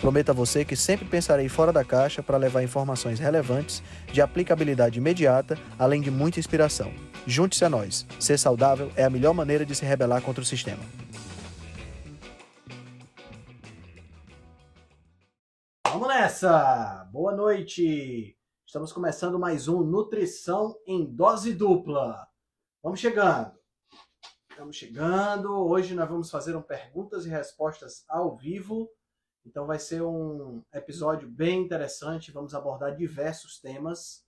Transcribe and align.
Prometo 0.00 0.28
a 0.28 0.34
você 0.34 0.62
que 0.62 0.76
sempre 0.76 1.06
pensarei 1.06 1.48
fora 1.48 1.72
da 1.72 1.82
caixa 1.82 2.22
para 2.22 2.36
levar 2.36 2.62
informações 2.62 3.18
relevantes, 3.18 3.82
de 4.12 4.20
aplicabilidade 4.20 4.98
imediata, 4.98 5.58
além 5.78 6.02
de 6.02 6.10
muita 6.10 6.38
inspiração. 6.38 6.92
Junte-se 7.26 7.64
a 7.64 7.70
nós. 7.70 8.06
Ser 8.20 8.38
saudável 8.38 8.92
é 8.94 9.04
a 9.04 9.10
melhor 9.10 9.32
maneira 9.32 9.64
de 9.64 9.74
se 9.74 9.86
rebelar 9.86 10.20
contra 10.20 10.42
o 10.42 10.46
sistema. 10.46 10.82
Vamos 15.88 16.08
nessa! 16.08 17.08
Boa 17.10 17.34
noite! 17.34 18.36
Estamos 18.66 18.92
começando 18.92 19.38
mais 19.38 19.66
um 19.66 19.82
Nutrição 19.82 20.76
em 20.86 21.06
Dose 21.06 21.54
Dupla. 21.54 22.28
Vamos 22.82 23.00
chegando. 23.00 23.52
Estamos 24.50 24.76
chegando. 24.76 25.50
Hoje 25.66 25.94
nós 25.94 26.06
vamos 26.06 26.30
fazer 26.30 26.54
um 26.54 26.60
perguntas 26.60 27.24
e 27.24 27.30
respostas 27.30 28.04
ao 28.08 28.36
vivo 28.36 28.90
então 29.46 29.64
vai 29.64 29.78
ser 29.78 30.02
um 30.02 30.60
episódio 30.74 31.28
bem 31.28 31.62
interessante, 31.62 32.32
vamos 32.32 32.52
abordar 32.52 32.96
diversos 32.96 33.60
temas. 33.60 34.26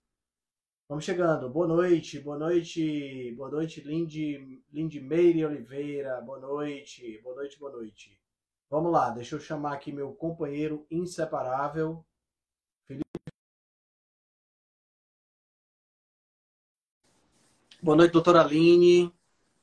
Vamos 0.88 1.04
chegando. 1.04 1.50
Boa 1.50 1.66
noite, 1.66 2.18
boa 2.20 2.38
noite, 2.38 3.34
boa 3.36 3.50
noite, 3.50 3.80
Lindy, 3.80 4.62
Lindy 4.72 5.00
Meire 5.00 5.44
Oliveira, 5.44 6.20
boa 6.20 6.38
noite, 6.38 7.20
boa 7.22 7.34
noite, 7.34 7.58
boa 7.58 7.72
noite. 7.72 8.18
Vamos 8.70 8.92
lá, 8.92 9.10
deixa 9.10 9.34
eu 9.34 9.40
chamar 9.40 9.74
aqui 9.74 9.92
meu 9.92 10.14
companheiro 10.14 10.86
inseparável, 10.90 12.04
Felipe. 12.86 13.04
Boa 17.82 17.96
noite, 17.96 18.12
doutora 18.12 18.40
Aline. 18.40 19.12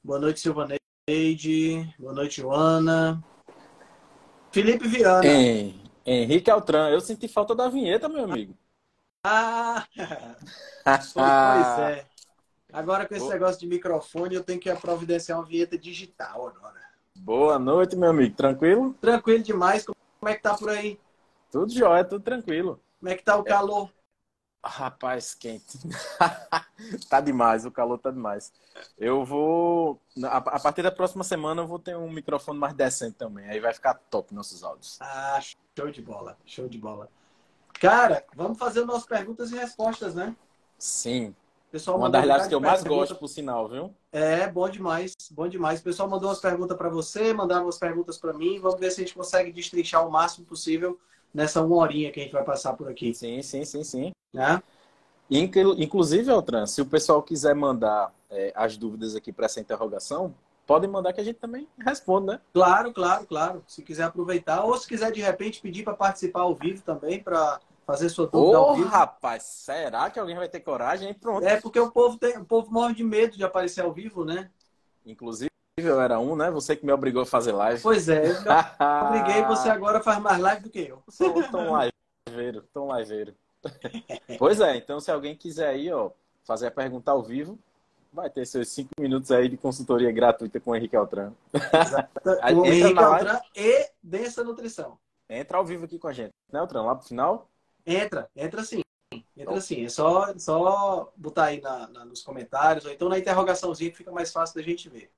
Boa 0.03 0.19
noite, 0.19 0.39
Silvaneide. 0.39 1.93
Boa 1.97 2.13
noite, 2.13 2.41
Joana. 2.41 3.23
Felipe 4.55 4.87
Viana. 4.87 5.27
Em, 5.27 5.75
Henrique 6.05 6.49
Altran, 6.49 6.89
eu 6.89 7.01
senti 7.01 7.27
falta 7.27 7.53
da 7.53 7.67
vinheta, 7.67 8.07
meu 8.07 8.23
amigo. 8.23 8.55
Ah! 9.27 9.87
pois 10.83 11.79
é. 11.89 12.05
Agora 12.71 13.07
com 13.07 13.15
esse 13.15 13.27
negócio 13.27 13.59
de 13.59 13.65
microfone, 13.65 14.35
eu 14.35 14.43
tenho 14.43 14.59
que 14.59 14.71
providenciar 14.75 15.39
uma 15.39 15.45
vinheta 15.47 15.75
digital 15.75 16.47
agora. 16.47 16.79
Boa 17.15 17.57
noite, 17.57 17.95
meu 17.95 18.11
amigo. 18.11 18.35
Tranquilo? 18.35 18.93
Tranquilo 19.01 19.43
demais. 19.43 19.83
Como 19.83 19.97
é 20.27 20.35
que 20.35 20.43
tá 20.43 20.53
por 20.53 20.69
aí? 20.69 20.99
Tudo 21.49 21.73
jóia, 21.73 22.03
tudo 22.05 22.23
tranquilo. 22.23 22.79
Como 22.99 23.11
é 23.11 23.15
que 23.15 23.23
tá 23.23 23.35
o 23.35 23.43
calor? 23.43 23.89
Rapaz, 24.67 25.35
quente. 25.35 25.77
tá 27.07 27.21
demais, 27.21 27.67
o 27.67 27.71
calor 27.71 27.99
tá 27.99 28.09
demais. 28.09 28.51
Eu 28.97 29.23
vou. 29.23 30.01
A 30.23 30.59
partir 30.59 30.81
da 30.81 30.91
próxima 30.91 31.23
semana 31.23 31.61
eu 31.61 31.67
vou 31.67 31.77
ter 31.77 31.95
um 31.95 32.09
microfone 32.09 32.57
mais 32.57 32.73
decente 32.73 33.15
também. 33.15 33.47
Aí 33.47 33.59
vai 33.59 33.73
ficar 33.73 33.93
top 33.93 34.33
nossos 34.33 34.63
áudios. 34.63 34.97
Ah, 34.99 35.39
show 35.77 35.91
de 35.91 36.01
bola, 36.01 36.35
show 36.45 36.67
de 36.67 36.79
bola. 36.79 37.09
Cara, 37.79 38.25
vamos 38.35 38.57
fazer 38.57 38.83
nossas 38.85 39.05
perguntas 39.05 39.51
e 39.51 39.55
respostas, 39.55 40.15
né? 40.15 40.35
Sim. 40.79 41.35
Pessoal 41.71 41.97
Uma 41.97 42.09
das 42.09 42.25
lives 42.25 42.47
que 42.47 42.55
eu 42.55 42.61
mais 42.61 42.81
pergunta... 42.81 43.01
gosto, 43.01 43.15
por 43.17 43.27
sinal, 43.27 43.67
viu? 43.67 43.93
É, 44.11 44.47
bom 44.47 44.67
demais, 44.69 45.13
bom 45.31 45.47
demais. 45.47 45.81
O 45.81 45.83
pessoal 45.83 46.09
mandou 46.09 46.29
umas 46.29 46.39
perguntas 46.39 46.77
para 46.77 46.89
você, 46.89 47.33
mandaram 47.33 47.65
umas 47.65 47.77
perguntas 47.77 48.17
para 48.17 48.33
mim. 48.33 48.59
Vamos 48.59 48.79
ver 48.79 48.89
se 48.91 49.01
a 49.01 49.03
gente 49.05 49.13
consegue 49.13 49.51
destrinchar 49.51 50.07
o 50.07 50.11
máximo 50.11 50.45
possível 50.45 50.97
nessa 51.35 51.61
uma 51.61 51.75
horinha 51.75 52.11
que 52.11 52.19
a 52.21 52.23
gente 52.23 52.31
vai 52.31 52.43
passar 52.43 52.73
por 52.73 52.89
aqui. 52.89 53.13
Sim, 53.13 53.41
sim, 53.41 53.65
sim, 53.65 53.83
sim. 53.83 54.11
Né? 54.33 54.63
Inclusive, 55.29 56.31
Altran, 56.31 56.65
se 56.65 56.81
o 56.81 56.85
pessoal 56.85 57.21
quiser 57.21 57.53
mandar 57.53 58.13
é, 58.29 58.53
as 58.55 58.77
dúvidas 58.77 59.15
aqui 59.15 59.33
para 59.33 59.45
essa 59.45 59.59
interrogação, 59.59 60.33
podem 60.65 60.89
mandar 60.89 61.11
que 61.11 61.19
a 61.19 61.23
gente 61.23 61.37
também 61.37 61.67
responda, 61.77 62.33
né? 62.33 62.41
Claro, 62.53 62.93
claro, 62.93 63.25
claro. 63.25 63.63
Se 63.67 63.81
quiser 63.81 64.03
aproveitar, 64.03 64.63
ou 64.63 64.77
se 64.77 64.87
quiser 64.87 65.11
de 65.11 65.21
repente 65.21 65.61
pedir 65.61 65.83
para 65.83 65.93
participar 65.93 66.41
ao 66.41 66.55
vivo 66.55 66.81
também, 66.83 67.21
para 67.21 67.59
fazer 67.85 68.09
sua 68.09 68.27
dúvida 68.27 68.59
Ô, 68.59 68.63
ao 68.63 68.75
vivo. 68.75 68.87
rapaz, 68.87 69.43
será 69.43 70.09
que 70.09 70.19
alguém 70.19 70.35
vai 70.37 70.47
ter 70.47 70.61
coragem? 70.61 71.13
Pronto. 71.13 71.45
É 71.45 71.59
porque 71.59 71.79
o 71.79 71.91
povo, 71.91 72.17
tem, 72.17 72.37
o 72.37 72.45
povo 72.45 72.71
morre 72.71 72.95
de 72.95 73.03
medo 73.03 73.35
de 73.35 73.43
aparecer 73.43 73.81
ao 73.81 73.91
vivo, 73.91 74.23
né? 74.23 74.49
Inclusive, 75.05 75.51
era 75.77 76.17
um, 76.19 76.37
né? 76.37 76.49
Você 76.51 76.73
que 76.73 76.85
me 76.85 76.93
obrigou 76.93 77.23
a 77.23 77.25
fazer 77.25 77.51
live. 77.51 77.81
Pois 77.81 78.07
é, 78.07 78.31
eu 78.31 78.35
obriguei, 79.07 79.43
você 79.43 79.69
agora 79.69 80.01
faz 80.01 80.19
mais 80.19 80.39
live 80.39 80.63
do 80.63 80.69
que 80.69 80.79
eu. 80.79 81.03
Sou 81.09 81.33
tão 81.51 81.77
liveiro, 82.25 82.63
tão 82.73 82.97
liveiro. 82.97 83.35
pois 84.39 84.61
é, 84.61 84.77
então 84.77 85.01
se 85.01 85.11
alguém 85.11 85.35
quiser 85.35 85.67
aí, 85.67 85.91
ó, 85.91 86.11
fazer 86.45 86.67
a 86.67 86.71
pergunta 86.71 87.11
ao 87.11 87.21
vivo, 87.21 87.59
vai 88.13 88.29
ter 88.29 88.45
seus 88.45 88.69
cinco 88.69 88.91
minutos 88.97 89.31
aí 89.31 89.49
de 89.49 89.57
consultoria 89.57 90.09
gratuita 90.13 90.61
com 90.61 90.71
o 90.71 90.75
Henrique 90.77 90.95
Altran. 90.95 91.33
o 92.55 92.65
Henrique 92.65 92.97
Altran 92.97 93.41
e 93.53 93.89
Densa 94.01 94.45
Nutrição. 94.45 94.97
Entra 95.29 95.57
ao 95.57 95.65
vivo 95.65 95.83
aqui 95.83 95.99
com 95.99 96.07
a 96.07 96.13
gente, 96.13 96.31
né, 96.53 96.59
Altran? 96.59 96.83
Lá 96.83 96.95
pro 96.95 97.05
final? 97.05 97.49
Entra, 97.85 98.29
entra 98.33 98.63
sim. 98.63 98.81
Entra 99.35 99.59
sim. 99.59 99.83
É 99.83 99.89
só, 99.89 100.33
só 100.37 101.11
botar 101.17 101.45
aí 101.45 101.59
na, 101.59 101.87
na, 101.87 102.05
nos 102.05 102.23
comentários, 102.23 102.85
ou 102.85 102.91
então 102.93 103.09
na 103.09 103.19
interrogaçãozinha 103.19 103.91
que 103.91 103.97
fica 103.97 104.11
mais 104.11 104.31
fácil 104.31 104.55
da 104.55 104.61
gente 104.61 104.87
ver. 104.87 105.11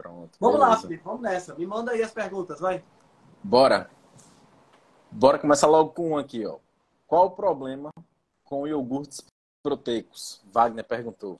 Pronto. 0.00 0.38
Vamos 0.40 0.58
beleza. 0.58 0.76
lá, 0.76 0.80
Felipe, 0.80 1.04
vamos 1.04 1.20
nessa. 1.20 1.54
Me 1.54 1.66
manda 1.66 1.92
aí 1.92 2.02
as 2.02 2.10
perguntas, 2.10 2.58
vai. 2.58 2.82
Bora. 3.44 3.90
Bora 5.10 5.38
começar 5.38 5.66
logo 5.66 5.90
com 5.90 6.12
um 6.12 6.16
aqui, 6.16 6.46
ó. 6.46 6.56
Qual 7.06 7.26
o 7.26 7.32
problema 7.32 7.90
com 8.42 8.66
iogurtes 8.66 9.22
proteicos? 9.62 10.42
Wagner 10.50 10.86
perguntou. 10.86 11.38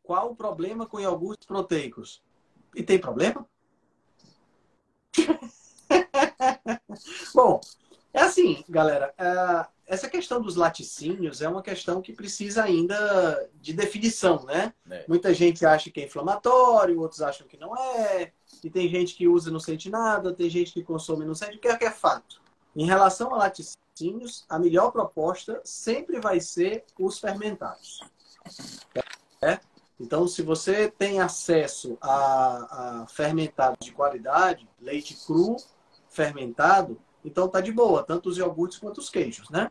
Qual 0.00 0.30
o 0.30 0.36
problema 0.36 0.86
com 0.86 1.00
iogurtes 1.00 1.44
proteicos? 1.44 2.22
E 2.72 2.84
tem 2.84 3.00
problema? 3.00 3.44
Bom, 7.34 7.60
é 8.12 8.22
assim, 8.22 8.62
galera. 8.68 9.12
É, 9.18 9.66
essa 9.90 10.08
questão 10.08 10.40
dos 10.40 10.54
laticínios 10.54 11.42
é 11.42 11.48
uma 11.48 11.64
questão 11.64 12.00
que 12.00 12.12
precisa 12.12 12.62
ainda 12.62 13.50
de 13.60 13.72
definição, 13.72 14.44
né? 14.44 14.72
É. 14.88 15.04
Muita 15.08 15.34
gente 15.34 15.66
acha 15.66 15.90
que 15.90 16.00
é 16.00 16.04
inflamatório, 16.04 17.00
outros 17.00 17.20
acham 17.20 17.44
que 17.44 17.56
não 17.56 17.76
é. 17.76 18.32
E 18.62 18.70
tem 18.70 18.88
gente 18.88 19.16
que 19.16 19.26
usa 19.26 19.50
e 19.50 19.52
não 19.52 19.58
sente 19.58 19.90
nada, 19.90 20.32
tem 20.32 20.48
gente 20.48 20.72
que 20.72 20.84
consome 20.84 21.24
e 21.24 21.26
não 21.26 21.34
sente. 21.34 21.56
O 21.56 21.58
que 21.58 21.66
é, 21.66 21.76
que 21.76 21.84
é 21.84 21.90
fato? 21.90 22.40
Em 22.76 22.86
relação 22.86 23.34
a 23.34 23.38
laticínios, 23.38 24.44
a 24.48 24.60
melhor 24.60 24.92
proposta 24.92 25.60
sempre 25.64 26.20
vai 26.20 26.38
ser 26.38 26.84
os 26.96 27.18
fermentados. 27.18 27.98
É? 29.42 29.58
Então, 29.98 30.28
se 30.28 30.40
você 30.40 30.88
tem 30.88 31.20
acesso 31.20 31.98
a, 32.00 33.00
a 33.02 33.06
fermentado 33.08 33.76
de 33.80 33.90
qualidade, 33.90 34.68
leite 34.80 35.18
cru, 35.26 35.56
fermentado, 36.08 36.96
então 37.24 37.48
tá 37.48 37.60
de 37.60 37.72
boa, 37.72 38.04
tanto 38.04 38.28
os 38.28 38.38
iogurtes 38.38 38.78
quanto 38.78 38.98
os 38.98 39.10
queijos, 39.10 39.50
né? 39.50 39.68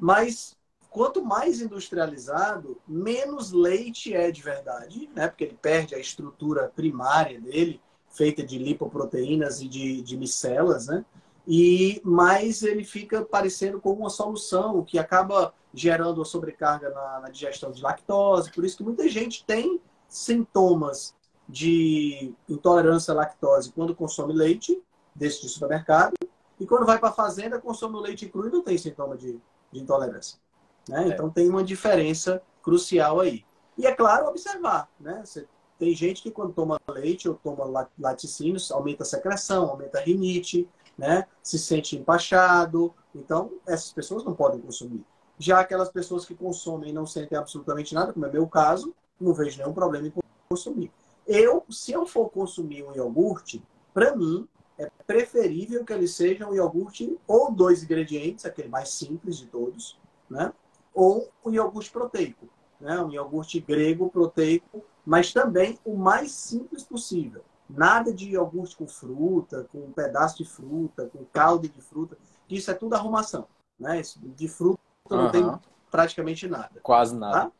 Mas 0.00 0.56
quanto 0.90 1.24
mais 1.24 1.60
industrializado, 1.60 2.76
menos 2.86 3.52
leite 3.52 4.12
é 4.14 4.30
de 4.30 4.42
verdade, 4.42 5.08
né? 5.14 5.28
Porque 5.28 5.44
ele 5.44 5.58
perde 5.60 5.94
a 5.94 5.98
estrutura 5.98 6.70
primária 6.74 7.40
dele, 7.40 7.80
feita 8.10 8.42
de 8.42 8.58
lipoproteínas 8.58 9.62
e 9.62 9.68
de, 9.68 10.02
de 10.02 10.16
micelas, 10.16 10.88
né? 10.88 11.04
E 11.46 12.00
mais 12.04 12.62
ele 12.62 12.84
fica 12.84 13.24
parecendo 13.24 13.80
como 13.80 14.00
uma 14.00 14.10
solução 14.10 14.84
que 14.84 14.98
acaba 14.98 15.54
gerando 15.72 16.18
uma 16.18 16.24
sobrecarga 16.24 16.90
na, 16.90 17.20
na 17.20 17.30
digestão 17.30 17.70
de 17.70 17.82
lactose. 17.82 18.52
Por 18.52 18.64
isso 18.64 18.76
que 18.76 18.82
muita 18.82 19.08
gente 19.08 19.44
tem 19.44 19.80
sintomas 20.08 21.14
de 21.48 22.32
intolerância 22.48 23.12
à 23.12 23.14
lactose 23.14 23.72
quando 23.72 23.94
consome 23.94 24.32
leite 24.32 24.80
desse 25.14 25.42
de 25.42 25.48
supermercado 25.48 26.14
e 26.60 26.66
quando 26.66 26.84
vai 26.84 26.98
para 26.98 27.08
a 27.08 27.12
fazenda, 27.12 27.58
consome 27.58 27.96
o 27.96 28.00
leite 28.00 28.28
cru 28.28 28.46
e 28.46 28.50
não 28.50 28.62
tem 28.62 28.76
sintoma 28.76 29.16
de, 29.16 29.40
de 29.72 29.80
intolerância. 29.80 30.38
Né? 30.86 31.04
É. 31.04 31.08
Então 31.08 31.30
tem 31.30 31.48
uma 31.48 31.64
diferença 31.64 32.42
crucial 32.62 33.18
aí. 33.18 33.44
E 33.78 33.86
é 33.86 33.94
claro, 33.94 34.26
observar. 34.28 34.90
Né? 35.00 35.22
Você, 35.24 35.48
tem 35.78 35.94
gente 35.94 36.22
que 36.22 36.30
quando 36.30 36.52
toma 36.52 36.78
leite 36.90 37.26
ou 37.26 37.34
toma 37.34 37.88
laticínios, 37.98 38.70
aumenta 38.70 39.02
a 39.02 39.06
secreção, 39.06 39.70
aumenta 39.70 39.98
a 39.98 40.02
rinite, 40.02 40.68
né? 40.98 41.26
se 41.42 41.58
sente 41.58 41.96
empachado. 41.96 42.94
Então, 43.14 43.50
essas 43.66 43.90
pessoas 43.90 44.22
não 44.22 44.34
podem 44.34 44.60
consumir. 44.60 45.02
Já 45.38 45.60
aquelas 45.60 45.88
pessoas 45.88 46.26
que 46.26 46.34
consomem 46.34 46.90
e 46.90 46.92
não 46.92 47.06
sentem 47.06 47.38
absolutamente 47.38 47.94
nada, 47.94 48.12
como 48.12 48.26
é 48.26 48.30
meu 48.30 48.46
caso, 48.46 48.94
não 49.18 49.32
vejo 49.32 49.56
nenhum 49.56 49.72
problema 49.72 50.08
em 50.08 50.12
consumir. 50.50 50.92
Eu, 51.26 51.64
se 51.70 51.92
eu 51.92 52.04
for 52.04 52.28
consumir 52.28 52.82
um 52.82 52.94
iogurte, 52.94 53.62
para 53.94 54.14
mim, 54.14 54.46
é 54.80 54.90
preferível 55.06 55.84
que 55.84 55.92
ele 55.92 56.08
seja 56.08 56.48
um 56.48 56.54
iogurte 56.54 57.18
ou 57.26 57.52
dois 57.52 57.82
ingredientes, 57.82 58.46
aquele 58.46 58.68
mais 58.68 58.88
simples 58.88 59.36
de 59.36 59.46
todos, 59.46 59.98
né? 60.28 60.52
ou 60.94 61.30
um 61.44 61.52
iogurte 61.52 61.90
proteico. 61.90 62.48
né? 62.80 62.98
um 62.98 63.10
iogurte 63.10 63.60
grego 63.60 64.08
proteico, 64.08 64.82
mas 65.04 65.32
também 65.32 65.78
o 65.84 65.96
mais 65.96 66.32
simples 66.32 66.82
possível. 66.82 67.42
Nada 67.68 68.12
de 68.12 68.30
iogurte 68.30 68.76
com 68.76 68.88
fruta, 68.88 69.68
com 69.70 69.78
um 69.78 69.92
pedaço 69.92 70.38
de 70.38 70.44
fruta, 70.44 71.06
com 71.06 71.24
caldo 71.26 71.68
de 71.68 71.80
fruta. 71.80 72.16
Isso 72.48 72.70
é 72.70 72.74
tudo 72.74 72.94
arrumação. 72.94 73.46
Né? 73.78 74.00
De 74.34 74.48
fruta 74.48 74.80
uhum. 75.10 75.16
não 75.16 75.30
tem 75.30 75.60
praticamente 75.90 76.48
nada. 76.48 76.80
Quase 76.82 77.14
nada. 77.14 77.32
Tá? 77.32 77.52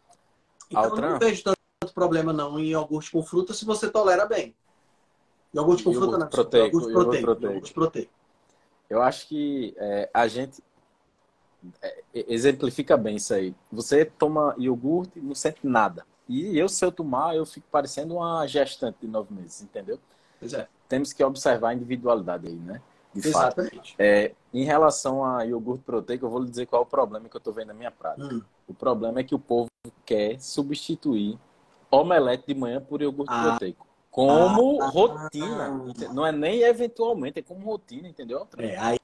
Então 0.70 0.84
Altran... 0.84 1.06
eu 1.06 1.10
não 1.12 1.18
vejo 1.18 1.44
tanto 1.44 1.94
problema 1.94 2.32
não 2.32 2.58
em 2.58 2.68
iogurte 2.68 3.10
com 3.10 3.22
fruta 3.22 3.52
se 3.52 3.64
você 3.64 3.90
tolera 3.90 4.24
bem. 4.26 4.56
Iogurte 5.54 5.84
com 5.84 5.90
iogurte 5.90 6.10
fruta 6.10 6.18
não. 6.18 6.30
Proteico, 6.30 6.76
iogurte 6.76 6.92
proteico, 6.92 7.24
proteico. 7.24 7.54
Iogurte 7.54 7.74
proteico. 7.74 8.12
Eu 8.88 9.02
acho 9.02 9.28
que 9.28 9.74
é, 9.76 10.10
a 10.12 10.26
gente 10.26 10.62
é, 11.82 12.02
exemplifica 12.12 12.96
bem 12.96 13.16
isso 13.16 13.34
aí. 13.34 13.54
Você 13.70 14.04
toma 14.04 14.54
iogurte 14.58 15.18
e 15.18 15.22
não 15.22 15.34
sente 15.34 15.60
nada. 15.62 16.04
E 16.28 16.56
eu, 16.58 16.68
se 16.68 16.84
eu 16.84 16.92
tomar, 16.92 17.34
eu 17.34 17.44
fico 17.44 17.66
parecendo 17.70 18.14
uma 18.14 18.46
gestante 18.46 18.98
de 19.00 19.08
nove 19.08 19.34
meses, 19.34 19.62
entendeu? 19.62 19.98
Pois 20.38 20.52
é. 20.52 20.68
Temos 20.88 21.12
que 21.12 21.22
observar 21.22 21.70
a 21.70 21.74
individualidade 21.74 22.46
aí, 22.46 22.54
né? 22.54 22.80
De 23.12 23.26
Exatamente. 23.26 23.90
Fato. 23.92 23.94
É, 23.98 24.32
em 24.54 24.64
relação 24.64 25.24
a 25.24 25.44
iogurte 25.44 25.82
proteico, 25.82 26.26
eu 26.26 26.30
vou 26.30 26.40
lhe 26.40 26.48
dizer 26.48 26.66
qual 26.66 26.82
é 26.82 26.84
o 26.84 26.88
problema 26.88 27.28
que 27.28 27.36
eu 27.36 27.38
estou 27.38 27.52
vendo 27.52 27.68
na 27.68 27.74
minha 27.74 27.90
prática. 27.90 28.32
Hum. 28.32 28.42
O 28.68 28.74
problema 28.74 29.18
é 29.20 29.24
que 29.24 29.34
o 29.34 29.38
povo 29.38 29.68
quer 30.06 30.40
substituir 30.40 31.36
omelete 31.90 32.44
de 32.46 32.54
manhã 32.54 32.80
por 32.80 33.02
iogurte 33.02 33.32
ah. 33.32 33.50
proteico. 33.50 33.89
Como 34.10 34.82
ah, 34.82 34.88
rotina. 34.88 35.68
Não 36.12 36.26
é 36.26 36.32
nem 36.32 36.62
eventualmente, 36.62 37.38
é 37.38 37.42
como 37.42 37.64
rotina, 37.64 38.08
entendeu? 38.08 38.46
É, 38.58 38.76
aí, 38.76 38.98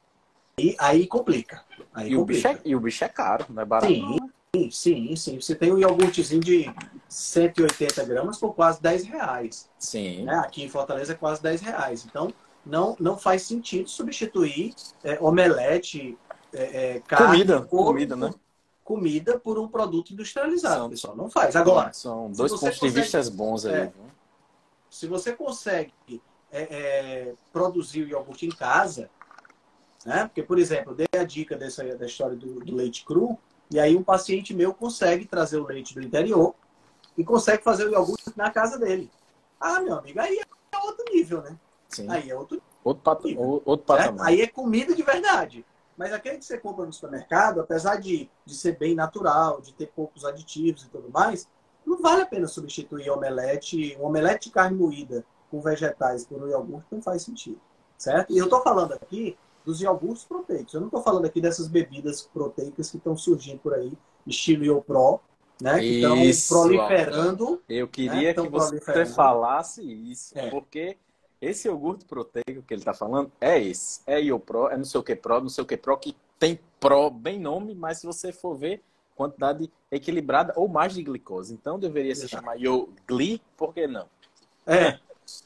aí 0.79 1.07
complica. 1.07 1.63
Aí 1.95 2.13
e, 2.13 2.17
complica. 2.17 2.21
O 2.21 2.25
bicho 2.25 2.49
é, 2.49 2.61
e 2.65 2.77
o 2.77 2.81
bicho 2.81 3.05
é 3.05 3.09
caro, 3.09 3.47
não 3.49 3.63
é 3.63 3.65
barato. 3.65 3.93
Sim, 3.93 4.71
sim, 4.71 5.17
sim. 5.17 5.41
Você 5.41 5.55
tem 5.55 5.73
um 5.73 5.79
iogurtezinho 5.79 6.41
de 6.41 6.75
180 7.09 8.05
gramas 8.05 8.39
por 8.39 8.55
quase 8.55 8.83
10 8.83 9.05
reais. 9.05 9.69
Sim. 9.79 10.25
Né? 10.25 10.35
Aqui 10.39 10.65
em 10.65 10.69
Fortaleza 10.69 11.13
é 11.13 11.17
quase 11.17 11.41
10 11.41 11.61
reais. 11.61 12.05
Então, 12.05 12.33
não, 12.65 12.97
não 12.99 13.17
faz 13.17 13.43
sentido 13.43 13.89
substituir 13.89 14.75
é, 15.05 15.19
omelete, 15.21 16.19
é, 16.53 16.97
é, 16.97 17.01
carne, 17.01 17.27
comida, 17.27 17.61
comida, 17.63 18.17
né? 18.17 18.35
Comida 18.83 19.39
por 19.39 19.59
um 19.59 19.69
produto 19.69 20.13
industrializado, 20.13 20.77
são, 20.77 20.91
pessoal. 20.91 21.17
Não 21.17 21.31
faz. 21.31 21.55
Agora, 21.55 21.93
são 21.93 22.31
dois 22.33 22.53
pontos 22.53 22.79
consegue, 22.79 22.93
de 22.93 23.01
vista 23.01 23.31
bons 23.31 23.67
aí. 23.67 23.91
Se 24.97 25.07
você 25.07 25.35
consegue 25.35 25.93
é, 26.51 26.63
é, 26.63 27.35
produzir 27.53 28.05
o 28.05 28.09
iogurte 28.09 28.47
em 28.47 28.51
casa, 28.51 29.11
né? 30.07 30.25
Porque, 30.25 30.43
por 30.43 30.59
exemplo, 30.59 30.93
eu 30.93 30.97
dei 30.97 31.21
a 31.21 31.23
dica 31.23 31.55
dessa, 31.55 31.85
da 31.97 32.07
história 32.07 32.35
do, 32.35 32.61
do 32.61 32.75
leite 32.75 33.05
cru, 33.05 33.39
e 33.71 33.79
aí 33.79 33.95
um 33.95 34.03
paciente 34.03 34.55
meu 34.55 34.73
consegue 34.73 35.27
trazer 35.27 35.59
o 35.59 35.67
leite 35.67 35.93
do 35.93 36.03
interior 36.03 36.55
e 37.15 37.23
consegue 37.23 37.63
fazer 37.63 37.87
o 37.87 37.93
iogurte 37.93 38.33
na 38.35 38.51
casa 38.51 38.79
dele. 38.79 39.11
Ah, 39.61 39.81
meu 39.81 39.97
amigo, 39.97 40.19
aí 40.19 40.39
é 40.39 40.79
outro 40.79 41.05
nível, 41.13 41.43
né? 41.43 41.59
Sim. 41.91 42.09
Aí 42.09 42.31
é 42.31 42.35
outro, 42.35 42.63
outro, 42.83 43.03
pat... 43.03 43.23
nível, 43.23 43.61
outro 43.67 43.85
patamar. 43.85 44.29
Aí 44.29 44.41
é 44.41 44.47
comida 44.47 44.95
de 44.95 45.03
verdade. 45.03 45.63
Mas 45.95 46.11
aquele 46.11 46.39
que 46.39 46.45
você 46.47 46.57
compra 46.57 46.87
no 46.87 46.93
supermercado, 46.95 47.61
apesar 47.61 47.97
de, 47.97 48.31
de 48.47 48.55
ser 48.55 48.79
bem 48.79 48.95
natural, 48.95 49.61
de 49.61 49.75
ter 49.75 49.89
poucos 49.95 50.25
aditivos 50.25 50.85
e 50.85 50.89
tudo 50.89 51.11
mais, 51.11 51.47
não 51.87 52.01
vale 52.01 52.23
a 52.23 52.27
pena 52.27 52.49
substituir 52.49 53.11
omelete, 53.11 53.97
um 54.01 54.07
omelete 54.07 54.49
de 54.49 54.55
carne 54.55 54.77
moída 54.77 55.25
com 55.51 55.61
vegetais 55.61 56.27
por 56.27 56.43
um 56.43 56.49
iogurte, 56.49 56.87
não 56.91 57.01
faz 57.01 57.23
sentido. 57.23 57.61
Certo? 57.97 58.33
E 58.33 58.39
eu 58.39 58.45
estou 58.45 58.61
falando 58.63 58.93
aqui 58.93 59.39
dos 59.65 59.81
iogurtes 59.81 60.25
proteicos. 60.25 60.75
Eu 60.75 60.81
não 60.81 60.89
estou 60.89 61.03
falando 61.03 61.25
aqui 61.25 61.41
dessas 61.41 61.69
bebidas 61.69 62.23
proteicas 62.23 62.91
que 62.91 62.99
estão 62.99 63.17
surgindo 63.17 63.59
por 63.59 63.73
aí, 63.73 63.93
estilo 64.27 64.65
IoPro, 64.65 65.21
né? 65.61 65.79
Que 65.79 66.01
estão 66.29 66.59
proliferando. 66.63 67.63
Eu 67.69 67.89
queria 67.89 68.35
né? 68.35 68.35
que 68.35 68.49
você 68.49 69.07
falasse 69.07 69.83
isso, 69.83 70.39
é. 70.39 70.51
porque 70.51 70.99
esse 71.41 71.69
iogurte 71.69 72.05
proteico 72.05 72.63
que 72.63 72.75
ele 72.75 72.81
está 72.81 72.95
falando 72.95 73.31
é 73.41 73.61
esse. 73.61 74.01
É 74.07 74.21
IoPro, 74.21 74.69
é 74.69 74.77
não 74.77 74.85
sei 74.85 75.01
o 75.01 75.03
que 75.03 75.17
Pro, 75.17 75.41
não 75.41 75.49
sei 75.49 75.65
o 75.65 75.67
que 75.67 75.77
Pro, 75.77 75.97
que 75.99 76.17
tem 76.39 76.59
Pro 76.79 77.11
bem 77.11 77.39
nome, 77.41 77.75
mas 77.75 77.99
se 77.99 78.07
você 78.07 78.33
for 78.33 78.55
ver, 78.55 78.83
quantidade 79.17 79.73
equilibrada 79.91 80.53
ou 80.57 80.69
mais 80.69 80.95
de 80.95 81.03
glicose. 81.03 81.55
Então 81.55 81.79
deveria 81.79 82.15
se 82.15 82.29
chamar 82.29 82.57
IoGli, 82.57 83.43
por 83.57 83.75
que 83.75 83.87
não? 83.87 84.07
É, 84.67 84.99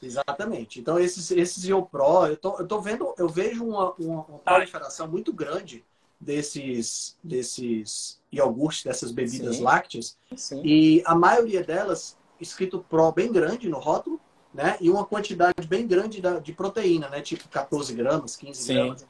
exatamente. 0.03 0.79
Então 0.79 0.99
esses, 0.99 1.31
esses 1.31 1.63
IoPro, 1.63 2.27
eu 2.27 2.37
tô, 2.37 2.59
eu 2.59 2.67
tô 2.67 2.81
vendo, 2.81 3.15
eu 3.17 3.29
vejo 3.29 3.65
uma, 3.65 3.93
uma, 3.93 4.25
uma 4.25 4.39
proliferação 4.39 5.07
muito 5.07 5.31
grande 5.33 5.83
desses, 6.19 7.17
desses 7.23 8.21
iogurtes, 8.31 8.83
dessas 8.83 9.11
bebidas 9.11 9.55
Sim. 9.55 9.63
lácteas. 9.63 10.17
Sim. 10.35 10.61
E 10.63 11.01
a 11.05 11.15
maioria 11.15 11.63
delas 11.63 12.17
escrito 12.39 12.85
Pro 12.89 13.11
bem 13.11 13.31
grande 13.31 13.69
no 13.69 13.79
rótulo, 13.79 14.19
né? 14.53 14.77
E 14.81 14.89
uma 14.89 15.05
quantidade 15.05 15.65
bem 15.67 15.87
grande 15.87 16.21
de 16.43 16.53
proteína, 16.53 17.09
né? 17.09 17.21
Tipo 17.21 17.47
14 17.47 17.93
gramas, 17.93 18.35
15 18.35 18.63
Sim. 18.63 18.73
gramas. 18.73 19.07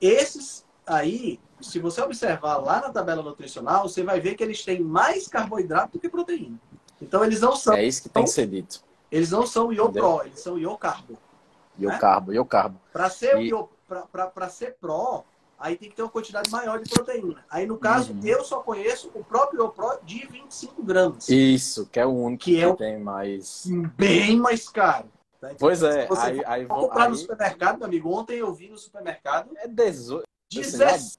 Esses 0.00 0.64
aí, 0.86 1.38
se 1.60 1.78
você 1.78 2.02
observar 2.02 2.56
lá 2.58 2.80
na 2.80 2.90
tabela 2.90 3.22
nutricional, 3.22 3.88
você 3.88 4.02
vai 4.02 4.20
ver 4.20 4.34
que 4.34 4.42
eles 4.42 4.64
têm 4.64 4.80
mais 4.80 5.28
carboidrato 5.28 5.92
do 5.92 5.98
que 5.98 6.08
proteína. 6.08 6.58
Então 7.00 7.24
eles 7.24 7.40
não 7.40 7.56
são. 7.56 7.74
É 7.74 7.84
isso 7.84 8.02
que 8.02 8.08
tem 8.08 8.24
que 8.24 8.30
ser 8.30 8.46
dito. 8.46 8.82
Eles 9.10 9.30
não 9.30 9.46
são 9.46 9.72
io-pro, 9.72 10.22
eles 10.24 10.40
são 10.40 10.58
io-carbo. 10.58 11.18
Io-carbo, 11.78 12.30
né? 12.30 12.36
io-carbo. 12.36 12.80
Para 12.92 13.10
ser, 13.10 13.40
e... 13.40 13.50
ser 14.50 14.76
pro, 14.80 15.24
aí 15.58 15.76
tem 15.76 15.88
que 15.88 15.96
ter 15.96 16.02
uma 16.02 16.10
quantidade 16.10 16.50
maior 16.50 16.80
de 16.80 16.90
proteína. 16.90 17.44
Aí, 17.50 17.66
no 17.66 17.78
caso, 17.78 18.12
uhum. 18.12 18.20
eu 18.24 18.44
só 18.44 18.60
conheço 18.60 19.10
o 19.14 19.24
próprio 19.24 19.68
Pro 19.70 19.98
de 20.02 20.26
25 20.26 20.82
gramas. 20.82 21.28
Isso, 21.28 21.86
que 21.86 22.00
é 22.00 22.06
o 22.06 22.10
único 22.10 22.44
que, 22.44 22.56
que 22.56 22.60
é 22.60 22.68
o... 22.68 22.76
tem 22.76 22.98
mais. 22.98 23.66
Bem 23.96 24.36
mais 24.36 24.68
caro. 24.68 25.08
Tá? 25.40 25.50
Pois 25.58 25.82
é, 25.82 26.08
aí, 26.18 26.42
aí 26.46 26.64
vou 26.64 26.88
comprar 26.88 27.04
aí... 27.04 27.10
no 27.10 27.16
supermercado, 27.16 27.78
meu 27.78 27.86
amigo. 27.86 28.10
Ontem 28.10 28.38
eu 28.38 28.52
vi 28.52 28.68
no 28.68 28.78
supermercado. 28.78 29.50
É 29.56 29.68
18. 29.68 30.24
17, 30.52 31.18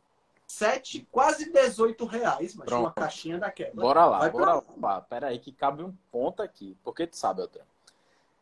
quase 1.12 1.51
18 1.51 2.06
reais, 2.06 2.56
mas 2.56 2.65
Pronto. 2.65 2.86
uma 2.86 2.92
caixinha 2.92 3.38
daquela. 3.38 3.74
Bora 3.74 4.06
lá, 4.06 4.19
Vai 4.19 4.30
bora 4.31 4.63
lá. 4.81 5.01
Pera 5.01 5.27
aí 5.27 5.39
que 5.39 5.51
cabe 5.51 5.83
um 5.83 5.94
ponto 6.12 6.42
aqui. 6.42 6.77
Porque 6.83 7.07
tu 7.07 7.18
sabe, 7.18 7.42
Elton, 7.42 7.59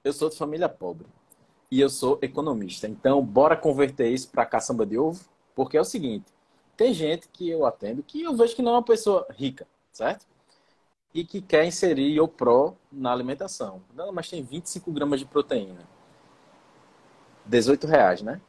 eu 0.03 0.13
sou 0.13 0.29
de 0.29 0.38
família 0.38 0.69
pobre 0.69 1.07
e 1.71 1.79
eu 1.79 1.89
sou 1.89 2.19
economista. 2.21 2.88
Então, 2.88 3.23
bora 3.23 3.57
converter 3.57 4.09
isso 4.09 4.29
para 4.29 4.45
caçamba 4.45 4.85
de 4.85 4.97
ovo? 4.97 5.23
Porque 5.55 5.77
é 5.77 5.81
o 5.81 5.85
seguinte, 5.85 6.25
tem 6.75 6.94
gente 6.94 7.27
que 7.29 7.50
eu 7.50 7.65
atendo 7.65 8.03
que 8.03 8.23
eu 8.23 8.35
vejo 8.35 8.55
que 8.55 8.61
não 8.61 8.73
é 8.73 8.75
uma 8.75 8.83
pessoa 8.83 9.25
rica, 9.31 9.67
certo? 9.91 10.25
E 11.13 11.23
que 11.23 11.41
quer 11.41 11.65
inserir 11.65 12.19
o 12.19 12.27
pró 12.27 12.75
na 12.91 13.12
alimentação. 13.12 13.81
Não, 13.93 14.12
mas 14.12 14.29
tem 14.29 14.43
25 14.43 14.91
gramas 14.91 15.19
de 15.19 15.25
proteína. 15.25 15.88
18 17.45 17.88
reais, 17.88 18.22
né? 18.22 18.41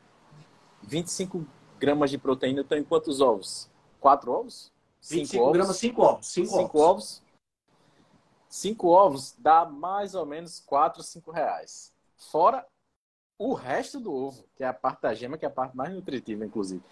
25 0.83 1.47
gramas 1.79 2.11
de 2.11 2.19
proteína 2.19 2.63
estão 2.63 2.79
em 2.79 2.85
quantos 2.85 3.21
ovos? 3.21 3.71
Quatro 4.01 4.33
ovos? 4.33 4.73
25 5.09 5.43
ovos? 5.43 5.53
gramas, 5.53 5.77
5 5.77 6.03
ovos. 6.03 6.27
5 6.27 6.55
ovos. 6.57 6.75
ovos. 6.75 7.23
5 8.49 8.89
ovos 8.89 9.35
dá 9.39 9.65
mais 9.65 10.15
ou 10.15 10.25
menos 10.25 10.61
4, 10.61 11.03
5 11.03 11.31
reais. 11.31 11.93
Fora 12.17 12.65
o 13.39 13.53
resto 13.53 13.99
do 13.99 14.13
ovo, 14.13 14.45
que 14.55 14.63
é 14.63 14.67
a 14.67 14.73
parte 14.73 15.03
da 15.03 15.13
gema, 15.15 15.37
que 15.37 15.45
é 15.45 15.49
a 15.49 15.51
parte 15.51 15.77
mais 15.77 15.93
nutritiva, 15.93 16.45
inclusive. 16.45 16.83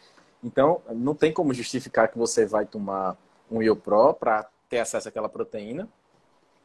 Então, 0.43 0.83
não 0.91 1.15
tem 1.15 1.33
como 1.33 1.55
justificar 1.55 2.09
que 2.09 2.19
você 2.19 2.45
vai 2.45 2.67
tomar 2.67 3.17
um 3.51 3.63
IoPro 3.63 4.15
para 4.15 4.51
ter 4.69 4.81
acesso 4.81 5.09
àquela 5.09 5.29
proteína, 5.29 5.89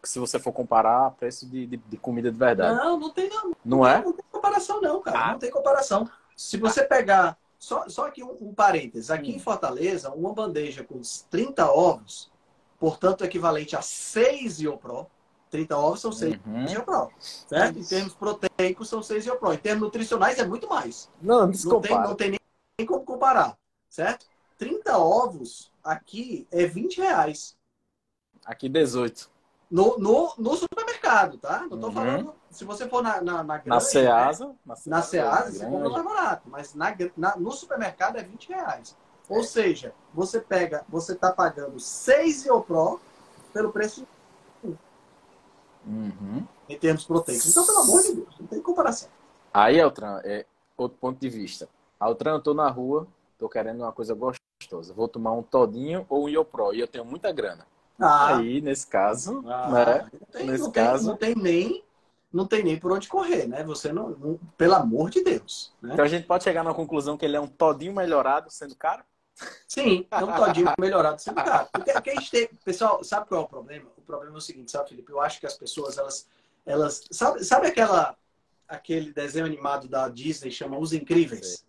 se 0.03 0.19
você 0.19 0.39
for 0.39 0.51
comparar 0.51 1.11
preço 1.11 1.45
de, 1.45 1.65
de, 1.65 1.77
de, 1.77 1.97
comida 1.97 2.31
de 2.31 2.37
verdade. 2.37 2.75
Não, 2.75 2.97
não 2.97 3.09
tem 3.09 3.29
não. 3.29 3.43
Não, 3.43 3.55
não 3.65 3.87
é? 3.87 4.01
Não 4.01 4.13
tem 4.13 4.25
comparação 4.31 4.81
não, 4.81 5.01
cara. 5.01 5.19
Ah. 5.19 5.31
Não 5.33 5.39
tem 5.39 5.51
comparação. 5.51 6.09
Se 6.35 6.57
você 6.57 6.83
pegar... 6.83 7.37
Só, 7.57 7.87
só 7.89 8.07
aqui 8.07 8.23
um, 8.23 8.35
um 8.41 8.53
parênteses. 8.53 9.09
Aqui 9.09 9.31
hum. 9.31 9.35
em 9.35 9.39
Fortaleza, 9.39 10.11
uma 10.11 10.33
bandeja 10.33 10.83
com 10.83 11.01
30 11.29 11.71
ovos, 11.71 12.31
portanto, 12.79 13.23
equivalente 13.23 13.75
a 13.75 13.81
6 13.81 14.61
IoPro, 14.61 15.07
30 15.49 15.77
ovos 15.77 16.01
são 16.01 16.11
6 16.11 16.39
uhum. 16.45 16.65
IoPro. 16.65 17.11
Certo? 17.19 17.79
Em 17.79 17.83
termos 17.83 18.13
proteicos, 18.13 18.89
são 18.89 19.01
6 19.01 19.25
IoPro. 19.25 19.53
Em 19.53 19.57
termos 19.57 19.83
nutricionais, 19.83 20.39
é 20.39 20.45
muito 20.45 20.67
mais. 20.67 21.09
Não, 21.21 21.47
não 21.47 21.81
tem, 21.81 21.97
não 21.97 22.15
tem 22.15 22.29
nem, 22.31 22.39
nem 22.77 22.87
como 22.87 23.03
comparar. 23.03 23.57
Certo? 23.89 24.25
30 24.57 24.97
ovos 24.97 25.71
aqui 25.83 26.47
é 26.51 26.65
20 26.65 26.97
reais. 26.97 27.55
Aqui 28.45 28.67
18. 28.67 29.29
No, 29.69 29.97
no, 29.97 30.33
no 30.37 30.55
supermercado, 30.55 31.37
tá? 31.37 31.65
Não 31.69 31.79
tô 31.79 31.87
uhum. 31.87 31.93
falando. 31.93 32.35
Se 32.51 32.65
você 32.65 32.87
for 32.87 33.03
na, 33.03 33.21
na, 33.21 33.43
na, 33.43 33.57
grande, 33.57 33.69
na 33.69 33.79
Ceasa. 33.79 34.47
Né? 34.47 34.55
Na 34.65 34.75
Ceasa, 34.75 34.89
na 34.89 35.01
Ceasa 35.01 35.51
você 35.51 35.65
compra 35.65 35.89
mais 35.89 36.05
barato. 36.05 36.49
Mas 36.49 36.73
na, 36.73 36.95
na, 37.15 37.35
no 37.35 37.51
supermercado 37.51 38.17
é 38.17 38.23
20 38.23 38.49
reais. 38.49 38.95
Ou 39.29 39.43
seja, 39.43 39.93
você 40.13 40.39
pega, 40.39 40.85
você 40.87 41.13
está 41.13 41.31
pagando 41.31 41.79
6 41.79 42.45
IoPro 42.45 42.99
pelo 43.53 43.71
preço 43.71 44.01
de 44.01 44.07
Uhum. 45.87 46.45
Em 46.67 46.77
termos 46.77 47.05
proteicos. 47.05 47.49
Então, 47.49 47.65
pelo 47.65 47.79
amor 47.79 48.01
de 48.01 48.13
Deus, 48.15 48.35
não 48.39 48.47
tem 48.47 48.61
comparação. 48.61 49.09
Aí, 49.53 49.79
Altran, 49.79 50.19
é 50.23 50.45
outro 50.75 50.97
ponto 50.99 51.17
de 51.19 51.29
vista. 51.29 51.69
Altran, 51.97 52.33
eu 52.33 52.41
tô 52.41 52.53
na 52.53 52.69
rua, 52.69 53.07
tô 53.39 53.47
querendo 53.47 53.81
uma 53.81 53.91
coisa 53.93 54.13
gostosa. 54.13 54.93
Vou 54.93 55.07
tomar 55.07 55.31
um 55.31 55.41
todinho 55.41 56.05
ou 56.09 56.25
um 56.25 56.29
Iopro 56.29 56.73
e 56.73 56.81
eu 56.81 56.87
tenho 56.87 57.05
muita 57.05 57.31
grana. 57.31 57.65
Ah, 57.99 58.37
aí, 58.37 58.61
nesse 58.61 58.85
caso, 58.85 59.43
ah, 59.47 59.71
né? 59.71 60.09
Não 60.11 60.27
tem, 60.27 60.45
nesse 60.45 60.63
não 60.65 60.71
caso... 60.71 61.15
Tem, 61.15 61.33
não 61.33 61.41
tem 61.41 61.43
nem 61.43 61.83
não 62.31 62.45
tem 62.45 62.63
nem 62.63 62.79
por 62.79 62.91
onde 62.91 63.07
correr, 63.07 63.47
né? 63.47 63.63
Você 63.63 63.91
não, 63.91 64.09
não 64.09 64.39
pelo 64.57 64.75
amor 64.75 65.09
de 65.09 65.23
Deus. 65.23 65.73
Né? 65.81 65.93
Então 65.93 66.05
a 66.05 66.07
gente 66.07 66.25
pode 66.25 66.43
chegar 66.43 66.63
na 66.63 66.73
conclusão 66.73 67.17
que 67.17 67.25
ele 67.25 67.37
é 67.37 67.39
um 67.39 67.47
todinho 67.47 67.93
melhorado 67.93 68.51
sendo 68.51 68.75
caro? 68.75 69.03
Sim, 69.67 70.07
é 70.09 70.23
um 70.23 70.33
todinho 70.33 70.73
melhorado 70.79 71.21
sendo 71.21 71.35
caro. 71.35 71.67
Porque, 71.71 71.93
porque 71.93 72.09
a 72.09 72.15
gente 72.15 72.31
tem, 72.31 72.49
pessoal, 72.65 73.03
sabe 73.03 73.27
qual 73.27 73.41
é 73.41 73.43
o 73.43 73.47
problema? 73.47 73.89
O 73.97 74.01
problema 74.01 74.35
é 74.35 74.37
o 74.37 74.41
seguinte, 74.41 74.71
sabe, 74.71 74.89
Felipe? 74.89 75.11
Eu 75.11 75.21
acho 75.21 75.39
que 75.39 75.45
as 75.45 75.53
pessoas, 75.53 75.97
elas, 75.97 76.27
elas, 76.65 77.03
sabe, 77.11 77.43
sabe 77.43 77.67
aquela, 77.67 78.17
aquele 78.67 79.13
desenho 79.13 79.45
animado 79.45 79.87
da 79.87 80.09
Disney 80.09 80.51
chama 80.51 80.77
Os 80.77 80.91
Incríveis? 80.91 81.63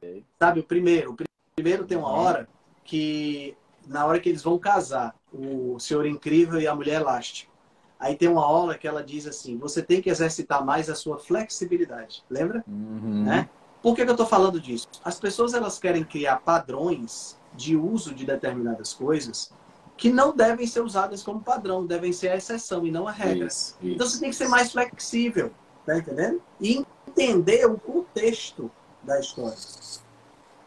Sim. 0.00 0.24
Sabe 0.38 0.60
o 0.60 0.64
primeiro? 0.64 1.12
O 1.12 1.16
primeiro 1.56 1.84
tem 1.84 1.98
uma 1.98 2.12
hora 2.12 2.48
que 2.84 3.56
na 3.88 4.06
hora 4.06 4.20
que 4.20 4.28
eles 4.28 4.42
vão 4.42 4.58
casar, 4.58 5.16
o 5.32 5.78
Senhor 5.80 6.06
Incrível 6.06 6.60
e 6.60 6.66
a 6.66 6.74
Mulher 6.74 7.00
Elástica. 7.00 7.50
Aí 7.98 8.16
tem 8.16 8.28
uma 8.28 8.44
aula 8.44 8.76
que 8.76 8.86
ela 8.86 9.02
diz 9.02 9.26
assim: 9.26 9.58
você 9.58 9.82
tem 9.82 10.00
que 10.00 10.10
exercitar 10.10 10.64
mais 10.64 10.88
a 10.88 10.94
sua 10.94 11.18
flexibilidade. 11.18 12.22
Lembra? 12.30 12.64
Uhum. 12.66 13.24
Né? 13.24 13.48
Por 13.82 13.94
que, 13.94 14.04
que 14.04 14.10
eu 14.10 14.14
estou 14.14 14.26
falando 14.26 14.60
disso? 14.60 14.88
As 15.04 15.18
pessoas 15.18 15.54
elas 15.54 15.78
querem 15.78 16.04
criar 16.04 16.36
padrões 16.36 17.38
de 17.54 17.76
uso 17.76 18.14
de 18.14 18.24
determinadas 18.24 18.92
coisas 18.92 19.52
que 19.96 20.12
não 20.12 20.34
devem 20.34 20.66
ser 20.66 20.80
usadas 20.80 21.24
como 21.24 21.40
padrão, 21.40 21.84
devem 21.84 22.12
ser 22.12 22.28
a 22.28 22.36
exceção 22.36 22.86
e 22.86 22.90
não 22.90 23.08
a 23.08 23.10
regra. 23.10 23.48
Isso, 23.48 23.76
isso. 23.82 23.94
Então 23.94 24.06
você 24.06 24.20
tem 24.20 24.30
que 24.30 24.36
ser 24.36 24.46
mais 24.48 24.70
flexível, 24.70 25.50
tá 25.84 25.98
entendendo? 25.98 26.40
E 26.60 26.86
entender 27.08 27.66
o 27.66 27.76
contexto 27.76 28.70
da 29.02 29.18
história, 29.18 29.56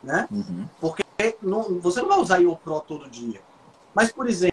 né? 0.04 0.28
Uhum. 0.30 0.68
Porque 0.82 1.04
não, 1.42 1.80
você 1.80 2.02
não 2.02 2.10
vai 2.10 2.20
usar 2.20 2.40
IOPRO 2.40 2.82
todo 2.82 3.10
dia. 3.10 3.42
Mas, 3.94 4.12
por 4.12 4.28
exemplo, 4.28 4.50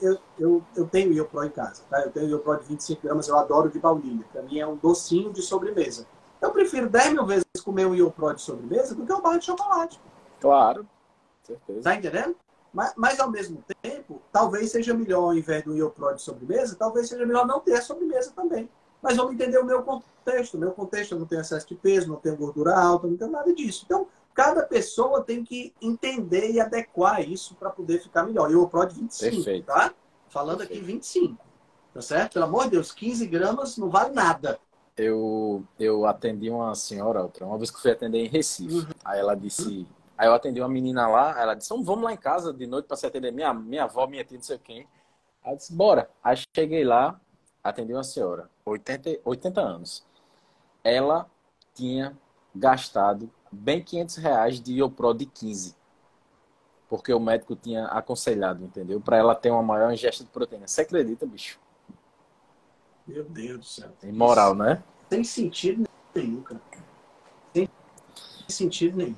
eu, 0.00 0.18
eu, 0.38 0.62
eu 0.76 0.86
tenho 0.86 1.12
IOPRO 1.12 1.44
em 1.44 1.50
casa, 1.50 1.82
tá? 1.90 2.00
Eu 2.00 2.10
tenho 2.10 2.28
IOPRO 2.28 2.58
de 2.58 2.64
25 2.66 3.02
gramas, 3.02 3.28
eu 3.28 3.38
adoro 3.38 3.68
de 3.68 3.78
baunilha. 3.78 4.24
Para 4.32 4.42
mim 4.42 4.58
é 4.58 4.66
um 4.66 4.76
docinho 4.76 5.32
de 5.32 5.42
sobremesa. 5.42 6.06
Eu 6.40 6.50
prefiro 6.52 6.88
10 6.88 7.12
mil 7.12 7.26
vezes 7.26 7.44
comer 7.64 7.86
um 7.86 7.94
IOPRO 7.94 8.34
de 8.34 8.42
sobremesa 8.42 8.94
do 8.94 9.04
que 9.04 9.12
um 9.12 9.20
barra 9.20 9.38
de 9.38 9.46
chocolate. 9.46 10.00
Claro, 10.40 10.86
certeza. 11.42 11.82
Tá 11.82 11.94
entendendo? 11.94 12.36
Mas, 12.72 12.92
mas, 12.96 13.20
ao 13.20 13.30
mesmo 13.30 13.64
tempo, 13.82 14.20
talvez 14.32 14.72
seja 14.72 14.92
melhor, 14.92 15.22
ao 15.22 15.34
invés 15.34 15.62
do 15.64 15.76
IOPRO 15.76 16.14
de 16.14 16.22
sobremesa, 16.22 16.76
talvez 16.76 17.08
seja 17.08 17.24
melhor 17.24 17.46
não 17.46 17.60
ter 17.60 17.74
a 17.74 17.82
sobremesa 17.82 18.32
também. 18.34 18.68
Mas 19.00 19.16
vamos 19.16 19.34
entender 19.34 19.58
o 19.58 19.64
meu 19.64 19.82
contexto. 19.82 20.54
O 20.54 20.58
meu 20.58 20.72
contexto, 20.72 21.12
eu 21.12 21.18
não 21.18 21.26
tenho 21.26 21.40
excesso 21.40 21.68
de 21.68 21.74
peso, 21.74 22.08
não 22.08 22.16
tenho 22.16 22.36
gordura 22.36 22.74
alta, 22.74 23.06
não 23.06 23.16
tenho 23.16 23.30
nada 23.30 23.54
disso. 23.54 23.82
Então, 23.84 24.08
cada 24.34 24.64
pessoa 24.64 25.22
tem 25.22 25.44
que 25.44 25.72
entender 25.80 26.50
e 26.50 26.60
adequar 26.60 27.26
isso 27.26 27.54
para 27.54 27.70
poder 27.70 28.02
ficar 28.02 28.24
melhor. 28.24 28.50
E 28.50 28.56
o 28.56 28.68
PRO 28.68 28.84
de 28.86 28.96
25, 28.96 29.36
Perfeito. 29.36 29.66
tá? 29.66 29.94
Falando 30.28 30.58
Perfeito. 30.58 30.82
aqui 30.82 30.92
25. 30.92 31.44
Tá 31.94 32.02
certo? 32.02 32.32
Pelo 32.34 32.46
amor 32.46 32.64
de 32.64 32.70
Deus, 32.70 32.90
15 32.90 33.24
gramas 33.28 33.78
não 33.78 33.88
vale 33.88 34.12
nada. 34.12 34.58
Eu, 34.96 35.64
eu 35.78 36.06
atendi 36.06 36.50
uma 36.50 36.74
senhora, 36.74 37.22
outra, 37.22 37.46
uma 37.46 37.56
vez 37.56 37.70
que 37.70 37.80
fui 37.80 37.92
atender 37.92 38.18
em 38.18 38.28
Recife. 38.28 38.74
Uhum. 38.74 38.86
Aí 39.04 39.20
ela 39.20 39.36
disse. 39.36 39.86
Aí 40.18 40.28
eu 40.28 40.34
atendi 40.34 40.60
uma 40.60 40.68
menina 40.68 41.06
lá, 41.06 41.40
ela 41.40 41.54
disse: 41.54 41.70
Vamos 41.70 42.02
lá 42.02 42.12
em 42.12 42.16
casa 42.16 42.52
de 42.52 42.66
noite 42.66 42.86
para 42.86 42.96
se 42.96 43.06
atender 43.06 43.32
minha, 43.32 43.54
minha 43.54 43.84
avó, 43.84 44.06
minha 44.06 44.24
tia, 44.24 44.36
não 44.36 44.44
sei 44.44 44.58
quem. 44.58 44.88
Aí 45.44 45.52
eu 45.52 45.56
disse: 45.56 45.72
Bora. 45.72 46.10
Aí 46.22 46.36
cheguei 46.54 46.84
lá, 46.84 47.20
atendi 47.62 47.92
uma 47.92 48.04
senhora, 48.04 48.50
80, 48.64 49.20
80 49.24 49.60
anos. 49.60 50.04
Ela 50.82 51.28
tinha 51.74 52.16
gastado 52.54 53.30
bem 53.54 53.82
500 53.82 54.16
reais 54.16 54.60
de 54.60 54.74
Iopro 54.74 55.14
de 55.14 55.26
15. 55.26 55.74
Porque 56.88 57.12
o 57.12 57.20
médico 57.20 57.56
tinha 57.56 57.86
aconselhado, 57.86 58.64
entendeu? 58.64 59.00
Para 59.00 59.16
ela 59.16 59.34
ter 59.34 59.50
uma 59.50 59.62
maior 59.62 59.92
ingesta 59.92 60.22
de 60.22 60.30
proteína. 60.30 60.66
Você 60.66 60.82
acredita, 60.82 61.26
bicho? 61.26 61.58
Meu 63.06 63.24
Deus 63.24 63.58
do 63.58 63.64
céu. 63.64 63.90
Tem 64.00 64.12
moral, 64.12 64.54
né? 64.54 64.82
Tem 65.08 65.24
sentido 65.24 65.88
nenhum, 66.14 66.42
cara. 66.42 66.60
Tem 67.52 67.68
sentido 68.48 68.96
nenhum. 68.96 69.16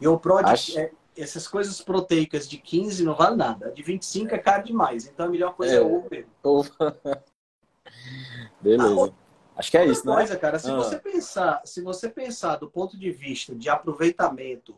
Iopro 0.00 0.38
de, 0.38 0.50
Acho... 0.50 0.78
é, 0.78 0.90
essas 1.16 1.46
coisas 1.46 1.80
proteicas 1.80 2.48
de 2.48 2.58
15 2.58 3.04
não 3.04 3.14
vale 3.14 3.36
nada. 3.36 3.70
De 3.70 3.82
25 3.82 4.34
é 4.34 4.38
caro 4.38 4.64
demais. 4.64 5.06
Então 5.06 5.26
a 5.26 5.28
melhor 5.28 5.54
coisa 5.54 5.74
é, 5.74 5.78
é. 5.78 6.24
Ovo. 6.42 6.70
Beleza. 8.60 9.14
Acho 9.56 9.70
que 9.70 9.78
é 9.78 9.86
isso, 9.86 10.06
né? 10.06 10.14
coisa, 10.14 10.36
cara, 10.36 10.58
se 10.58 10.70
ah. 10.70 10.74
você 10.74 10.98
pensar, 10.98 11.62
se 11.64 11.80
você 11.80 12.08
pensar 12.08 12.56
do 12.56 12.68
ponto 12.68 12.98
de 12.98 13.10
vista 13.10 13.54
de 13.54 13.68
aproveitamento 13.68 14.74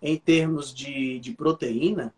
em 0.00 0.16
termos 0.16 0.72
de, 0.72 1.18
de 1.18 1.32
proteína, 1.32 2.14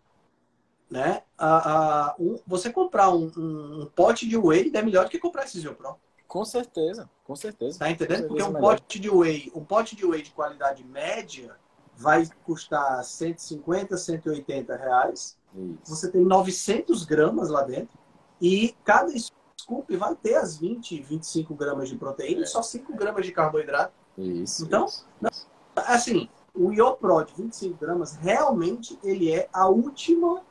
né? 0.90 1.23
A, 1.38 2.11
a, 2.11 2.14
um, 2.19 2.38
você 2.47 2.71
comprar 2.71 3.11
um, 3.11 3.33
um, 3.37 3.83
um, 3.83 3.87
pote 3.87 4.28
de 4.28 4.37
whey 4.37 4.71
é 4.75 4.83
melhor 4.83 5.04
do 5.04 5.11
que 5.11 5.19
comprar 5.19 5.45
esse 5.45 5.61
Pro. 5.71 5.97
Com 6.28 6.45
certeza, 6.45 7.09
com 7.25 7.35
certeza. 7.35 7.78
Tá 7.78 7.90
entendendo? 7.90 8.28
Porque 8.28 8.42
um 8.42 8.52
pote 8.52 9.00
de 9.00 9.09
whey, 9.11 9.50
um 9.54 9.64
pote 9.64 9.97
de 9.97 10.04
whey 10.04 10.23
de 10.23 10.31
qualidade 10.31 10.85
média 10.85 11.57
vai 11.97 12.28
custar 12.45 13.02
150, 13.02 13.97
180 13.97 14.76
reais. 14.76 15.38
Isso. 15.54 15.78
Você 15.85 16.11
tem 16.11 16.23
900 16.23 17.04
gramas 17.04 17.49
lá 17.49 17.62
dentro. 17.62 17.99
E 18.40 18.75
cada 18.85 19.12
scoop 19.62 19.97
vai 19.97 20.14
ter 20.14 20.35
as 20.35 20.57
20, 20.57 21.00
25 21.02 21.54
gramas 21.54 21.88
de 21.88 21.97
proteína 21.97 22.40
é. 22.40 22.45
e 22.45 22.47
só 22.47 22.62
5 22.62 22.95
gramas 22.95 23.25
de 23.25 23.33
carboidrato. 23.33 23.92
Isso. 24.19 24.64
Então, 24.64 24.87
isso. 24.87 25.07
assim, 25.76 26.28
o 26.54 26.73
IoPro 26.73 27.25
de 27.25 27.35
25 27.35 27.78
gramas 27.78 28.16
realmente 28.16 28.99
ele 29.02 29.33
é 29.33 29.49
a 29.52 29.69
última 29.69 30.42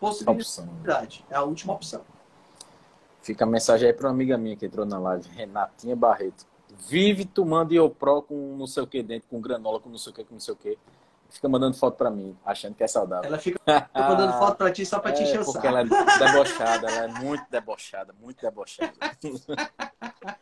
possibilidade. 0.00 1.24
É 1.30 1.36
a 1.36 1.42
última 1.42 1.74
opção. 1.74 2.02
Fica 3.22 3.44
a 3.44 3.46
mensagem 3.46 3.88
aí 3.88 3.94
para 3.94 4.08
uma 4.08 4.14
amiga 4.14 4.38
minha 4.38 4.56
que 4.56 4.66
entrou 4.66 4.86
na 4.86 4.98
live, 4.98 5.28
Renatinha 5.28 5.94
Barreto. 5.94 6.46
Vive 6.88 7.26
tomando 7.26 7.74
IoPro 7.74 8.22
com 8.22 8.56
não 8.56 8.66
sei 8.66 8.82
o 8.82 8.86
que 8.86 9.02
dentro, 9.02 9.28
com 9.28 9.40
granola, 9.40 9.78
com 9.78 9.90
não 9.90 9.98
sei 9.98 10.12
o 10.12 10.14
que, 10.14 10.24
com 10.24 10.34
não 10.34 10.40
sei 10.40 10.54
o 10.54 10.56
que 10.56 10.78
fica 11.30 11.48
mandando 11.48 11.76
foto 11.76 11.96
pra 11.96 12.10
mim, 12.10 12.36
achando 12.44 12.74
que 12.74 12.82
é 12.82 12.88
saudável. 12.88 13.26
Ela 13.26 13.38
fica 13.38 13.58
mandando 13.94 14.32
foto 14.34 14.56
pra 14.56 14.70
ti 14.70 14.84
só 14.84 14.98
pra 14.98 15.12
te 15.12 15.22
é, 15.22 15.24
encher 15.24 15.40
o 15.40 15.44
saco. 15.44 15.52
Porque 15.52 15.66
ela 15.66 15.80
é 15.80 15.84
debochada, 15.84 16.90
ela 16.90 17.04
é 17.04 17.08
muito 17.08 17.44
debochada, 17.50 18.14
muito 18.20 18.40
debochada. 18.40 18.92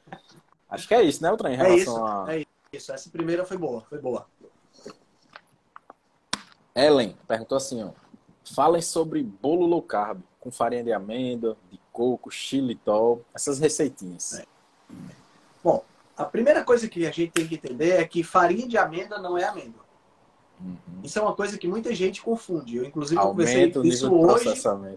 Acho 0.68 0.88
que 0.88 0.94
é 0.94 1.02
isso, 1.02 1.22
né, 1.22 1.30
Ultra, 1.30 1.52
em 1.52 1.56
relação 1.56 1.76
é 1.76 1.78
isso, 1.78 2.04
a... 2.04 2.34
É 2.34 2.46
isso, 2.72 2.92
essa 2.92 3.10
primeira 3.10 3.44
foi 3.44 3.56
boa, 3.56 3.82
foi 3.88 3.98
boa. 3.98 4.26
Ellen 6.74 7.16
perguntou 7.26 7.56
assim, 7.56 7.82
ó. 7.82 7.90
Falem 8.54 8.80
sobre 8.80 9.22
bolo 9.22 9.66
low 9.66 9.82
carb, 9.82 10.20
com 10.40 10.50
farinha 10.50 10.84
de 10.84 10.92
amêndoa, 10.92 11.56
de 11.70 11.78
coco, 11.92 12.30
xilitol, 12.30 13.24
essas 13.34 13.58
receitinhas. 13.58 14.38
É. 14.38 14.46
Bom, 15.62 15.84
a 16.16 16.24
primeira 16.24 16.64
coisa 16.64 16.88
que 16.88 17.06
a 17.06 17.10
gente 17.10 17.32
tem 17.32 17.46
que 17.46 17.56
entender 17.56 18.00
é 18.00 18.04
que 18.04 18.22
farinha 18.22 18.66
de 18.66 18.78
amêndoa 18.78 19.18
não 19.18 19.36
é 19.36 19.44
amêndoa. 19.44 19.87
Uhum. 20.60 20.76
Isso 21.02 21.18
é 21.18 21.22
uma 21.22 21.34
coisa 21.34 21.56
que 21.56 21.68
muita 21.68 21.94
gente 21.94 22.22
confunde. 22.22 22.76
Eu, 22.76 22.84
inclusive, 22.84 23.20
conversei 23.20 23.72
isso 23.84 24.12
hoje. 24.12 24.54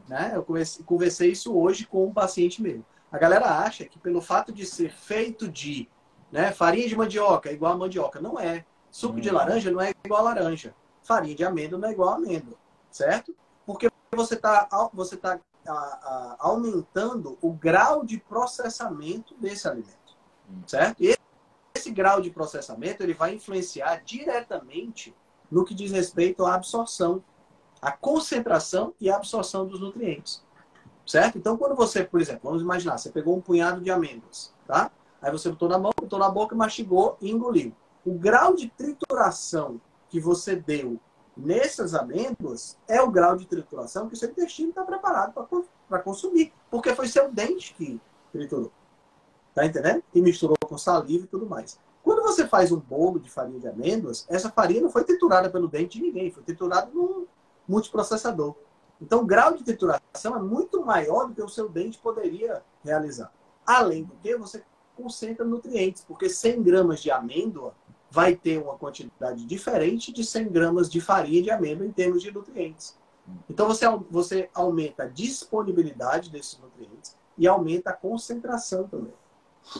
Né? 0.07 0.31
Eu 0.35 0.45
conversei 0.85 1.31
isso 1.31 1.55
hoje 1.55 1.85
com 1.85 2.05
um 2.05 2.13
paciente 2.13 2.61
meu. 2.61 2.83
A 3.11 3.17
galera 3.17 3.59
acha 3.59 3.85
que 3.85 3.99
pelo 3.99 4.21
fato 4.21 4.51
de 4.51 4.65
ser 4.65 4.91
feito 4.91 5.47
de 5.47 5.87
né, 6.31 6.51
farinha 6.51 6.87
de 6.87 6.95
mandioca 6.95 7.49
é 7.49 7.53
igual 7.53 7.73
a 7.73 7.77
mandioca. 7.77 8.21
Não 8.21 8.39
é. 8.39 8.65
Suco 8.89 9.15
uhum. 9.15 9.19
de 9.21 9.29
laranja 9.29 9.71
não 9.71 9.81
é 9.81 9.91
igual 10.03 10.21
a 10.21 10.33
laranja. 10.33 10.73
Farinha 11.03 11.35
de 11.35 11.43
amêndoa 11.43 11.79
não 11.79 11.89
é 11.89 11.91
igual 11.91 12.09
a 12.09 12.15
amêndoa. 12.15 12.57
Certo? 12.89 13.35
Porque 13.65 13.89
você 14.13 14.35
está 14.35 14.67
você 14.93 15.15
tá, 15.15 15.39
a, 15.65 15.71
a, 15.71 16.35
aumentando 16.39 17.37
o 17.41 17.51
grau 17.51 18.05
de 18.05 18.17
processamento 18.17 19.35
desse 19.35 19.67
alimento. 19.67 20.17
Uhum. 20.49 20.63
Certo? 20.65 21.03
E 21.03 21.15
esse 21.75 21.91
grau 21.91 22.21
de 22.21 22.29
processamento 22.29 23.03
ele 23.03 23.13
vai 23.13 23.35
influenciar 23.35 24.01
diretamente 24.03 25.13
no 25.51 25.65
que 25.65 25.75
diz 25.75 25.91
respeito 25.91 26.45
à 26.45 26.55
absorção, 26.55 27.23
à 27.81 27.91
concentração 27.91 28.93
e 28.99 29.09
à 29.09 29.17
absorção 29.17 29.67
dos 29.67 29.81
nutrientes. 29.81 30.43
Certo? 31.05 31.37
Então, 31.37 31.57
quando 31.57 31.75
você, 31.75 32.03
por 32.03 32.21
exemplo, 32.21 32.41
vamos 32.43 32.61
imaginar, 32.61 32.97
você 32.97 33.09
pegou 33.09 33.35
um 33.35 33.41
punhado 33.41 33.81
de 33.81 33.91
amêndoas, 33.91 34.53
tá? 34.65 34.91
Aí 35.21 35.31
você 35.31 35.49
botou 35.49 35.67
na 35.67 35.77
mão, 35.77 35.91
botou 35.99 36.17
na 36.17 36.29
boca, 36.29 36.55
mastigou 36.55 37.17
e 37.19 37.29
engoliu. 37.29 37.75
O 38.05 38.13
grau 38.13 38.55
de 38.55 38.69
trituração 38.69 39.81
que 40.09 40.19
você 40.19 40.55
deu 40.55 40.99
nessas 41.35 41.93
amêndoas 41.93 42.77
é 42.87 43.01
o 43.01 43.11
grau 43.11 43.35
de 43.35 43.45
trituração 43.45 44.07
que 44.07 44.13
o 44.13 44.17
seu 44.17 44.29
intestino 44.29 44.69
está 44.69 44.83
preparado 44.83 45.33
para 45.87 45.99
consumir. 45.99 46.53
Porque 46.69 46.95
foi 46.95 47.07
seu 47.07 47.31
dente 47.31 47.73
que 47.73 47.99
triturou. 48.31 48.71
Tá 49.53 49.65
entendendo? 49.65 50.03
E 50.13 50.21
misturou 50.21 50.57
com 50.65 50.77
saliva 50.77 51.25
e 51.25 51.27
tudo 51.27 51.45
mais. 51.45 51.79
Quando 52.03 52.23
você 52.23 52.47
faz 52.47 52.71
um 52.71 52.79
bolo 52.79 53.19
de 53.19 53.29
farinha 53.29 53.59
de 53.59 53.67
amêndoas, 53.67 54.25
essa 54.29 54.49
farinha 54.49 54.81
não 54.81 54.89
foi 54.89 55.03
triturada 55.03 55.49
pelo 55.49 55.67
dente 55.67 55.97
de 55.97 56.03
ninguém, 56.03 56.31
foi 56.31 56.43
triturada 56.43 56.89
num 56.93 57.25
multiprocessador. 57.67 58.55
Então, 59.01 59.21
o 59.21 59.25
grau 59.25 59.55
de 59.55 59.63
trituração 59.63 60.35
é 60.35 60.39
muito 60.39 60.85
maior 60.85 61.27
do 61.27 61.33
que 61.33 61.41
o 61.41 61.49
seu 61.49 61.67
dente 61.67 61.97
poderia 61.97 62.63
realizar. 62.83 63.31
Além 63.65 64.03
do 64.03 64.15
que, 64.15 64.35
você 64.35 64.63
concentra 64.95 65.43
nutrientes, 65.43 66.03
porque 66.03 66.29
100 66.29 66.61
gramas 66.61 67.01
de 67.01 67.09
amêndoa 67.09 67.73
vai 68.11 68.35
ter 68.35 68.61
uma 68.61 68.75
quantidade 68.75 69.45
diferente 69.45 70.11
de 70.11 70.23
100 70.23 70.49
gramas 70.49 70.89
de 70.89 70.99
farinha 70.99 71.41
de 71.41 71.49
amêndoa 71.49 71.87
em 71.87 71.91
termos 71.91 72.21
de 72.21 72.31
nutrientes. 72.31 72.95
Então 73.49 73.67
você, 73.67 73.85
você 74.09 74.49
aumenta 74.53 75.03
a 75.03 75.07
disponibilidade 75.07 76.29
desses 76.29 76.59
nutrientes 76.59 77.15
e 77.37 77.47
aumenta 77.47 77.91
a 77.91 77.93
concentração 77.93 78.87
também. 78.87 79.13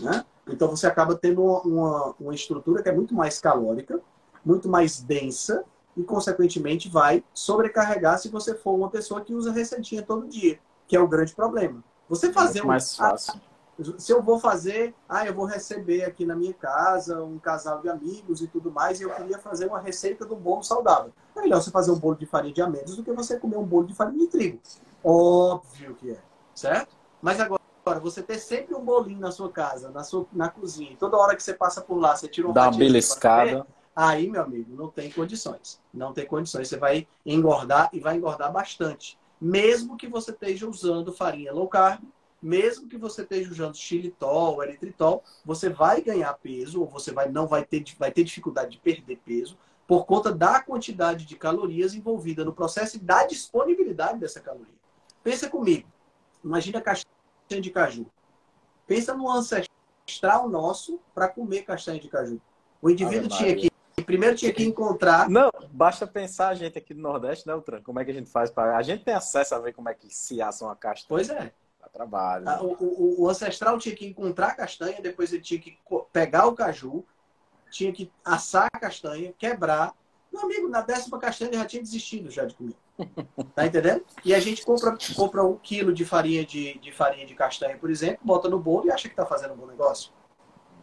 Né? 0.01 0.25
Então 0.47 0.69
você 0.69 0.87
acaba 0.87 1.15
tendo 1.15 1.43
uma, 1.43 2.15
uma, 2.19 2.35
estrutura 2.35 2.81
que 2.81 2.89
é 2.89 2.91
muito 2.91 3.13
mais 3.13 3.39
calórica, 3.39 3.99
muito 4.43 4.67
mais 4.67 5.01
densa 5.01 5.63
e, 5.95 6.03
consequentemente, 6.03 6.89
vai 6.89 7.23
sobrecarregar 7.33 8.17
se 8.17 8.29
você 8.29 8.55
for 8.55 8.73
uma 8.73 8.89
pessoa 8.89 9.21
que 9.21 9.33
usa 9.33 9.51
receitinha 9.51 10.01
todo 10.01 10.27
dia, 10.27 10.59
que 10.87 10.95
é 10.95 10.99
o 10.99 11.07
grande 11.07 11.35
problema. 11.35 11.83
Você 12.09 12.27
é 12.27 12.33
fazer 12.33 12.59
é 12.59 12.63
mais 12.63 12.93
um, 12.93 12.97
fácil. 12.97 13.41
se 13.97 14.11
eu 14.11 14.21
vou 14.21 14.39
fazer, 14.39 14.95
ah, 15.07 15.25
eu 15.25 15.33
vou 15.33 15.45
receber 15.45 16.03
aqui 16.03 16.25
na 16.25 16.35
minha 16.35 16.53
casa 16.53 17.23
um 17.23 17.37
casal 17.37 17.81
de 17.81 17.89
amigos 17.89 18.41
e 18.41 18.47
tudo 18.47 18.71
mais, 18.71 18.99
e 18.99 19.03
eu 19.03 19.11
queria 19.11 19.37
fazer 19.37 19.67
uma 19.67 19.79
receita 19.79 20.25
de 20.25 20.33
um 20.33 20.39
bolo 20.39 20.63
saudável. 20.63 21.13
É 21.35 21.41
melhor 21.41 21.61
você 21.61 21.71
fazer 21.71 21.91
um 21.91 21.99
bolo 21.99 22.15
de 22.15 22.25
farinha 22.25 22.53
de 22.53 22.61
amêndoas 22.61 22.97
do 22.97 23.03
que 23.03 23.11
você 23.13 23.39
comer 23.39 23.57
um 23.57 23.65
bolo 23.65 23.85
de 23.85 23.93
farinha 23.93 24.19
de 24.19 24.27
trigo. 24.27 24.59
Óbvio 25.03 25.95
que 25.95 26.11
é, 26.11 26.17
certo? 26.53 26.95
Mas 27.21 27.39
agora, 27.39 27.61
você 28.01 28.21
ter 28.21 28.37
sempre 28.37 28.75
um 28.75 28.83
bolinho 28.83 29.19
na 29.19 29.31
sua 29.31 29.51
casa, 29.51 29.89
na 29.89 30.03
sua 30.03 30.25
na 30.31 30.49
cozinha, 30.49 30.91
e 30.91 30.97
toda 30.97 31.17
hora 31.17 31.35
que 31.35 31.43
você 31.43 31.53
passa 31.53 31.81
por 31.81 31.97
lá, 31.97 32.15
você 32.15 32.27
tira 32.27 32.47
um 32.47 32.53
Dá 32.53 32.69
uma 32.69 32.77
beliscada. 32.77 33.65
Aí, 33.95 34.29
meu 34.29 34.41
amigo, 34.41 34.73
não 34.75 34.89
tem 34.89 35.11
condições. 35.11 35.81
Não 35.93 36.13
tem 36.13 36.25
condições. 36.25 36.67
Você 36.67 36.77
vai 36.77 37.07
engordar 37.25 37.89
e 37.91 37.99
vai 37.99 38.15
engordar 38.15 38.51
bastante. 38.51 39.19
Mesmo 39.39 39.97
que 39.97 40.07
você 40.07 40.31
esteja 40.31 40.67
usando 40.67 41.11
farinha 41.11 41.51
low 41.51 41.67
carb, 41.67 42.01
mesmo 42.41 42.87
que 42.87 42.97
você 42.97 43.21
esteja 43.21 43.51
usando 43.51 43.75
xilitol, 43.75 44.63
eritritol, 44.63 45.23
você 45.45 45.69
vai 45.69 46.01
ganhar 46.01 46.33
peso 46.35 46.81
ou 46.81 46.87
você 46.87 47.11
vai 47.11 47.29
não 47.29 47.47
vai 47.47 47.63
ter 47.63 47.83
vai 47.99 48.11
ter 48.11 48.23
dificuldade 48.23 48.71
de 48.71 48.77
perder 48.79 49.19
peso 49.23 49.57
por 49.87 50.05
conta 50.05 50.31
da 50.31 50.61
quantidade 50.61 51.25
de 51.25 51.35
calorias 51.35 51.93
envolvida 51.93 52.45
no 52.45 52.53
processo 52.53 52.95
e 52.95 52.99
da 52.99 53.25
disponibilidade 53.25 54.19
dessa 54.19 54.39
caloria. 54.39 54.73
Pensa 55.23 55.49
comigo. 55.49 55.87
Imagina 56.43 56.81
castanha 57.51 57.61
de 57.61 57.69
caju. 57.69 58.05
Pensa 58.87 59.13
no 59.13 59.29
ancestral 59.29 60.47
nosso 60.49 60.99
para 61.13 61.27
comer 61.27 61.63
castanha 61.63 61.99
de 61.99 62.07
caju. 62.07 62.41
O 62.81 62.89
indivíduo 62.89 63.27
tinha 63.27 63.55
que 63.55 63.71
primeiro 64.05 64.35
tinha 64.35 64.51
que 64.51 64.63
encontrar. 64.63 65.29
Não, 65.29 65.51
basta 65.71 66.07
pensar 66.07 66.49
a 66.49 66.55
gente 66.55 66.77
aqui 66.77 66.93
do 66.93 66.99
Nordeste, 66.99 67.47
né, 67.47 67.53
Utran? 67.53 67.81
Como 67.81 67.99
é 67.99 68.05
que 68.05 68.11
a 68.11 68.13
gente 68.13 68.29
faz 68.29 68.49
para. 68.49 68.75
A 68.75 68.81
gente 68.81 69.05
tem 69.05 69.13
acesso 69.13 69.53
a 69.53 69.59
ver 69.59 69.73
como 69.73 69.87
é 69.89 69.93
que 69.93 70.13
se 70.13 70.41
assa 70.41 70.65
uma 70.65 70.75
castanha. 70.75 71.07
Pois 71.07 71.29
é. 71.29 71.53
Dá 71.79 71.87
trabalho. 71.87 72.45
Né? 72.45 72.57
O, 72.61 72.75
o, 72.83 73.21
o, 73.21 73.29
ancestral 73.29 73.77
tinha 73.77 73.95
que 73.95 74.05
encontrar 74.05 74.47
a 74.47 74.55
castanha, 74.55 75.01
depois 75.01 75.31
ele 75.31 75.41
tinha 75.41 75.61
que 75.61 75.77
pegar 76.11 76.47
o 76.47 76.53
caju, 76.53 77.05
tinha 77.69 77.93
que 77.93 78.11
assar 78.25 78.67
a 78.73 78.79
castanha, 78.79 79.33
quebrar. 79.37 79.93
Meu 80.31 80.43
amigo, 80.43 80.69
na 80.69 80.81
décima 80.81 81.19
castanha 81.19 81.53
já 81.53 81.65
tinha 81.65 81.81
desistido 81.81 82.29
já 82.29 82.45
de 82.45 82.55
comer. 82.55 82.75
Tá 83.53 83.65
entendendo? 83.65 84.03
E 84.23 84.33
a 84.33 84.39
gente 84.39 84.65
compra, 84.65 84.97
compra 85.15 85.43
um 85.43 85.57
quilo 85.57 85.93
de 85.93 86.05
farinha 86.05 86.45
de, 86.45 86.77
de 86.79 86.91
farinha 86.91 87.25
de 87.25 87.35
castanha, 87.35 87.77
por 87.77 87.89
exemplo, 87.89 88.19
bota 88.23 88.47
no 88.47 88.59
bolo 88.59 88.87
e 88.87 88.91
acha 88.91 89.07
que 89.09 89.13
está 89.13 89.25
fazendo 89.25 89.53
um 89.53 89.57
bom 89.57 89.65
negócio. 89.65 90.11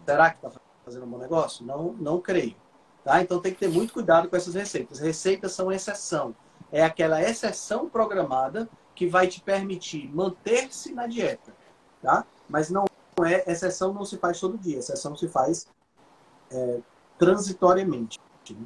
Será 0.05 0.31
que 0.31 0.37
está 0.45 0.61
fazendo 0.85 1.05
um 1.05 1.09
bom 1.09 1.19
negócio? 1.19 1.65
Não, 1.65 1.93
não 1.95 2.21
creio. 2.21 2.57
Tá? 3.05 3.23
Então 3.23 3.41
tem 3.41 3.53
que 3.53 3.61
ter 3.61 3.69
muito 3.69 3.95
cuidado 3.95 4.29
com 4.29 4.37
essas 4.37 4.55
receitas. 4.55 4.99
Receitas 4.99 5.53
são 5.53 5.73
exceção. 5.73 6.35
É 6.71 6.85
aquela 6.85 7.23
exceção 7.23 7.89
programada 7.89 8.69
que 8.95 9.07
vai 9.07 9.29
te 9.29 9.41
permitir 9.41 10.13
manter-se 10.15 10.93
na 10.93 11.07
dieta. 11.07 11.55
Tá? 12.03 12.27
Mas 12.49 12.69
não 12.69 12.85
é, 13.25 13.51
exceção 13.51 13.93
não 13.93 14.05
se 14.05 14.17
faz 14.19 14.39
todo 14.39 14.59
dia, 14.59 14.79
exceção 14.79 15.17
se 15.17 15.27
faz 15.29 15.67
é, 16.51 16.81
transitoriamente. 17.19 18.19
Né? 18.51 18.57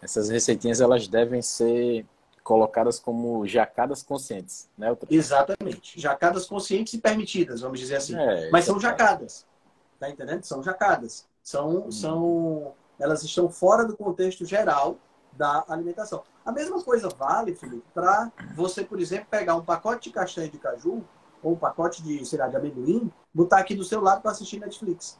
Essas 0.00 0.28
receitinhas 0.28 0.80
elas 0.80 1.08
devem 1.08 1.42
ser 1.42 2.06
colocadas 2.42 2.98
como 2.98 3.46
jacadas 3.46 4.02
conscientes, 4.02 4.70
né? 4.78 4.96
Exatamente. 5.10 6.00
Jacadas 6.00 6.46
conscientes 6.46 6.94
e 6.94 6.98
permitidas, 6.98 7.60
vamos 7.60 7.78
dizer 7.78 7.96
assim. 7.96 8.16
É, 8.16 8.48
Mas 8.50 8.64
são 8.64 8.80
jacadas. 8.80 9.46
Tá 10.00 10.08
entendendo? 10.08 10.44
São 10.44 10.62
jacadas. 10.62 11.26
São, 11.42 11.86
hum. 11.86 11.92
são 11.92 12.74
elas 12.98 13.22
estão 13.22 13.48
fora 13.48 13.84
do 13.84 13.96
contexto 13.96 14.44
geral 14.44 14.96
da 15.32 15.64
alimentação. 15.68 16.22
A 16.44 16.50
mesma 16.50 16.82
coisa 16.82 17.08
vale, 17.08 17.54
Felipe, 17.54 17.84
para 17.92 18.32
você, 18.54 18.82
por 18.82 18.98
exemplo, 18.98 19.26
pegar 19.30 19.54
um 19.54 19.64
pacote 19.64 20.08
de 20.08 20.14
castanha 20.14 20.48
de 20.48 20.58
caju 20.58 21.04
ou 21.42 21.52
um 21.52 21.56
pacote 21.56 22.02
de, 22.02 22.24
sei 22.24 22.38
lá, 22.38 22.48
de 22.48 22.56
amendoim, 22.56 23.12
botar 23.32 23.58
aqui 23.58 23.74
do 23.74 23.84
seu 23.84 24.00
lado 24.00 24.22
para 24.22 24.30
assistir 24.30 24.58
Netflix. 24.58 25.18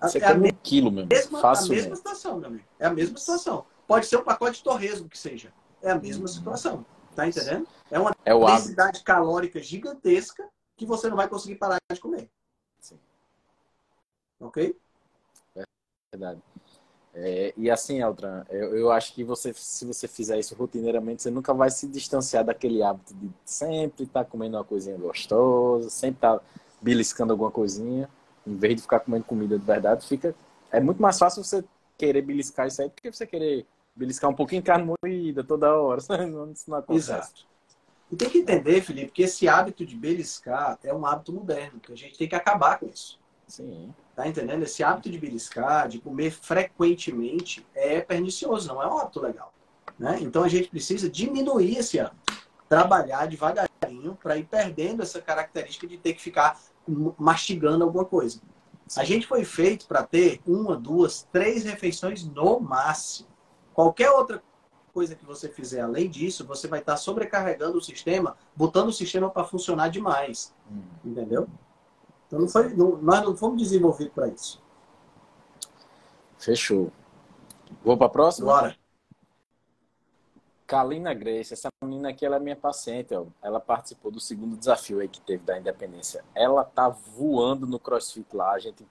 Você 0.00 0.18
é 0.18 0.32
come 0.32 0.50
um 0.50 0.56
quilo 0.62 0.90
mesmo. 0.90 1.08
Mesma, 1.08 1.40
a 1.40 1.68
mesma 1.68 1.96
situação, 1.96 2.38
meu 2.38 2.48
amigo. 2.48 2.64
É 2.78 2.86
a 2.86 2.90
mesma 2.90 3.16
situação. 3.16 3.64
Pode 3.92 4.06
ser 4.06 4.16
um 4.16 4.24
pacote 4.24 4.56
de 4.56 4.64
torresmo 4.64 5.08
que 5.08 5.18
seja. 5.18 5.52
É 5.82 5.90
a 5.90 5.98
mesma 5.98 6.24
hum. 6.24 6.28
situação. 6.28 6.86
Tá 7.14 7.28
entendendo? 7.28 7.68
É 7.90 7.98
uma 7.98 8.14
é 8.24 8.34
densidade 8.34 9.02
calórica 9.02 9.60
gigantesca 9.60 10.48
que 10.76 10.86
você 10.86 11.10
não 11.10 11.16
vai 11.16 11.28
conseguir 11.28 11.56
parar 11.56 11.78
de 11.92 12.00
comer. 12.00 12.30
Sim. 12.80 12.98
Ok? 14.40 14.74
É 15.54 15.62
verdade. 16.10 16.40
É, 17.14 17.52
e 17.54 17.70
assim, 17.70 18.00
Eltran, 18.00 18.46
eu, 18.48 18.74
eu, 18.74 18.90
acho 18.90 19.12
que 19.12 19.22
você, 19.22 19.52
se 19.52 19.84
você 19.84 20.08
fizer 20.08 20.38
isso 20.38 20.54
rotineiramente, 20.54 21.22
você 21.22 21.30
nunca 21.30 21.52
vai 21.52 21.68
se 21.68 21.86
distanciar 21.86 22.42
daquele 22.42 22.82
hábito 22.82 23.12
de 23.12 23.30
sempre 23.44 24.04
estar 24.04 24.24
tá 24.24 24.30
comendo 24.30 24.56
uma 24.56 24.64
coisinha 24.64 24.96
gostosa, 24.96 25.90
sempre 25.90 26.16
estar 26.16 26.38
tá 26.38 26.44
beliscando 26.80 27.32
alguma 27.34 27.50
coisinha, 27.50 28.08
em 28.46 28.56
vez 28.56 28.76
de 28.76 28.82
ficar 28.82 29.00
comendo 29.00 29.24
comida 29.24 29.58
de 29.58 29.64
verdade, 29.64 30.06
fica 30.06 30.34
é 30.70 30.80
muito 30.80 31.02
mais 31.02 31.18
fácil 31.18 31.44
você 31.44 31.62
querer 31.98 32.22
beliscar 32.22 32.66
isso 32.66 32.80
aí 32.80 32.88
do 32.88 32.94
que 32.94 33.12
você 33.12 33.26
querer 33.26 33.66
beliscar 33.94 34.30
um 34.30 34.34
pouquinho 34.34 34.62
carne 34.62 34.94
moída 35.02 35.44
toda 35.44 35.74
hora. 35.74 36.00
Isso 36.52 36.70
não 36.70 36.78
acontece. 36.78 37.12
Exato. 37.12 37.52
E 38.10 38.16
tem 38.16 38.28
que 38.28 38.38
entender, 38.38 38.82
Felipe, 38.82 39.10
que 39.10 39.22
esse 39.22 39.48
hábito 39.48 39.86
de 39.86 39.96
beliscar 39.96 40.78
é 40.84 40.92
um 40.92 41.06
hábito 41.06 41.32
moderno, 41.32 41.80
que 41.80 41.92
a 41.92 41.96
gente 41.96 42.18
tem 42.18 42.28
que 42.28 42.34
acabar 42.34 42.78
com 42.78 42.86
isso. 42.86 43.18
Sim. 43.48 43.94
Tá 44.14 44.28
entendendo? 44.28 44.62
Esse 44.62 44.84
hábito 44.84 45.10
de 45.10 45.18
beliscar, 45.18 45.88
de 45.88 45.98
comer 45.98 46.30
frequentemente, 46.30 47.66
é 47.74 48.02
pernicioso, 48.02 48.68
não 48.68 48.82
é 48.82 48.86
um 48.86 48.98
hábito 48.98 49.18
legal. 49.18 49.52
Né? 49.98 50.18
Então 50.20 50.42
a 50.42 50.48
gente 50.48 50.68
precisa 50.68 51.08
diminuir 51.08 51.78
esse 51.78 51.98
hábito. 51.98 52.34
Trabalhar 52.68 53.26
devagarinho 53.26 54.14
para 54.22 54.36
ir 54.36 54.44
perdendo 54.44 55.02
essa 55.02 55.20
característica 55.22 55.86
de 55.86 55.96
ter 55.96 56.12
que 56.12 56.20
ficar 56.20 56.60
mastigando 57.18 57.82
alguma 57.82 58.04
coisa. 58.04 58.40
Sim. 58.86 59.00
A 59.00 59.04
gente 59.04 59.26
foi 59.26 59.42
feito 59.42 59.86
para 59.86 60.02
ter 60.02 60.38
uma, 60.46 60.76
duas, 60.76 61.26
três 61.32 61.64
refeições 61.64 62.24
no 62.24 62.60
máximo. 62.60 63.31
Qualquer 63.74 64.10
outra 64.10 64.42
coisa 64.92 65.14
que 65.14 65.24
você 65.24 65.48
fizer 65.48 65.80
além 65.80 66.08
disso, 66.08 66.46
você 66.46 66.68
vai 66.68 66.80
estar 66.80 66.96
sobrecarregando 66.96 67.78
o 67.78 67.82
sistema, 67.82 68.36
botando 68.54 68.88
o 68.88 68.92
sistema 68.92 69.30
para 69.30 69.44
funcionar 69.44 69.88
demais. 69.88 70.54
Hum. 70.70 70.82
Entendeu? 71.04 71.48
Então 72.26 72.40
não 72.40 72.48
foi, 72.48 72.74
não, 72.74 72.96
nós 72.96 73.22
não 73.22 73.36
fomos 73.36 73.62
desenvolvidos 73.62 74.12
para 74.12 74.28
isso. 74.28 74.62
Fechou. 76.38 76.92
Vou 77.84 77.96
para 77.96 78.06
a 78.06 78.10
próxima? 78.10 78.46
Bora. 78.46 78.76
Kalina 80.66 81.12
Grace, 81.12 81.52
essa 81.52 81.68
menina 81.84 82.08
aqui 82.08 82.24
ela 82.24 82.36
é 82.36 82.40
minha 82.40 82.56
paciente, 82.56 83.14
ó. 83.14 83.26
ela 83.42 83.60
participou 83.60 84.10
do 84.10 84.18
segundo 84.18 84.56
desafio 84.56 85.00
aí 85.00 85.08
que 85.08 85.20
teve 85.20 85.44
da 85.44 85.58
independência. 85.58 86.24
Ela 86.34 86.64
tá 86.64 86.88
voando 86.88 87.66
no 87.66 87.78
CrossFit 87.78 88.34
lá, 88.34 88.52
a 88.52 88.58
gente 88.58 88.86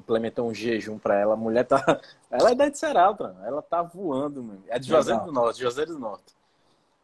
implementou 0.00 0.48
um 0.48 0.54
jejum 0.54 0.98
para 0.98 1.18
ela. 1.18 1.34
A 1.34 1.36
mulher 1.36 1.64
tá, 1.64 2.00
ela 2.30 2.50
é 2.50 2.54
da 2.54 2.68
de 2.68 2.78
Seralta, 2.78 3.36
ela 3.44 3.62
tá 3.62 3.82
voando, 3.82 4.42
mano. 4.42 4.62
É 4.68 4.78
de 4.78 4.88
Juazeiro 4.88 5.24
do 5.24 5.32
Norte, 5.32 5.60
Juazeiro 5.60 5.92
do 5.92 5.98
Norte. 5.98 6.34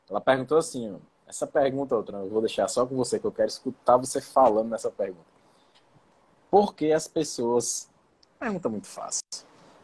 Ela 0.08 0.20
perguntou 0.20 0.58
assim, 0.58 0.92
ó, 0.92 0.98
essa 1.26 1.46
pergunta 1.46 1.96
outra, 1.96 2.18
eu 2.18 2.28
vou 2.28 2.40
deixar 2.40 2.68
só 2.68 2.86
com 2.86 2.96
você 2.96 3.18
que 3.18 3.26
eu 3.26 3.32
quero 3.32 3.48
escutar 3.48 3.96
você 3.96 4.20
falando 4.20 4.70
nessa 4.70 4.90
pergunta. 4.90 5.26
Por 6.50 6.74
que 6.74 6.92
as 6.92 7.08
pessoas. 7.08 7.88
Pergunta 8.38 8.68
muito 8.68 8.86
fácil. 8.86 9.22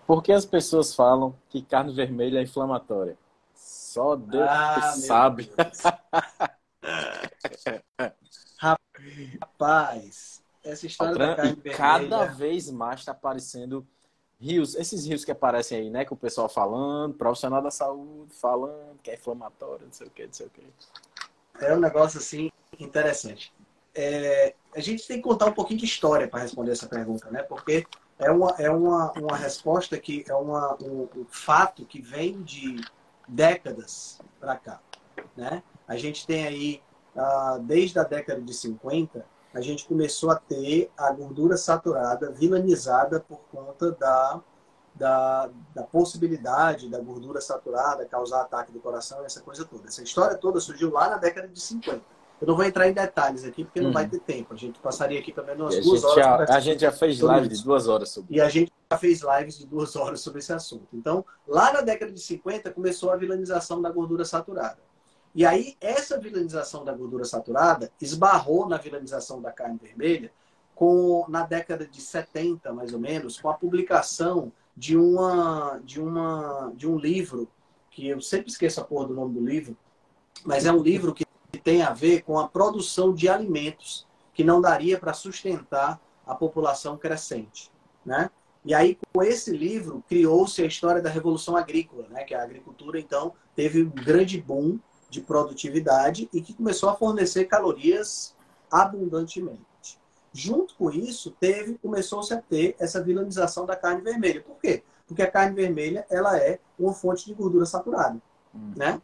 Por 0.07 0.23
que 0.23 0.33
as 0.33 0.45
pessoas 0.45 0.95
falam 0.95 1.35
que 1.49 1.63
carne 1.63 1.93
vermelha 1.93 2.39
é 2.39 2.43
inflamatória? 2.43 3.17
Só 3.55 4.15
Deus 4.17 4.49
ah, 4.49 4.93
sabe. 4.93 5.51
Deus. 5.57 5.83
Rapaz, 9.41 10.42
essa 10.65 10.87
história 10.87 11.19
da 11.19 11.37
carne. 11.37 11.57
Cada 11.77 12.25
vez 12.27 12.71
mais 12.71 13.01
está 13.01 13.13
aparecendo 13.13 13.87
rios, 14.41 14.75
esses 14.75 15.07
rios 15.07 15.25
que 15.25 15.31
aparecem 15.31 15.79
aí, 15.79 15.91
né? 15.91 16.05
Com 16.05 16.15
o 16.15 16.19
pessoal 16.19 16.49
falando, 16.49 17.15
profissional 17.15 17.63
da 17.63 17.71
saúde 17.71 18.35
falando 18.35 18.99
que 19.03 19.11
é 19.11 19.15
inflamatório, 19.15 19.87
não 19.87 19.93
sei 19.93 20.07
o 20.07 20.11
que, 20.11 20.27
não 20.27 20.33
sei 20.33 20.47
o 20.47 20.51
que. 20.51 20.63
É 21.61 21.75
um 21.75 21.81
negócio 21.81 22.19
assim 22.19 22.51
interessante 22.79 23.53
é, 23.95 24.55
a 24.75 24.81
gente 24.81 25.07
tem 25.07 25.19
que 25.19 25.23
contar 25.23 25.47
um 25.47 25.53
pouquinho 25.53 25.79
de 25.79 25.85
história 25.85 26.27
para 26.27 26.41
responder 26.41 26.73
essa 26.73 26.89
pergunta, 26.89 27.31
né? 27.31 27.43
Porque 27.43 27.87
é 28.19 28.31
uma, 28.31 28.55
é 28.59 28.71
uma, 28.71 29.13
uma 29.13 29.37
resposta 29.37 29.99
que 29.99 30.25
é 30.29 30.35
uma, 30.35 30.77
um, 30.83 31.09
um 31.17 31.27
fato 31.29 31.85
que 31.85 32.01
vem 32.01 32.43
de 32.43 32.81
décadas 33.29 34.21
para 34.41 34.57
cá, 34.57 34.81
né? 35.37 35.63
A 35.87 35.97
gente 35.97 36.27
tem 36.27 36.47
aí, 36.47 36.83
ah, 37.17 37.59
desde 37.61 37.99
a 37.99 38.05
década 38.05 38.41
de 38.41 38.55
50, 38.55 39.25
a 39.55 39.61
gente 39.61 39.87
começou 39.87 40.31
a 40.31 40.37
ter 40.37 40.91
a 40.97 41.11
gordura 41.13 41.57
saturada 41.57 42.31
vilanizada 42.31 43.21
por 43.21 43.41
conta 43.51 43.93
da, 43.93 44.41
da, 44.95 45.51
da 45.75 45.83
possibilidade 45.83 46.89
da 46.89 46.99
gordura 46.99 47.41
saturada 47.41 48.05
causar 48.07 48.43
ataque 48.43 48.73
do 48.73 48.81
coração, 48.81 49.25
essa 49.25 49.41
coisa 49.41 49.65
toda. 49.65 49.89
Essa 49.89 50.03
história 50.03 50.37
toda 50.37 50.61
surgiu 50.61 50.91
lá 50.91 51.11
na 51.11 51.17
década 51.17 51.49
de 51.49 51.61
50. 51.61 52.01
Eu 52.41 52.49
não 52.49 52.57
vou 52.57 52.65
entrar 52.65 52.89
em 52.89 52.93
detalhes 52.93 53.45
aqui, 53.45 53.65
porque 53.65 53.81
não 53.81 53.93
vai 53.93 54.03
uhum. 54.03 54.11
ter 54.11 54.19
tempo. 54.19 54.53
A 54.53 54.57
gente 54.57 54.81
passaria 54.81 55.21
aqui 55.21 55.33
pelo 55.33 55.47
menos 55.47 55.77
umas 55.77 55.85
duas 55.85 56.03
horas. 56.03 56.49
Já, 56.49 56.57
a 56.57 56.61
gente 56.61 56.81
já 56.81 56.91
fez 56.91 57.21
lives 57.21 57.59
de 57.59 57.65
duas 57.65 57.87
horas 57.87 58.09
sobre 58.09 58.35
E 58.35 58.41
a 58.41 58.49
gente 58.49 58.73
já 58.91 58.99
fez 58.99 59.21
lives 59.23 59.59
de 59.59 59.67
duas 59.67 59.95
horas 59.95 60.21
sobre 60.21 60.41
esse 60.41 60.53
assunto. 60.53 60.89
Então, 60.93 61.25
lá 61.47 61.73
na 61.73 61.83
década 61.83 62.11
de 62.11 62.19
50, 62.19 62.73
começou 62.73 63.13
a 63.13 63.17
vilanização 63.17 63.81
da 63.81 63.91
gordura 63.91 64.25
saturada. 64.25 64.79
E 65.35 65.47
aí, 65.47 65.77
essa 65.81 66.19
vilanização 66.19 66.85
da 66.85 66.93
gordura 66.93 67.25
saturada 67.25 67.91
esbarrou 68.01 68.69
na 68.69 68.77
vilanização 68.77 69.41
da 69.41 69.51
carne 69.51 69.79
vermelha 69.81 70.31
com, 70.75 71.25
na 71.29 71.43
década 71.43 71.87
de 71.87 72.01
70, 72.01 72.73
mais 72.73 72.93
ou 72.93 73.01
menos, 73.01 73.41
com 73.41 73.49
a 73.49 73.55
publicação 73.55 74.53
de, 74.77 74.97
uma, 74.97 75.81
de, 75.85 76.01
uma, 76.01 76.73
de 76.75 76.89
um 76.89 76.99
livro, 76.99 77.49
que 77.91 78.09
eu 78.09 78.21
sempre 78.21 78.51
esqueço 78.51 78.81
a 78.81 78.85
porra 78.85 79.07
do 79.07 79.15
nome 79.15 79.35
do 79.35 79.45
livro, 79.45 79.77
mas 80.45 80.67
é 80.67 80.73
um 80.73 80.83
livro 80.83 81.15
que 81.15 81.25
tem 81.63 81.83
a 81.83 81.93
ver 81.93 82.23
com 82.23 82.39
a 82.39 82.49
produção 82.49 83.15
de 83.15 83.29
alimentos 83.29 84.07
que 84.35 84.43
não 84.43 84.61
daria 84.61 84.99
para 84.99 85.13
sustentar 85.13 86.01
a 86.27 86.35
população 86.35 86.97
crescente, 86.97 87.71
né? 88.05 88.31
E 88.65 88.75
aí, 88.75 88.97
com 89.13 89.23
esse 89.23 89.51
livro, 89.51 90.05
criou-se 90.09 90.63
a 90.63 90.67
história 90.67 91.03
da 91.03 91.11
Revolução 91.11 91.57
Agrícola, 91.57 92.07
né? 92.09 92.23
que 92.23 92.33
a 92.33 92.43
agricultura, 92.43 92.99
então, 92.99 93.33
teve 93.57 93.83
um 93.83 93.91
grande 93.91 94.41
boom 94.41 94.79
de 95.13 95.21
produtividade 95.21 96.27
e 96.33 96.41
que 96.41 96.55
começou 96.55 96.89
a 96.89 96.97
fornecer 96.97 97.45
calorias 97.45 98.35
abundantemente. 98.71 100.01
Junto 100.33 100.75
com 100.75 100.91
isso, 100.91 101.31
teve, 101.39 101.75
começou-se 101.75 102.33
a 102.33 102.41
ter 102.41 102.75
essa 102.79 103.03
vilanização 103.03 103.67
da 103.67 103.77
carne 103.77 104.01
vermelha. 104.01 104.41
Por 104.41 104.57
quê? 104.57 104.83
Porque 105.07 105.21
a 105.21 105.31
carne 105.31 105.55
vermelha 105.55 106.07
ela 106.11 106.39
é 106.39 106.59
uma 106.79 106.95
fonte 106.95 107.27
de 107.27 107.35
gordura 107.35 107.67
saturada, 107.67 108.19
hum. 108.55 108.73
né? 108.75 109.03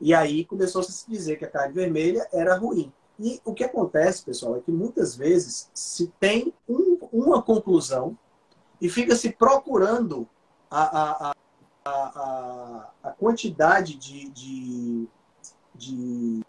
E 0.00 0.14
aí 0.14 0.44
começou 0.44 0.84
-se 0.84 0.90
a 0.90 0.94
se 0.94 1.10
dizer 1.10 1.36
que 1.36 1.44
a 1.44 1.50
carne 1.50 1.74
vermelha 1.74 2.28
era 2.32 2.56
ruim. 2.56 2.92
E 3.18 3.40
o 3.44 3.52
que 3.52 3.64
acontece, 3.64 4.24
pessoal, 4.24 4.56
é 4.56 4.60
que 4.60 4.70
muitas 4.70 5.16
vezes 5.16 5.68
se 5.74 6.06
tem 6.20 6.54
um, 6.68 6.96
uma 7.12 7.42
conclusão 7.42 8.16
e 8.80 8.88
fica 8.88 9.16
se 9.16 9.32
procurando 9.32 10.28
a, 10.70 10.82
a, 10.82 11.30
a, 11.30 11.34
a, 11.88 12.90
a 13.04 13.10
quantidade 13.10 13.96
de, 13.96 14.30
de, 14.30 15.08
de 15.74 16.42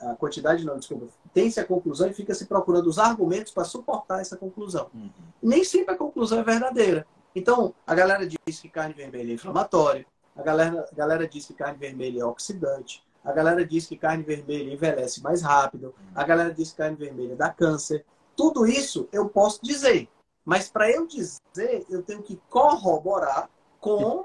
a 0.00 0.14
quantidade 0.16 0.64
não, 0.64 0.76
desculpa, 0.76 1.06
tem-se 1.32 1.60
a 1.60 1.64
conclusão 1.64 2.08
e 2.08 2.12
fica 2.12 2.34
se 2.34 2.46
procurando 2.46 2.86
os 2.86 2.98
argumentos 2.98 3.52
para 3.52 3.64
suportar 3.64 4.20
essa 4.20 4.36
conclusão. 4.36 4.90
Uhum. 4.94 5.10
Nem 5.42 5.64
sempre 5.64 5.94
a 5.94 5.98
conclusão 5.98 6.40
é 6.40 6.42
verdadeira. 6.42 7.06
Então, 7.34 7.74
a 7.86 7.94
galera 7.94 8.26
diz 8.26 8.60
que 8.60 8.68
carne 8.68 8.92
vermelha 8.92 9.30
é 9.30 9.34
inflamatória, 9.34 10.06
a 10.36 10.42
galera, 10.42 10.88
a 10.90 10.94
galera 10.94 11.26
diz 11.26 11.46
que 11.46 11.54
carne 11.54 11.78
vermelha 11.78 12.22
é 12.22 12.24
oxidante, 12.24 13.02
a 13.24 13.32
galera 13.32 13.64
diz 13.64 13.86
que 13.86 13.96
carne 13.96 14.22
vermelha 14.22 14.72
envelhece 14.72 15.22
mais 15.22 15.42
rápido, 15.42 15.86
uhum. 15.86 16.12
a 16.14 16.24
galera 16.24 16.52
diz 16.52 16.70
que 16.70 16.76
carne 16.76 16.96
vermelha 16.96 17.36
dá 17.36 17.48
câncer. 17.50 18.04
Tudo 18.36 18.66
isso 18.66 19.08
eu 19.12 19.28
posso 19.28 19.60
dizer, 19.62 20.08
mas 20.44 20.68
para 20.68 20.90
eu 20.90 21.06
dizer, 21.06 21.86
eu 21.88 22.02
tenho 22.02 22.22
que 22.22 22.40
corroborar 22.50 23.48
com 23.80 24.24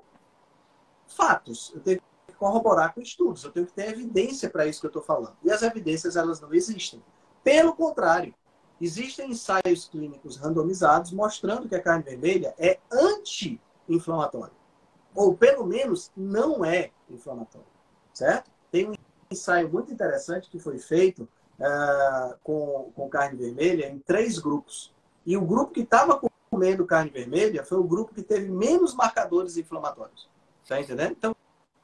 fatos. 1.08 1.72
Eu 1.74 1.82
tenho 1.82 2.02
corroborar 2.38 2.94
com 2.94 3.02
estudos. 3.02 3.44
Eu 3.44 3.52
tenho 3.52 3.66
que 3.66 3.74
ter 3.74 3.90
evidência 3.90 4.50
para 4.50 4.66
isso 4.66 4.80
que 4.80 4.86
eu 4.86 4.90
estou 4.90 5.04
falando. 5.04 5.36
E 5.44 5.52
as 5.52 5.62
evidências, 5.62 6.16
elas 6.16 6.40
não 6.40 6.54
existem. 6.54 7.04
Pelo 7.44 7.74
contrário, 7.76 8.34
existem 8.80 9.32
ensaios 9.32 9.88
clínicos 9.90 10.38
randomizados 10.38 11.12
mostrando 11.12 11.68
que 11.68 11.76
a 11.76 11.82
carne 11.82 12.04
vermelha 12.04 12.54
é 12.58 12.80
anti-inflamatória. 12.92 14.56
Ou, 15.16 15.36
pelo 15.36 15.66
menos, 15.66 16.12
não 16.16 16.64
é 16.64 16.92
inflamatória. 17.10 17.68
Certo? 18.14 18.50
Tem 18.72 18.90
um 18.90 18.94
ensaio 19.32 19.70
muito 19.70 19.92
interessante 19.92 20.50
que 20.50 20.60
foi 20.60 20.78
feito 20.78 21.28
uh, 21.60 22.38
com, 22.44 22.92
com 22.96 23.10
carne 23.10 23.38
vermelha 23.38 23.90
em 23.90 24.00
três 24.00 24.38
grupos. 24.38 24.94
E 25.26 25.36
o 25.36 25.42
grupo 25.42 25.74
que 25.74 25.82
estava 25.82 26.22
comendo 26.50 26.86
carne 26.86 27.10
vermelha 27.10 27.64
foi 27.64 27.78
o 27.78 27.84
grupo 27.84 28.14
que 28.14 28.24
teve 28.24 28.50
menos 28.50 28.94
marcadores 28.94 29.58
inflamatórios. 29.58 30.30
Tá 30.68 30.82
entendendo? 30.82 31.12
Então, 31.12 31.36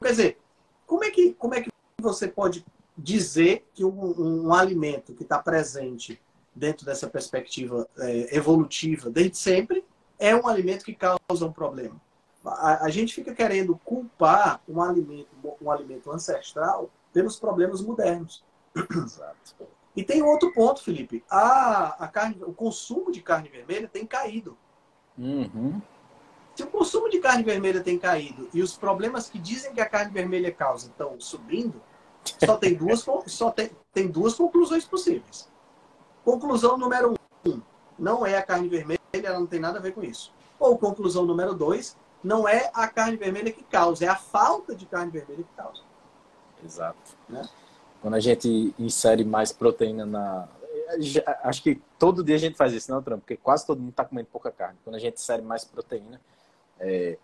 quer 0.01 0.09
dizer, 0.09 0.37
como 0.85 1.03
é 1.03 1.09
que, 1.09 1.33
como 1.33 1.55
é 1.55 1.61
que 1.61 1.69
você 1.99 2.27
pode 2.27 2.65
dizer 2.97 3.65
que 3.73 3.83
um, 3.85 4.45
um 4.47 4.53
alimento 4.53 5.13
que 5.13 5.23
está 5.23 5.39
presente 5.39 6.21
dentro 6.53 6.85
dessa 6.85 7.07
perspectiva 7.07 7.87
é, 7.97 8.35
evolutiva 8.35 9.09
desde 9.09 9.37
sempre 9.37 9.83
é 10.19 10.35
um 10.35 10.47
alimento 10.47 10.83
que 10.83 10.93
causa 10.93 11.45
um 11.45 11.51
problema? 11.51 11.99
A, 12.45 12.85
a, 12.85 12.89
gente 12.89 13.15
fica 13.15 13.33
querendo 13.33 13.79
culpar 13.85 14.61
um 14.67 14.81
alimento, 14.81 15.29
um 15.61 15.71
alimento 15.71 16.11
ancestral 16.11 16.91
pelos 17.13 17.39
problemas 17.39 17.81
modernos. 17.81 18.43
Exato. 18.75 19.55
E 19.95 20.03
tem 20.03 20.21
outro 20.21 20.51
ponto, 20.51 20.83
Felipe. 20.83 21.23
A, 21.29 22.03
a 22.03 22.07
carne, 22.07 22.37
o 22.43 22.51
consumo 22.51 23.11
de 23.11 23.21
carne 23.21 23.47
vermelha 23.47 23.87
tem 23.87 24.05
caído. 24.05 24.57
Uhum. 25.17 25.81
Se 26.55 26.63
o 26.63 26.67
consumo 26.67 27.09
de 27.09 27.19
carne 27.19 27.43
vermelha 27.43 27.81
tem 27.81 27.97
caído 27.97 28.47
e 28.53 28.61
os 28.61 28.77
problemas 28.77 29.29
que 29.29 29.39
dizem 29.39 29.73
que 29.73 29.81
a 29.81 29.89
carne 29.89 30.11
vermelha 30.11 30.51
causa 30.51 30.87
estão 30.87 31.19
subindo, 31.19 31.81
só 32.45 32.57
tem 32.57 32.75
duas, 32.75 33.05
só 33.27 33.51
tem, 33.51 33.71
tem 33.91 34.07
duas 34.07 34.35
conclusões 34.35 34.85
possíveis. 34.85 35.49
Conclusão 36.23 36.77
número 36.77 37.13
um, 37.45 37.61
não 37.97 38.25
é 38.25 38.37
a 38.37 38.43
carne 38.43 38.67
vermelha, 38.67 38.99
ela 39.11 39.39
não 39.39 39.47
tem 39.47 39.59
nada 39.59 39.79
a 39.79 39.81
ver 39.81 39.93
com 39.93 40.03
isso. 40.03 40.33
Ou 40.59 40.77
conclusão 40.77 41.25
número 41.25 41.53
dois, 41.53 41.97
não 42.23 42.47
é 42.47 42.71
a 42.73 42.87
carne 42.87 43.17
vermelha 43.17 43.51
que 43.51 43.63
causa, 43.63 44.05
é 44.05 44.07
a 44.07 44.15
falta 44.15 44.75
de 44.75 44.85
carne 44.85 45.11
vermelha 45.11 45.43
que 45.43 45.55
causa. 45.55 45.81
Exato. 46.63 47.17
Né? 47.27 47.47
Quando 48.01 48.13
a 48.13 48.19
gente 48.19 48.73
insere 48.79 49.25
mais 49.25 49.51
proteína 49.51 50.05
na. 50.05 50.47
Acho 51.43 51.63
que 51.63 51.81
todo 51.97 52.23
dia 52.23 52.35
a 52.35 52.39
gente 52.39 52.55
faz 52.55 52.73
isso, 52.73 52.91
não, 52.91 53.01
Trump? 53.01 53.21
Porque 53.21 53.37
quase 53.37 53.65
todo 53.65 53.79
mundo 53.79 53.89
está 53.91 54.05
comendo 54.05 54.27
pouca 54.31 54.51
carne. 54.51 54.77
Quando 54.83 54.95
a 54.95 54.99
gente 54.99 55.15
insere 55.15 55.41
mais 55.41 55.65
proteína, 55.65 56.21
é, 56.83 57.17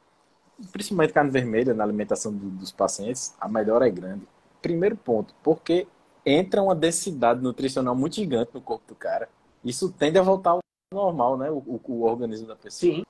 principalmente 0.72 1.14
carne 1.14 1.32
vermelha 1.32 1.74
na 1.74 1.84
alimentação 1.84 2.34
do, 2.34 2.50
dos 2.50 2.72
pacientes, 2.72 3.36
a 3.40 3.48
melhora 3.48 3.88
é 3.88 3.92
grande. 3.92 4.28
Primeiro 4.62 4.96
ponto, 4.96 5.34
porque 5.44 5.88
entra 6.26 6.62
uma 6.62 6.76
densidade 6.76 7.42
nutricional 7.42 7.96
muito 7.96 8.16
gigante 8.16 8.52
no 8.54 8.62
corpo 8.62 8.86
do 8.88 8.96
cara. 8.96 9.30
Isso 9.64 9.92
tende 9.92 10.18
a 10.18 10.22
voltar 10.22 10.52
ao 10.52 10.60
normal, 10.94 11.38
né? 11.38 11.50
O, 11.52 11.58
o, 11.58 11.82
o 11.88 12.02
organismo 12.04 12.48
da 12.48 12.56
pessoa. 12.56 12.94
Sim. 12.94 13.04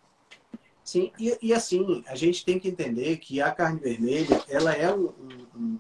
Sim, 0.84 1.12
e, 1.20 1.38
e, 1.40 1.54
assim, 1.54 2.04
a 2.08 2.16
gente 2.16 2.44
tem 2.44 2.60
que 2.60 2.68
entender 2.68 3.18
que 3.18 3.40
a 3.40 3.52
carne 3.52 3.80
vermelha, 3.80 4.44
ela 4.50 4.74
é 4.74 4.92
um, 4.92 5.14
um, 5.56 5.80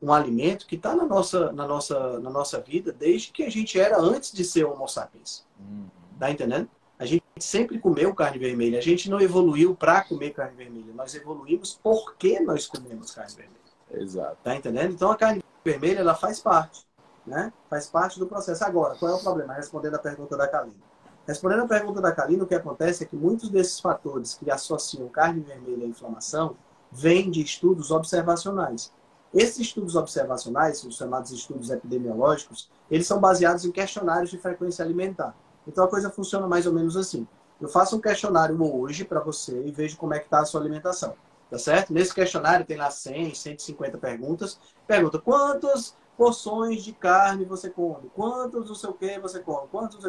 um 0.00 0.12
alimento 0.12 0.68
que 0.68 0.76
está 0.76 0.94
na 0.94 1.04
nossa, 1.04 1.50
na, 1.50 1.66
nossa, 1.66 2.20
na 2.20 2.30
nossa 2.30 2.60
vida 2.60 2.92
desde 2.92 3.32
que 3.32 3.42
a 3.42 3.50
gente 3.50 3.80
era 3.80 3.98
antes 3.98 4.30
de 4.30 4.44
ser 4.44 4.62
homo 4.62 4.86
sapiens. 4.86 5.44
Uhum. 5.58 5.88
Tá 6.16 6.30
entendendo? 6.30 6.70
A 6.98 7.04
gente 7.04 7.24
sempre 7.38 7.78
comeu 7.78 8.14
carne 8.14 8.38
vermelha. 8.38 8.78
A 8.78 8.82
gente 8.82 9.10
não 9.10 9.20
evoluiu 9.20 9.74
para 9.74 10.02
comer 10.02 10.30
carne 10.30 10.56
vermelha. 10.56 10.92
Nós 10.94 11.14
evoluímos 11.14 11.78
porque 11.82 12.40
nós 12.40 12.66
comemos 12.66 13.10
carne 13.10 13.34
vermelha. 13.34 14.02
Exato. 14.02 14.38
Tá 14.42 14.56
entendendo? 14.56 14.92
Então 14.92 15.10
a 15.10 15.16
carne 15.16 15.44
vermelha 15.64 16.00
ela 16.00 16.14
faz 16.14 16.40
parte, 16.40 16.86
né? 17.26 17.52
Faz 17.68 17.86
parte 17.86 18.18
do 18.18 18.26
processo. 18.26 18.64
Agora, 18.64 18.94
qual 18.96 19.12
é 19.12 19.14
o 19.14 19.22
problema? 19.22 19.54
Respondendo 19.54 19.94
a 19.94 19.98
pergunta 19.98 20.36
da 20.36 20.48
Kalina. 20.48 20.86
Respondendo 21.26 21.62
a 21.62 21.66
pergunta 21.66 22.00
da 22.00 22.12
Kalina, 22.12 22.44
o 22.44 22.46
que 22.46 22.54
acontece 22.54 23.02
é 23.02 23.06
que 23.06 23.16
muitos 23.16 23.50
desses 23.50 23.80
fatores 23.80 24.34
que 24.34 24.50
associam 24.50 25.08
carne 25.08 25.40
vermelha 25.40 25.84
à 25.84 25.88
inflamação 25.88 26.56
vêm 26.90 27.30
de 27.30 27.42
estudos 27.42 27.90
observacionais. 27.90 28.92
Esses 29.34 29.58
estudos 29.58 29.96
observacionais, 29.96 30.82
os 30.84 30.96
chamados 30.96 31.32
estudos 31.32 31.68
epidemiológicos, 31.68 32.70
eles 32.90 33.06
são 33.06 33.20
baseados 33.20 33.64
em 33.64 33.72
questionários 33.72 34.30
de 34.30 34.38
frequência 34.38 34.84
alimentar. 34.84 35.34
Então 35.66 35.84
a 35.84 35.88
coisa 35.88 36.10
funciona 36.10 36.46
mais 36.46 36.66
ou 36.66 36.72
menos 36.72 36.96
assim. 36.96 37.26
Eu 37.60 37.68
faço 37.68 37.96
um 37.96 38.00
questionário 38.00 38.60
hoje 38.62 39.04
para 39.04 39.20
você 39.20 39.62
e 39.64 39.70
vejo 39.70 39.96
como 39.96 40.14
é 40.14 40.18
que 40.18 40.26
está 40.26 40.40
a 40.40 40.44
sua 40.44 40.60
alimentação. 40.60 41.14
Tá 41.50 41.58
certo? 41.58 41.92
Nesse 41.92 42.14
questionário 42.14 42.66
tem 42.66 42.76
lá 42.76 42.90
100, 42.90 43.34
150 43.34 43.98
perguntas. 43.98 44.58
Pergunta 44.86 45.18
quantas 45.18 45.96
porções 46.16 46.82
de 46.82 46.92
carne 46.92 47.44
você 47.44 47.70
come? 47.70 48.10
Quantos 48.14 48.68
não 48.68 48.74
sei 48.74 48.90
o 48.90 48.94
que 48.94 49.18
você 49.18 49.40
come? 49.40 49.68
Quantos? 49.68 50.04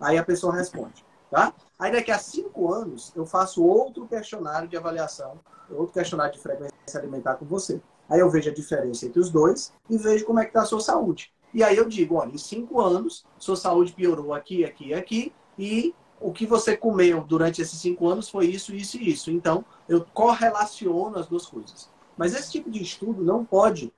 Aí 0.00 0.18
a 0.18 0.24
pessoa 0.24 0.54
responde. 0.54 1.04
Tá? 1.30 1.52
Aí 1.78 1.90
daqui 1.90 2.10
a 2.10 2.18
cinco 2.18 2.72
anos 2.72 3.10
eu 3.16 3.24
faço 3.24 3.64
outro 3.64 4.06
questionário 4.06 4.68
de 4.68 4.76
avaliação, 4.76 5.40
outro 5.70 5.94
questionário 5.94 6.34
de 6.34 6.38
frequência 6.38 6.72
alimentar 6.94 7.36
com 7.36 7.46
você. 7.46 7.80
Aí 8.08 8.20
eu 8.20 8.28
vejo 8.28 8.50
a 8.50 8.54
diferença 8.54 9.06
entre 9.06 9.18
os 9.18 9.30
dois 9.30 9.72
e 9.88 9.96
vejo 9.96 10.26
como 10.26 10.40
é 10.40 10.42
que 10.44 10.50
está 10.50 10.60
a 10.60 10.66
sua 10.66 10.80
saúde. 10.80 11.32
E 11.54 11.62
aí 11.62 11.76
eu 11.76 11.88
digo, 11.88 12.16
olha, 12.16 12.32
em 12.32 12.38
cinco 12.38 12.80
anos, 12.80 13.24
sua 13.38 13.56
saúde 13.56 13.92
piorou 13.92 14.32
aqui, 14.32 14.64
aqui, 14.64 14.94
aqui, 14.94 15.32
e 15.58 15.94
o 16.20 16.32
que 16.32 16.46
você 16.46 16.76
comeu 16.76 17.22
durante 17.22 17.60
esses 17.60 17.78
cinco 17.78 18.08
anos 18.08 18.28
foi 18.28 18.46
isso, 18.46 18.74
isso 18.74 18.96
e 18.96 19.10
isso. 19.10 19.30
Então, 19.30 19.64
eu 19.88 20.06
correlaciono 20.14 21.18
as 21.18 21.26
duas 21.26 21.46
coisas. 21.46 21.90
Mas 22.16 22.34
esse 22.34 22.50
tipo 22.52 22.70
de 22.70 22.82
estudo 22.82 23.22
não 23.22 23.44
pode, 23.44 23.92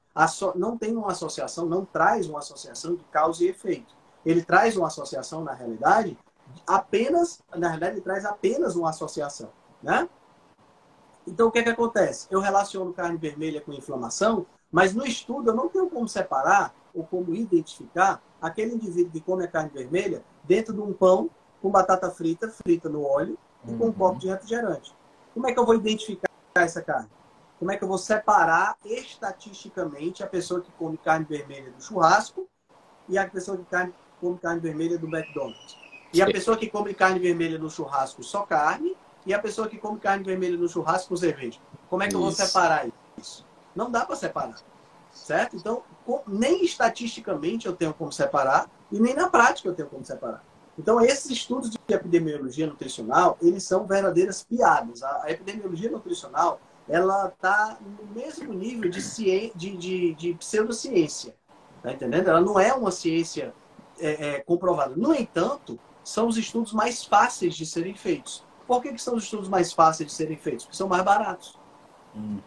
não 0.56 0.76
tem 0.76 0.96
uma 0.96 1.12
associação, 1.12 1.66
não 1.66 1.84
traz 1.84 2.28
uma 2.28 2.38
associação 2.38 2.94
de 2.94 3.04
causa 3.04 3.44
e 3.44 3.48
efeito. 3.48 3.94
Ele 4.24 4.42
traz 4.42 4.76
uma 4.76 4.86
associação, 4.86 5.44
na 5.44 5.52
realidade, 5.52 6.16
apenas, 6.66 7.42
na 7.54 7.68
realidade, 7.68 7.96
ele 7.96 8.02
traz 8.02 8.24
apenas 8.24 8.74
uma 8.74 8.90
associação, 8.90 9.50
né? 9.82 10.08
Então, 11.26 11.48
o 11.48 11.50
que, 11.50 11.58
é 11.58 11.62
que 11.62 11.70
acontece? 11.70 12.26
Eu 12.30 12.40
relaciono 12.40 12.92
carne 12.92 13.16
vermelha 13.16 13.60
com 13.60 13.72
inflamação, 13.72 14.46
mas 14.70 14.94
no 14.94 15.06
estudo 15.06 15.50
eu 15.50 15.54
não 15.54 15.68
tenho 15.68 15.88
como 15.88 16.08
separar 16.08 16.74
ou 16.94 17.04
como 17.04 17.34
identificar 17.34 18.22
aquele 18.40 18.74
indivíduo 18.74 19.10
que 19.10 19.20
come 19.20 19.44
a 19.44 19.48
carne 19.48 19.70
vermelha 19.70 20.22
dentro 20.44 20.72
de 20.72 20.80
um 20.80 20.92
pão 20.92 21.28
com 21.60 21.70
batata 21.70 22.10
frita, 22.10 22.48
frita 22.48 22.88
no 22.88 23.02
óleo 23.04 23.38
e 23.66 23.74
com 23.74 23.84
um 23.84 23.86
uhum. 23.88 23.92
copo 23.92 24.18
de 24.18 24.28
refrigerante. 24.28 24.94
Como 25.32 25.48
é 25.48 25.52
que 25.52 25.58
eu 25.58 25.64
vou 25.64 25.74
identificar 25.74 26.28
essa 26.54 26.82
carne? 26.82 27.08
Como 27.58 27.72
é 27.72 27.76
que 27.76 27.82
eu 27.82 27.88
vou 27.88 27.98
separar 27.98 28.76
estatisticamente 28.84 30.22
a 30.22 30.26
pessoa 30.26 30.60
que 30.60 30.70
come 30.72 30.98
carne 30.98 31.24
vermelha 31.24 31.70
do 31.70 31.82
churrasco 31.82 32.46
e 33.08 33.16
a 33.16 33.28
pessoa 33.28 33.56
que 33.56 33.64
come 34.20 34.38
carne 34.38 34.60
vermelha 34.60 34.98
do 34.98 35.06
McDonald's? 35.06 35.76
E 36.12 36.22
a 36.22 36.26
pessoa 36.26 36.56
que 36.56 36.68
come 36.68 36.94
carne 36.94 37.18
vermelha 37.18 37.58
no 37.58 37.70
churrasco 37.70 38.22
só 38.22 38.42
carne 38.42 38.96
e 39.26 39.32
a 39.32 39.38
pessoa 39.38 39.68
que 39.68 39.78
come 39.78 39.98
carne 39.98 40.22
vermelha 40.22 40.56
no 40.56 40.68
churrasco 40.68 41.08
com 41.08 41.16
cerveja. 41.16 41.58
Como 41.88 42.02
é 42.02 42.06
que 42.06 42.12
isso. 42.12 42.18
eu 42.18 42.22
vou 42.22 42.32
separar 42.32 42.86
isso? 43.18 43.46
Não 43.74 43.90
dá 43.90 44.04
para 44.04 44.14
separar. 44.14 44.56
Certo? 45.14 45.56
Então, 45.56 45.82
nem 46.26 46.64
estatisticamente 46.64 47.66
eu 47.66 47.74
tenho 47.74 47.94
como 47.94 48.12
separar 48.12 48.68
e 48.90 49.00
nem 49.00 49.14
na 49.14 49.28
prática 49.28 49.68
eu 49.68 49.74
tenho 49.74 49.88
como 49.88 50.04
separar. 50.04 50.44
Então, 50.78 51.00
esses 51.00 51.30
estudos 51.30 51.70
de 51.70 51.78
epidemiologia 51.88 52.66
nutricional, 52.66 53.38
eles 53.40 53.62
são 53.62 53.86
verdadeiras 53.86 54.42
piadas. 54.42 55.02
A 55.02 55.30
epidemiologia 55.30 55.90
nutricional, 55.90 56.60
ela 56.88 57.28
está 57.28 57.78
no 57.80 58.12
mesmo 58.12 58.52
nível 58.52 58.90
de, 58.90 59.00
ciência, 59.00 59.52
de, 59.54 59.76
de, 59.76 60.14
de 60.14 60.34
pseudociência. 60.34 61.34
Tá 61.82 61.92
entendendo? 61.92 62.28
Ela 62.28 62.40
não 62.40 62.58
é 62.58 62.74
uma 62.74 62.90
ciência 62.90 63.54
é, 63.98 64.36
é, 64.36 64.40
comprovada. 64.40 64.94
No 64.96 65.14
entanto, 65.14 65.78
são 66.02 66.26
os 66.26 66.36
estudos 66.36 66.72
mais 66.72 67.04
fáceis 67.04 67.54
de 67.54 67.64
serem 67.64 67.94
feitos. 67.94 68.44
Por 68.66 68.82
que, 68.82 68.92
que 68.92 69.02
são 69.02 69.14
os 69.14 69.24
estudos 69.24 69.48
mais 69.48 69.72
fáceis 69.72 70.08
de 70.08 70.14
serem 70.14 70.36
feitos? 70.36 70.64
Porque 70.64 70.76
são 70.76 70.88
mais 70.88 71.04
baratos. 71.04 71.58
Uhum. 72.14 72.40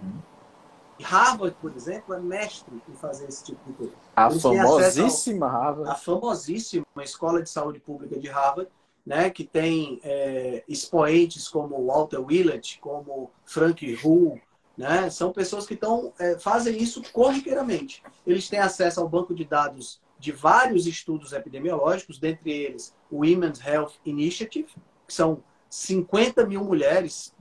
Harvard, 1.03 1.55
por 1.61 1.73
exemplo, 1.75 2.13
é 2.13 2.19
mestre 2.19 2.81
em 2.89 2.93
fazer 2.95 3.27
esse 3.27 3.43
tipo 3.43 3.59
de 3.67 3.73
coisa. 3.73 3.93
A 4.15 4.29
Eles 4.29 4.41
famosíssima 4.41 5.45
ao, 5.45 5.51
Harvard. 5.51 5.91
A 5.91 5.95
famosíssima 5.95 6.85
Escola 6.99 7.41
de 7.41 7.49
Saúde 7.49 7.79
Pública 7.79 8.19
de 8.19 8.27
Harvard, 8.27 8.69
né, 9.05 9.29
que 9.29 9.43
tem 9.43 9.99
é, 10.03 10.63
expoentes 10.67 11.47
como 11.47 11.85
Walter 11.85 12.19
Willett, 12.19 12.79
como 12.79 13.31
Frank 13.45 13.99
Hu, 14.03 14.39
né, 14.77 15.09
são 15.09 15.31
pessoas 15.31 15.65
que 15.65 15.75
tão, 15.75 16.13
é, 16.19 16.37
fazem 16.37 16.77
isso 16.77 17.01
corriqueiramente. 17.13 18.03
Eles 18.25 18.49
têm 18.49 18.59
acesso 18.59 18.99
ao 18.99 19.07
banco 19.07 19.33
de 19.33 19.45
dados 19.45 20.01
de 20.19 20.31
vários 20.31 20.87
estudos 20.87 21.31
epidemiológicos, 21.31 22.19
dentre 22.19 22.51
eles 22.51 22.93
o 23.09 23.17
Women's 23.17 23.65
Health 23.65 23.93
Initiative, 24.03 24.73
que 25.07 25.13
são 25.13 25.43
50 25.69 26.45
mil 26.45 26.63
mulheres, 26.63 27.33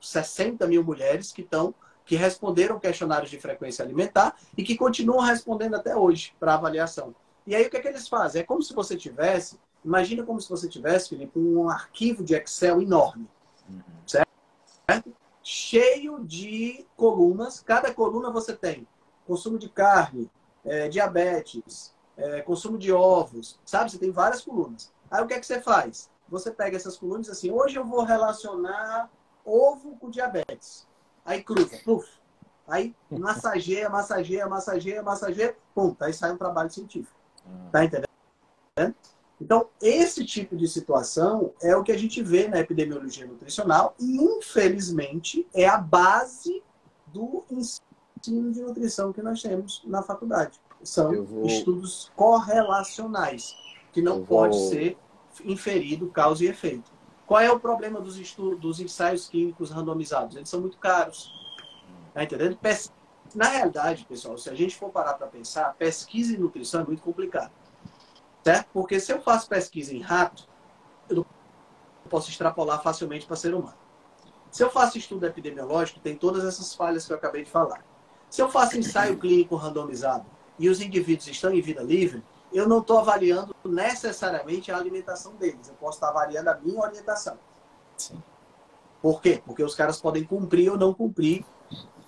60 0.00 0.66
mil 0.66 0.84
mulheres 0.84 1.32
que 1.32 1.42
estão 1.42 1.74
que 2.12 2.16
responderam 2.16 2.78
questionários 2.78 3.30
de 3.30 3.40
frequência 3.40 3.82
alimentar 3.82 4.36
e 4.54 4.62
que 4.62 4.76
continuam 4.76 5.20
respondendo 5.20 5.76
até 5.76 5.96
hoje 5.96 6.34
para 6.38 6.52
avaliação. 6.52 7.14
E 7.46 7.56
aí 7.56 7.66
o 7.66 7.70
que, 7.70 7.78
é 7.78 7.80
que 7.80 7.88
eles 7.88 8.06
fazem? 8.06 8.42
É 8.42 8.44
como 8.44 8.60
se 8.60 8.74
você 8.74 8.98
tivesse, 8.98 9.58
imagina 9.82 10.22
como 10.22 10.38
se 10.38 10.46
você 10.50 10.68
tivesse, 10.68 11.08
Felipe, 11.08 11.38
um 11.38 11.70
arquivo 11.70 12.22
de 12.22 12.34
Excel 12.34 12.82
enorme, 12.82 13.26
uhum. 13.66 13.80
certo? 14.06 14.30
Cheio 15.42 16.22
de 16.22 16.86
colunas. 16.98 17.60
Cada 17.60 17.94
coluna 17.94 18.30
você 18.30 18.54
tem 18.54 18.86
consumo 19.26 19.58
de 19.58 19.70
carne, 19.70 20.30
é, 20.66 20.90
diabetes, 20.90 21.94
é, 22.18 22.42
consumo 22.42 22.76
de 22.76 22.92
ovos, 22.92 23.58
sabe? 23.64 23.90
Você 23.90 23.96
tem 23.96 24.10
várias 24.10 24.42
colunas. 24.42 24.92
Aí 25.10 25.22
o 25.22 25.26
que 25.26 25.32
é 25.32 25.40
que 25.40 25.46
você 25.46 25.62
faz? 25.62 26.10
Você 26.28 26.50
pega 26.50 26.76
essas 26.76 26.98
colunas 26.98 27.28
e 27.28 27.30
assim, 27.30 27.50
hoje 27.50 27.76
eu 27.76 27.86
vou 27.86 28.04
relacionar 28.04 29.08
ovo 29.46 29.96
com 29.96 30.10
diabetes. 30.10 30.86
Aí 31.24 31.42
cruza, 31.42 31.78
puf. 31.84 32.08
Aí 32.66 32.94
massageia, 33.10 33.88
massageia, 33.88 34.48
massageia, 34.48 35.02
massageia, 35.02 35.56
pum, 35.74 35.94
aí 36.00 36.12
sai 36.12 36.32
um 36.32 36.36
trabalho 36.36 36.70
científico. 36.70 37.18
Tá 37.70 37.84
entendendo? 37.84 38.08
Então, 39.40 39.68
esse 39.80 40.24
tipo 40.24 40.56
de 40.56 40.68
situação 40.68 41.52
é 41.60 41.76
o 41.76 41.82
que 41.82 41.90
a 41.90 41.98
gente 41.98 42.22
vê 42.22 42.46
na 42.46 42.60
epidemiologia 42.60 43.26
nutricional 43.26 43.94
e, 43.98 44.16
infelizmente, 44.16 45.46
é 45.52 45.66
a 45.66 45.76
base 45.76 46.62
do 47.08 47.44
ensino 47.50 48.52
de 48.52 48.62
nutrição 48.62 49.12
que 49.12 49.20
nós 49.20 49.42
temos 49.42 49.82
na 49.84 50.00
faculdade. 50.00 50.60
São 50.84 51.24
vou... 51.24 51.44
estudos 51.44 52.12
correlacionais, 52.14 53.56
que 53.92 54.00
não 54.00 54.24
pode 54.24 54.56
vou... 54.56 54.68
ser 54.68 54.96
inferido 55.44 56.08
causa 56.08 56.44
e 56.44 56.48
efeito. 56.48 56.91
Qual 57.32 57.40
é 57.40 57.50
o 57.50 57.58
problema 57.58 57.98
dos, 57.98 58.18
estudos, 58.18 58.60
dos 58.60 58.78
ensaios 58.78 59.26
químicos 59.26 59.70
randomizados? 59.70 60.36
Eles 60.36 60.50
são 60.50 60.60
muito 60.60 60.76
caros. 60.76 61.32
Tá 62.12 62.22
entendendo? 62.22 62.58
Na 63.34 63.48
realidade, 63.48 64.04
pessoal, 64.04 64.36
se 64.36 64.50
a 64.50 64.54
gente 64.54 64.76
for 64.76 64.90
parar 64.90 65.14
para 65.14 65.28
pensar, 65.28 65.74
pesquisa 65.78 66.34
em 66.34 66.36
nutrição 66.36 66.82
é 66.82 66.84
muito 66.84 67.02
complicado. 67.02 67.50
Certo? 68.44 68.68
Porque 68.74 69.00
se 69.00 69.14
eu 69.14 69.22
faço 69.22 69.48
pesquisa 69.48 69.94
em 69.94 70.00
rato, 70.02 70.46
eu 71.08 71.16
não 71.16 71.26
posso 72.10 72.28
extrapolar 72.28 72.82
facilmente 72.82 73.24
para 73.24 73.34
ser 73.34 73.54
humano. 73.54 73.78
Se 74.50 74.62
eu 74.62 74.68
faço 74.68 74.98
estudo 74.98 75.24
epidemiológico, 75.24 76.00
tem 76.00 76.14
todas 76.14 76.44
essas 76.44 76.74
falhas 76.74 77.06
que 77.06 77.14
eu 77.14 77.16
acabei 77.16 77.44
de 77.44 77.50
falar. 77.50 77.82
Se 78.28 78.42
eu 78.42 78.50
faço 78.50 78.76
ensaio 78.76 79.16
clínico 79.16 79.56
randomizado 79.56 80.26
e 80.58 80.68
os 80.68 80.82
indivíduos 80.82 81.28
estão 81.28 81.50
em 81.50 81.62
vida 81.62 81.82
livre, 81.82 82.22
eu 82.52 82.68
não 82.68 82.78
estou 82.80 82.98
avaliando 82.98 83.54
necessariamente 83.64 84.70
a 84.70 84.76
alimentação 84.76 85.34
deles. 85.36 85.68
Eu 85.68 85.74
posso 85.74 85.96
estar 85.96 86.08
avaliando 86.08 86.50
a 86.50 86.54
minha 86.56 86.80
orientação. 86.80 87.38
Sim. 87.96 88.22
Por 89.00 89.20
quê? 89.20 89.42
Porque 89.44 89.62
os 89.62 89.74
caras 89.74 90.00
podem 90.00 90.24
cumprir 90.24 90.70
ou 90.70 90.78
não 90.78 90.94
cumprir 90.94 91.44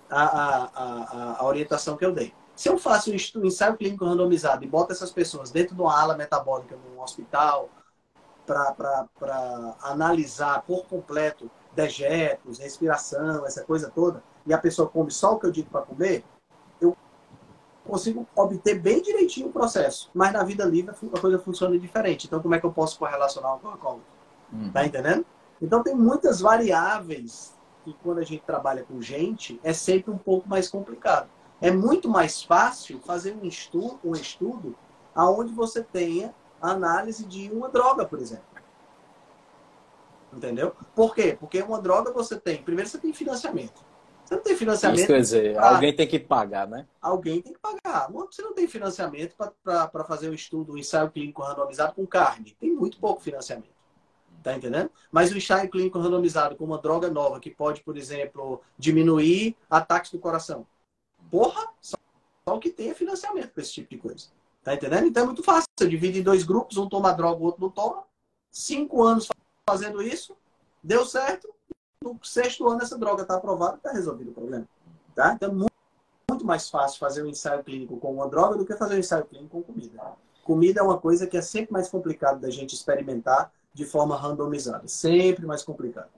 a, 0.09 0.23
a, 0.23 0.65
a, 0.75 1.37
a 1.41 1.45
orientação 1.45 1.97
que 1.97 2.05
eu 2.05 2.13
dei. 2.13 2.33
Se 2.55 2.69
eu 2.69 2.79
faço 2.79 3.11
um 3.11 3.45
ensaio 3.45 3.77
clínico 3.77 4.05
randomizado 4.05 4.65
e 4.65 4.69
boto 4.69 4.93
essas 4.93 5.11
pessoas 5.11 5.51
dentro 5.51 5.75
de 5.75 5.81
uma 5.81 5.99
ala 5.99 6.17
metabólica 6.17 6.77
num 6.77 7.01
hospital 7.01 7.69
para 8.47 9.77
analisar 9.83 10.63
por 10.63 10.87
completo 10.87 11.51
dejetos, 11.75 12.59
respiração, 12.59 13.45
essa 13.45 13.65
coisa 13.65 13.91
toda, 13.91 14.23
e 14.47 14.55
a 14.55 14.59
pessoa 14.59 14.89
come 14.89 15.11
só 15.11 15.35
o 15.35 15.41
que 15.41 15.47
eu 15.47 15.51
digo 15.51 15.69
para 15.69 15.83
comer, 15.83 16.25
consigo 17.87 18.27
obter 18.35 18.81
bem 18.81 19.03
direitinho 19.03 19.49
o 19.49 19.53
processo. 19.53 20.11
Mas 20.15 20.33
na 20.33 20.43
vida 20.43 20.65
livre 20.65 20.95
a 21.13 21.21
coisa 21.21 21.39
funciona 21.39 21.79
diferente. 21.79 22.27
Então, 22.27 22.41
como 22.41 22.55
é 22.55 22.61
que 22.61 22.67
eu 22.67 22.73
posso 22.73 22.99
correlacionar 22.99 23.57
uma 23.57 23.77
com 23.77 23.89
a 23.89 23.91
outra? 23.93 24.07
Uhum. 24.53 24.71
Tá 24.73 24.85
entendendo? 24.85 25.25
Então, 25.61 25.83
tem 25.83 25.95
muitas 25.95 26.41
variáveis 26.41 27.55
que 27.85 27.95
quando 28.03 28.19
a 28.19 28.25
gente 28.25 28.43
trabalha 28.43 28.83
com 28.83 29.01
gente, 29.01 29.61
é 29.63 29.73
sempre 29.73 30.11
um 30.11 30.19
pouco 30.19 30.49
mais 30.49 30.69
complicado. 30.69 31.29
É 31.61 31.71
muito 31.71 32.09
mais 32.09 32.43
fácil 32.43 32.99
fazer 33.01 33.37
um 33.41 33.47
estudo, 33.47 34.01
um 34.05 34.13
estudo 34.13 34.75
aonde 35.15 35.53
você 35.53 35.83
tenha 35.83 36.35
análise 36.61 37.25
de 37.25 37.51
uma 37.51 37.69
droga, 37.69 38.05
por 38.05 38.19
exemplo. 38.19 38.45
Entendeu? 40.33 40.75
Por 40.95 41.15
quê? 41.15 41.37
Porque 41.39 41.63
uma 41.63 41.81
droga 41.81 42.11
você 42.11 42.39
tem, 42.39 42.63
primeiro 42.63 42.89
você 42.89 42.99
tem 42.99 43.13
financiamento. 43.13 43.85
Você 44.25 44.37
não 44.37 44.43
tem 44.43 44.57
financiamento. 44.57 44.99
Isso 44.99 45.07
quer 45.07 45.21
dizer, 45.21 45.55
pra... 45.55 45.75
alguém 45.75 45.95
tem 45.95 46.07
que 46.07 46.19
pagar, 46.19 46.67
né? 46.67 46.87
Alguém 47.01 47.43
tem 47.43 47.53
que 47.53 47.59
pagar. 47.59 48.11
Você 48.11 48.43
não 48.43 48.55
tem 48.55 48.67
financiamento 48.67 49.37
para 49.37 50.05
fazer 50.05 50.31
um 50.31 50.35
estudo, 50.35 50.73
um 50.73 50.79
ensaio 50.79 51.11
clínico 51.11 51.43
randomizado 51.43 51.95
com 51.95 52.07
carne. 52.07 52.57
Tem 52.59 52.71
muito 52.71 52.99
pouco 52.99 53.21
financiamento. 53.21 53.75
Tá 54.43 54.55
entendendo? 54.55 54.91
Mas 55.11 55.33
o 55.33 55.37
ensaio 55.37 55.71
clínico 55.71 55.99
randomizado 55.99 56.57
com 56.57 56.65
uma 56.65 56.79
droga 56.79 57.11
nova 57.11 57.41
que 57.41 57.51
pode, 57.51 57.83
por 57.83 57.97
exemplo, 57.97 58.61
diminuir 58.79 59.57
ataques 59.71 60.11
do 60.11 60.19
coração. 60.19 60.67
Porra, 61.31 61.69
só, 61.81 61.97
só 62.47 62.59
que 62.59 62.71
tem 62.71 62.95
financiamento 62.95 63.51
para 63.53 63.63
esse 63.63 63.73
tipo 63.73 63.91
de 63.91 63.99
coisa. 63.99 64.29
Tá 64.63 64.75
entendendo? 64.75 65.07
Então 65.07 65.23
é 65.23 65.27
muito 65.27 65.43
fácil. 65.43 65.69
Você 65.79 65.89
divide 65.89 66.21
em 66.21 66.23
dois 66.23 66.45
grupos, 66.45 66.77
um 66.77 66.89
toma 66.89 67.13
droga, 67.13 67.41
o 67.41 67.45
outro 67.45 67.61
não 67.61 67.71
toma. 67.71 68.05
Cinco 68.51 69.03
anos 69.03 69.29
fazendo 69.69 70.03
isso, 70.03 70.37
deu 70.83 71.05
certo, 71.07 71.53
no 72.05 72.19
sexto 72.23 72.69
ano 72.69 72.83
essa 72.83 72.99
droga 72.99 73.23
está 73.23 73.37
aprovada, 73.37 73.77
está 73.77 73.93
resolvido 73.93 74.31
o 74.31 74.35
problema. 74.35 74.69
Tá? 75.15 75.33
Então, 75.33 75.53
muito, 75.53 75.73
muito 76.29 76.45
mais 76.45 76.69
fácil 76.69 76.99
fazer 76.99 77.23
um 77.23 77.29
ensaio 77.29 77.65
clínico 77.65 77.97
com 77.97 78.13
uma 78.13 78.29
droga 78.29 78.57
do 78.57 78.67
que 78.67 78.77
fazer 78.77 78.97
um 78.97 78.99
ensaio 78.99 79.25
clínico 79.25 79.63
com 79.63 79.73
comida. 79.73 80.13
Comida 80.45 80.81
é 80.81 80.83
uma 80.83 80.99
coisa 80.99 81.27
que 81.27 81.37
é 81.37 81.43
sempre 81.43 81.73
mais 81.73 81.89
complicado 81.89 82.41
da 82.41 82.51
gente 82.51 82.75
experimentar 82.75 83.51
de 83.73 83.87
forma 83.87 84.17
randomizada. 84.17 84.87
Sempre 84.87 85.47
mais 85.47 85.65
complicado. 85.65 86.11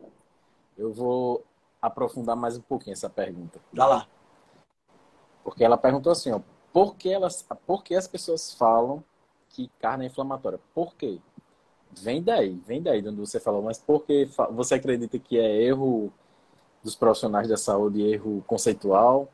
Eu 0.77 0.93
vou 0.93 1.45
aprofundar 1.81 2.35
mais 2.35 2.57
um 2.57 2.63
pouquinho 2.63 2.93
essa 2.93 3.09
pergunta. 3.09 3.61
Dá 3.73 3.87
lá. 3.87 4.09
Porque 5.45 5.65
ela 5.65 5.79
perguntou 5.79 6.11
assim, 6.11 6.33
ó, 6.33 6.41
por 6.73 6.97
que, 6.97 7.09
elas, 7.09 7.47
por 7.65 7.85
que 7.85 7.95
as 7.95 8.09
pessoas 8.09 8.53
falam 8.53 9.03
que 9.49 9.71
carne 9.79 10.05
é 10.05 10.09
inflamatória? 10.09 10.59
Por 10.75 10.95
quê? 10.97 11.21
Vem 12.01 12.23
daí, 12.23 12.61
vem 12.67 12.83
daí 12.83 13.07
onde 13.07 13.17
você 13.17 13.41
falou, 13.41 13.63
mas 13.63 13.79
por 13.79 14.05
que 14.05 14.29
você 14.51 14.75
acredita 14.75 15.19
que 15.19 15.39
é 15.39 15.63
erro 15.63 16.13
dos 16.83 16.95
profissionais 16.95 17.49
da 17.49 17.57
saúde, 17.57 18.03
erro 18.03 18.45
conceitual, 18.47 19.29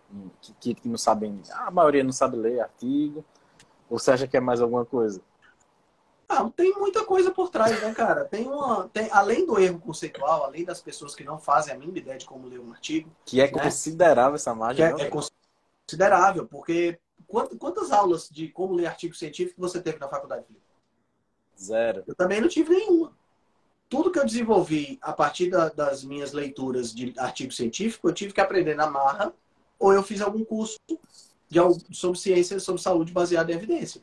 que, 0.61 0.75
que 0.75 0.88
não 0.88 0.96
sabem, 0.96 1.40
a 1.53 1.70
maioria 1.70 2.05
não 2.05 2.12
sabe 2.12 2.37
ler 2.37 2.61
artigo, 2.61 3.25
ou 3.90 3.98
você 3.98 4.12
acha 4.12 4.27
que 4.27 4.37
é 4.37 4.40
mais 4.40 4.61
alguma 4.61 4.85
coisa? 4.85 5.20
Ah, 6.29 6.48
tem 6.57 6.72
muita 6.72 7.05
coisa 7.05 7.31
por 7.31 7.51
trás, 7.51 7.79
né, 7.83 7.92
cara? 7.92 8.25
Tem 8.25 8.48
uma. 8.48 8.88
Tem, 8.88 9.07
além 9.12 9.44
do 9.44 9.59
erro 9.59 9.79
conceitual, 9.79 10.44
além 10.44 10.64
das 10.64 10.81
pessoas 10.81 11.14
que 11.14 11.22
não 11.22 11.38
fazem 11.38 11.75
a 11.75 11.77
mínima 11.77 11.98
ideia 11.98 12.16
de 12.16 12.25
como 12.25 12.48
ler 12.48 12.59
um 12.59 12.72
artigo. 12.72 13.11
Que 13.27 13.42
é 13.42 13.53
né? 13.53 13.62
considerável 13.62 14.37
essa 14.37 14.55
margem. 14.55 14.83
É, 14.83 14.88
é 14.88 15.11
considerável, 15.11 16.46
porque 16.46 16.98
quantas 17.59 17.92
aulas 17.92 18.31
de 18.31 18.48
como 18.48 18.72
ler 18.72 18.87
artigo 18.87 19.14
científico 19.14 19.61
você 19.61 19.79
teve 19.79 19.98
na 19.98 20.09
faculdade, 20.09 20.46
Felipe? 20.46 20.62
Zero. 21.62 22.03
Eu 22.07 22.14
também 22.14 22.40
não 22.40 22.48
tive 22.48 22.70
nenhuma. 22.70 23.12
Tudo 23.88 24.11
que 24.11 24.18
eu 24.18 24.25
desenvolvi 24.25 24.98
a 25.03 25.12
partir 25.12 25.51
da, 25.51 25.68
das 25.68 26.03
minhas 26.03 26.33
leituras 26.33 26.94
de 26.94 27.12
artigo 27.18 27.53
científico, 27.53 28.09
eu 28.09 28.14
tive 28.14 28.33
que 28.33 28.40
aprender 28.40 28.75
na 28.75 28.90
marra, 28.90 29.33
ou 29.79 29.92
eu 29.92 30.03
fiz 30.03 30.20
algum 30.20 30.44
curso 30.44 30.79
de, 31.48 31.59
sobre 31.92 32.18
ciência, 32.18 32.59
sobre 32.59 32.81
saúde 32.81 33.12
baseado 33.12 33.51
em 33.51 33.55
evidência. 33.55 34.03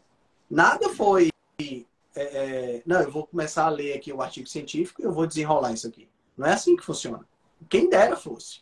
Nada 0.50 0.90
foi. 0.90 1.30
É, 1.60 1.82
é, 2.16 2.82
não, 2.86 3.02
eu 3.02 3.12
vou 3.12 3.26
começar 3.26 3.66
a 3.66 3.70
ler 3.70 3.94
aqui 3.94 4.12
o 4.14 4.22
artigo 4.22 4.48
científico 4.48 5.02
e 5.02 5.06
eu 5.06 5.12
vou 5.12 5.26
desenrolar 5.26 5.74
isso 5.74 5.88
aqui. 5.88 6.08
Não 6.38 6.46
é 6.46 6.54
assim 6.54 6.76
que 6.76 6.86
funciona. 6.86 7.28
Quem 7.68 7.90
dera 7.90 8.16
fosse. 8.16 8.60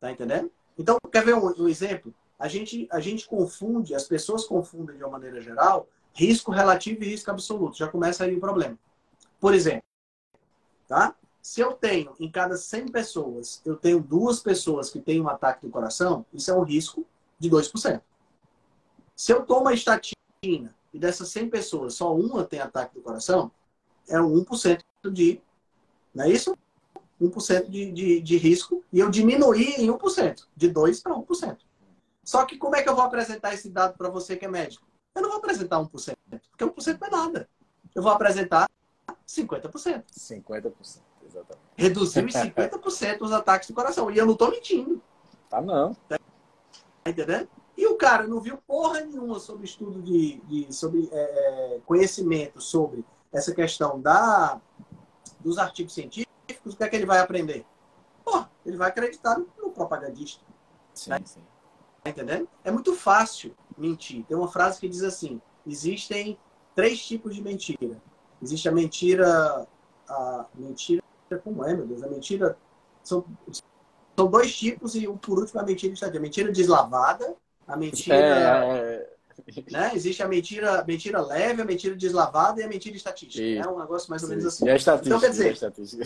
Tá 0.00 0.10
entendendo? 0.10 0.50
Então, 0.78 0.98
quer 1.12 1.24
ver 1.24 1.34
um, 1.34 1.62
um 1.62 1.68
exemplo? 1.68 2.14
A 2.38 2.48
gente, 2.48 2.88
a 2.90 3.00
gente 3.00 3.26
confunde, 3.26 3.94
as 3.94 4.04
pessoas 4.04 4.44
confundem 4.44 4.96
de 4.96 5.02
uma 5.02 5.12
maneira 5.12 5.40
geral, 5.40 5.88
risco 6.14 6.50
relativo 6.50 7.02
e 7.02 7.08
risco 7.08 7.30
absoluto. 7.30 7.76
Já 7.76 7.88
começa 7.88 8.24
aí 8.24 8.34
o 8.34 8.40
problema. 8.40 8.78
Por 9.40 9.54
exemplo, 9.54 9.84
tá? 10.86 11.14
Se 11.42 11.60
eu 11.60 11.72
tenho, 11.72 12.14
em 12.18 12.30
cada 12.30 12.56
100 12.56 12.88
pessoas, 12.88 13.60
eu 13.66 13.76
tenho 13.76 14.00
duas 14.00 14.40
pessoas 14.40 14.88
que 14.88 14.98
têm 14.98 15.20
um 15.20 15.28
ataque 15.28 15.66
do 15.66 15.70
coração, 15.70 16.24
isso 16.32 16.50
é 16.50 16.54
um 16.54 16.62
risco 16.62 17.04
de 17.38 17.50
2%. 17.50 18.00
Se 19.14 19.32
eu 19.32 19.44
tomo 19.44 19.68
a 19.68 19.74
estatina 19.74 20.74
e 20.92 20.98
dessas 20.98 21.28
100 21.28 21.50
pessoas, 21.50 21.94
só 21.94 22.14
uma 22.16 22.44
tem 22.44 22.60
ataque 22.60 22.94
do 22.94 23.02
coração, 23.02 23.50
é 24.08 24.20
um 24.20 24.42
1% 24.42 24.80
de. 25.12 25.40
Não 26.14 26.24
é 26.24 26.30
isso? 26.30 26.56
1% 27.20 27.68
de, 27.68 27.92
de, 27.92 28.20
de 28.20 28.36
risco. 28.36 28.82
E 28.92 29.00
eu 29.00 29.10
diminuí 29.10 29.74
em 29.76 29.88
1%, 29.88 30.46
de 30.56 30.70
2% 30.70 31.02
para 31.02 31.14
1%. 31.14 31.58
Só 32.24 32.44
que 32.46 32.56
como 32.56 32.76
é 32.76 32.82
que 32.82 32.88
eu 32.88 32.94
vou 32.94 33.04
apresentar 33.04 33.52
esse 33.52 33.68
dado 33.68 33.96
para 33.98 34.08
você 34.08 34.36
que 34.36 34.46
é 34.46 34.48
médico? 34.48 34.86
Eu 35.14 35.22
não 35.22 35.28
vou 35.28 35.38
apresentar 35.38 35.78
1%, 35.78 36.16
porque 36.50 36.64
1% 36.64 37.00
não 37.00 37.06
é 37.06 37.10
nada. 37.10 37.48
Eu 37.94 38.02
vou 38.02 38.12
apresentar 38.12 38.68
50%. 39.26 40.04
50%, 40.12 41.00
exatamente. 41.26 41.64
Reduziu 41.76 42.24
em 42.24 42.28
50% 42.28 43.22
os 43.22 43.32
ataques 43.32 43.68
do 43.68 43.74
coração. 43.74 44.10
E 44.10 44.18
eu 44.18 44.26
não 44.26 44.32
estou 44.32 44.50
mentindo. 44.50 45.00
Tá 45.48 45.60
não. 45.60 45.94
Tá 46.08 46.18
entendendo? 47.06 47.48
E 47.76 47.86
o 47.86 47.96
cara 47.96 48.26
não 48.26 48.40
viu 48.40 48.56
porra 48.66 49.00
nenhuma 49.00 49.38
sobre 49.38 49.64
estudo 49.64 50.00
de, 50.02 50.40
de 50.44 50.72
sobre 50.72 51.08
é, 51.12 51.76
é 51.76 51.80
conhecimento 51.84 52.60
sobre 52.60 53.04
essa 53.32 53.52
questão 53.52 54.00
da, 54.00 54.60
dos 55.40 55.58
artigos 55.58 55.92
científicos, 55.92 56.74
o 56.74 56.76
que 56.76 56.84
é 56.84 56.88
que 56.88 56.96
ele 56.96 57.06
vai 57.06 57.18
aprender? 57.18 57.66
Porra, 58.24 58.48
ele 58.64 58.76
vai 58.76 58.88
acreditar 58.88 59.38
no 59.38 59.70
propagandista. 59.70 60.42
Sim, 60.94 61.10
né? 61.10 61.20
sim. 61.24 61.42
Tá 62.02 62.10
entendendo? 62.10 62.48
É 62.62 62.70
muito 62.70 62.94
fácil 62.94 63.54
mentir. 63.76 64.24
Tem 64.24 64.36
uma 64.36 64.48
frase 64.48 64.80
que 64.80 64.88
diz 64.88 65.02
assim: 65.02 65.40
existem 65.66 66.38
três 66.74 67.04
tipos 67.04 67.34
de 67.34 67.42
mentira. 67.42 68.00
Existe 68.42 68.68
a 68.68 68.72
mentira. 68.72 69.66
A 70.08 70.46
mentira. 70.54 71.02
Como 71.42 71.64
é, 71.64 71.74
meu 71.74 71.86
Deus? 71.86 72.02
A 72.02 72.08
mentira. 72.08 72.56
São, 73.02 73.24
são 74.16 74.30
dois 74.30 74.54
tipos 74.54 74.94
e 74.94 75.06
por 75.06 75.38
último 75.38 75.60
a 75.60 75.64
mentira 75.64 75.92
está 75.92 76.06
A 76.06 76.20
mentira 76.20 76.50
deslavada, 76.50 77.34
a 77.66 77.76
mentira. 77.76 78.16
É... 78.16 79.14
Né? 79.70 79.92
Existe 79.94 80.22
a 80.22 80.28
mentira, 80.28 80.84
mentira 80.86 81.20
leve, 81.20 81.60
a 81.60 81.64
mentira 81.64 81.96
deslavada 81.96 82.60
e 82.60 82.64
a 82.64 82.68
mentira 82.68 82.96
estatística. 82.96 83.44
É 83.44 83.60
né? 83.60 83.68
um 83.68 83.80
negócio 83.80 84.08
mais 84.08 84.22
ou 84.22 84.28
menos 84.28 84.46
assim. 84.46 84.64
Então, 85.04 85.18
quer 85.18 85.30
dizer, 85.30 85.58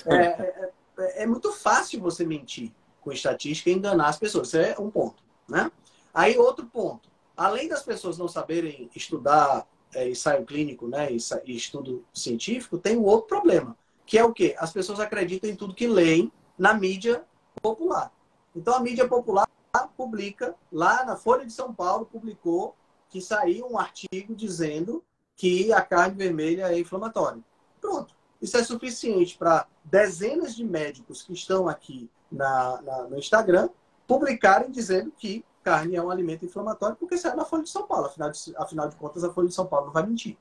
é, 0.07 0.14
é, 0.14 0.72
é, 0.98 1.22
é, 1.22 1.26
muito 1.26 1.52
fácil 1.52 2.00
você 2.00 2.24
mentir 2.24 2.72
com 3.00 3.12
estatística 3.12 3.68
e 3.68 3.74
enganar 3.74 4.09
as 4.09 4.18
pessoas. 4.18 4.48
Isso 4.48 4.57
é 4.57 4.74
um 4.78 4.90
ponto. 4.90 5.22
Né? 5.48 5.70
Aí, 6.14 6.38
outro 6.38 6.66
ponto. 6.66 7.08
Além 7.38 7.68
das 7.68 7.85
pessoas 7.85 8.18
não 8.18 8.27
saberem 8.27 8.90
estudar 8.96 9.64
é, 9.94 10.11
ensaio 10.11 10.44
clínico 10.44 10.88
né, 10.88 11.09
e 11.12 11.57
estudo 11.57 12.05
científico, 12.12 12.77
tem 12.77 12.96
um 12.96 13.05
outro 13.05 13.29
problema, 13.29 13.79
que 14.05 14.18
é 14.18 14.24
o 14.24 14.33
quê? 14.33 14.57
As 14.59 14.72
pessoas 14.72 14.98
acreditam 14.98 15.48
em 15.48 15.55
tudo 15.55 15.72
que 15.72 15.87
leem 15.87 16.33
na 16.59 16.74
mídia 16.74 17.24
popular. 17.62 18.12
Então, 18.57 18.74
a 18.74 18.81
mídia 18.81 19.07
popular 19.07 19.48
publica, 19.96 20.57
lá 20.72 21.05
na 21.05 21.16
Folha 21.16 21.46
de 21.46 21.53
São 21.53 21.72
Paulo, 21.72 22.07
publicou 22.07 22.74
que 23.09 23.20
saiu 23.20 23.68
um 23.70 23.79
artigo 23.79 24.35
dizendo 24.35 25.05
que 25.37 25.72
a 25.72 25.81
carne 25.81 26.16
vermelha 26.16 26.72
é 26.72 26.81
inflamatória. 26.81 27.40
Pronto. 27.81 28.16
Isso 28.42 28.57
é 28.57 28.64
suficiente 28.64 29.38
para 29.38 29.68
dezenas 29.85 30.57
de 30.57 30.64
médicos 30.64 31.22
que 31.22 31.33
estão 31.33 31.68
aqui 31.68 32.11
na, 32.33 32.83
na, 32.83 33.03
no 33.05 33.16
Instagram 33.16 33.68
publicarem 34.09 34.70
dizendo 34.72 35.12
que 35.16 35.44
carne 35.68 35.96
é 35.96 36.02
um 36.02 36.11
alimento 36.11 36.46
inflamatório 36.46 36.96
porque 36.96 37.18
saiu 37.18 37.37
na 37.37 37.44
Folha 37.44 37.62
de 37.62 37.68
São 37.68 37.87
Paulo. 37.87 38.07
Afinal 38.07 38.31
de, 38.31 38.38
afinal 38.57 38.88
de 38.88 38.96
contas, 38.96 39.22
a 39.22 39.31
Folha 39.31 39.48
de 39.48 39.54
São 39.54 39.66
Paulo 39.66 39.87
não 39.87 39.92
vai 39.92 40.07
mentir. 40.07 40.37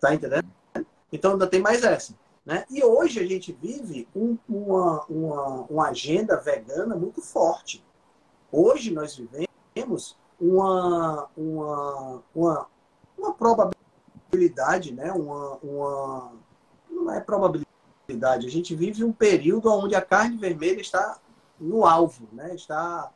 Tá 0.00 0.14
entendendo? 0.14 0.48
Então 1.12 1.32
ainda 1.32 1.46
tem 1.46 1.60
mais 1.60 1.84
essa. 1.84 2.14
Né? 2.44 2.64
E 2.70 2.82
hoje 2.82 3.20
a 3.20 3.26
gente 3.26 3.52
vive 3.52 4.08
um, 4.14 4.38
uma, 4.48 5.04
uma, 5.06 5.66
uma 5.68 5.88
agenda 5.88 6.36
vegana 6.36 6.96
muito 6.96 7.20
forte. 7.20 7.84
Hoje 8.50 8.92
nós 8.92 9.16
vivemos 9.16 10.16
uma, 10.40 11.28
uma, 11.36 12.22
uma, 12.34 12.66
uma 13.18 13.34
probabilidade, 13.34 14.92
né? 14.92 15.12
uma, 15.12 15.56
uma, 15.56 16.32
não 16.88 17.12
é 17.12 17.20
probabilidade, 17.20 17.66
a 18.46 18.50
gente 18.50 18.74
vive 18.74 19.02
um 19.02 19.12
período 19.12 19.70
onde 19.72 19.96
a 19.96 20.00
carne 20.00 20.36
vermelha 20.36 20.80
está 20.80 21.18
no 21.58 21.84
alvo, 21.84 22.28
né? 22.32 22.54
está 22.54 23.10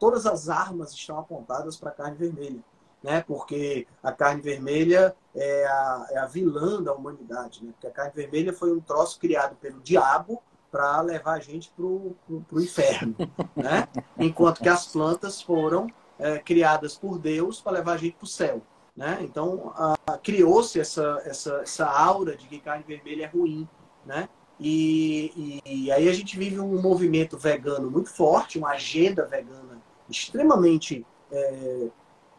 todas 0.00 0.26
as 0.26 0.48
armas 0.48 0.92
estão 0.92 1.18
apontadas 1.18 1.76
para 1.76 1.90
a 1.90 1.92
carne 1.92 2.16
vermelha, 2.16 2.64
né? 3.02 3.22
Porque 3.24 3.86
a 4.02 4.10
carne 4.10 4.40
vermelha 4.40 5.14
é 5.36 5.66
a, 5.66 6.06
é 6.10 6.18
a 6.18 6.26
vilã 6.26 6.82
da 6.82 6.92
humanidade, 6.94 7.62
né? 7.62 7.70
Porque 7.72 7.86
a 7.86 7.90
carne 7.90 8.12
vermelha 8.14 8.52
foi 8.52 8.72
um 8.72 8.80
troço 8.80 9.20
criado 9.20 9.54
pelo 9.56 9.78
diabo 9.80 10.42
para 10.72 11.00
levar 11.02 11.34
a 11.34 11.40
gente 11.40 11.70
para 11.76 11.84
o 11.84 12.16
inferno, 12.54 13.14
né? 13.54 13.86
Enquanto 14.18 14.62
que 14.62 14.68
as 14.68 14.86
plantas 14.86 15.42
foram 15.42 15.86
é, 16.18 16.38
criadas 16.38 16.96
por 16.96 17.18
Deus 17.18 17.60
para 17.60 17.72
levar 17.72 17.92
a 17.92 17.96
gente 17.98 18.16
para 18.16 18.24
o 18.24 18.28
céu, 18.28 18.62
né? 18.96 19.18
Então 19.20 19.72
criou-se 20.22 20.80
essa, 20.80 21.20
essa, 21.26 21.60
essa 21.62 21.86
aura 21.86 22.34
de 22.34 22.48
que 22.48 22.58
carne 22.58 22.84
vermelha 22.86 23.24
é 23.24 23.28
ruim, 23.28 23.68
né? 24.06 24.30
E, 24.58 25.60
e, 25.64 25.84
e, 25.84 25.92
aí 25.92 26.06
a 26.06 26.12
gente 26.12 26.38
vive 26.38 26.60
um 26.60 26.82
movimento 26.82 27.38
vegano 27.38 27.90
muito 27.90 28.10
forte, 28.10 28.58
uma 28.58 28.72
agenda 28.72 29.24
vegana 29.24 29.80
extremamente 30.10 31.06
é, 31.30 31.88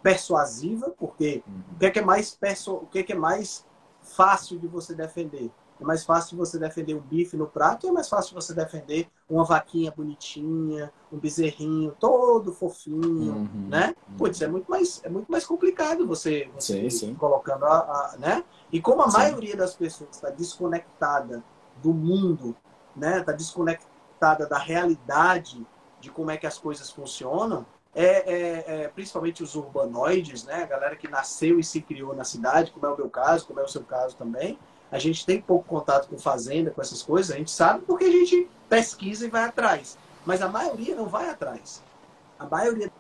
persuasiva, 0.04 0.94
porque 0.98 1.44
uhum. 1.48 1.62
o 1.76 1.80
que 1.80 1.86
é, 1.86 1.92
que 1.92 2.00
é 2.00 2.06
mais 2.06 2.32
perso... 2.32 2.74
o 2.74 2.86
que 2.88 3.00
é, 3.00 3.04
que 3.04 3.14
é 3.14 3.18
mais 3.18 3.66
fácil 4.02 4.60
de 4.60 4.68
você 4.68 4.94
defender? 4.94 5.52
É 5.82 5.84
mais 5.84 6.06
fácil 6.06 6.38
você 6.38 6.60
defender 6.60 6.94
um 6.94 7.00
bife 7.00 7.36
no 7.36 7.48
prato, 7.48 7.88
ou 7.88 7.90
é 7.92 7.94
mais 7.94 8.08
fácil 8.08 8.36
você 8.36 8.54
defender 8.54 9.10
uma 9.28 9.44
vaquinha 9.44 9.92
bonitinha, 9.92 10.94
um 11.12 11.18
bezerrinho 11.18 11.96
todo 12.00 12.54
fofinho, 12.54 13.34
uhum, 13.34 13.68
né? 13.68 13.96
Uhum. 14.08 14.18
Putz, 14.18 14.40
é 14.44 14.48
muito 14.48 14.70
mais 14.70 15.02
é 15.04 15.10
muito 15.10 15.32
mais 15.32 15.44
complicado 15.44 16.06
você, 16.06 16.52
você 16.54 16.88
sim, 16.88 16.90
sim. 16.90 17.16
colocando 17.16 17.66
a, 17.66 17.80
a, 17.80 18.16
né? 18.20 18.44
E 18.72 18.80
como 18.80 19.02
a 19.02 19.10
sim. 19.10 19.18
maioria 19.18 19.58
das 19.58 19.74
pessoas 19.74 20.12
está 20.12 20.30
desconectada 20.30 21.44
do 21.82 21.92
mundo, 21.92 22.56
né? 22.96 23.22
Está 23.22 23.32
desconectada 23.32 24.46
da 24.46 24.60
realidade 24.60 25.66
de 26.02 26.10
como 26.10 26.32
é 26.32 26.38
que 26.38 26.48
as 26.48 26.58
coisas 26.58 26.90
funcionam, 26.90 27.66
é, 27.94 28.06
é, 28.06 28.84
é, 28.84 28.88
principalmente 28.88 29.44
os 29.44 29.56
urbanoides, 29.56 30.44
né? 30.44 30.64
A 30.64 30.66
galera 30.66 30.96
que 30.96 31.08
nasceu 31.08 31.60
e 31.60 31.64
se 31.64 31.82
criou 31.82 32.16
na 32.16 32.24
cidade, 32.24 32.72
como 32.72 32.86
é 32.86 32.90
o 32.90 32.98
meu 32.98 33.10
caso, 33.10 33.46
como 33.46 33.60
é 33.60 33.64
o 33.64 33.68
seu 33.68 33.84
caso 33.84 34.16
também. 34.16 34.58
A 34.92 34.98
gente 34.98 35.26
tem 35.26 35.42
pouco 35.42 35.66
contato 35.66 36.10
com 36.10 36.18
fazenda, 36.18 36.72
com 36.72 36.82
essas 36.82 37.02
coisas, 37.04 37.34
a 37.34 37.38
gente 37.38 37.52
sabe 37.52 37.86
porque 37.86 38.06
a 38.06 38.12
gente 38.12 38.50
pesquisa 38.68 39.26
e 39.26 39.30
vai 39.30 39.44
atrás. 39.46 39.98
Mas 40.26 40.42
a 40.42 40.48
maioria 40.48 40.96
não 40.96 41.06
vai 41.06 41.30
atrás. 41.30 41.84
A 42.40 42.46
maioria 42.46 42.92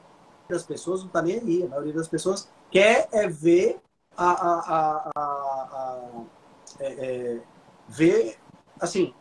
das 0.47 0.63
pessoas 0.63 1.01
não 1.01 1.07
está 1.07 1.21
nem 1.21 1.39
aí. 1.39 1.63
A 1.63 1.67
maioria 1.67 1.93
das 1.93 2.07
pessoas 2.07 2.49
quer 2.69 3.07
é 3.11 3.27
ver 3.27 3.79
a, 4.15 4.31
a, 4.31 5.11
a, 5.15 5.69
a 5.73 6.23
é, 6.79 6.87
é, 6.87 7.41
ver 7.87 8.37
assim 8.79 9.13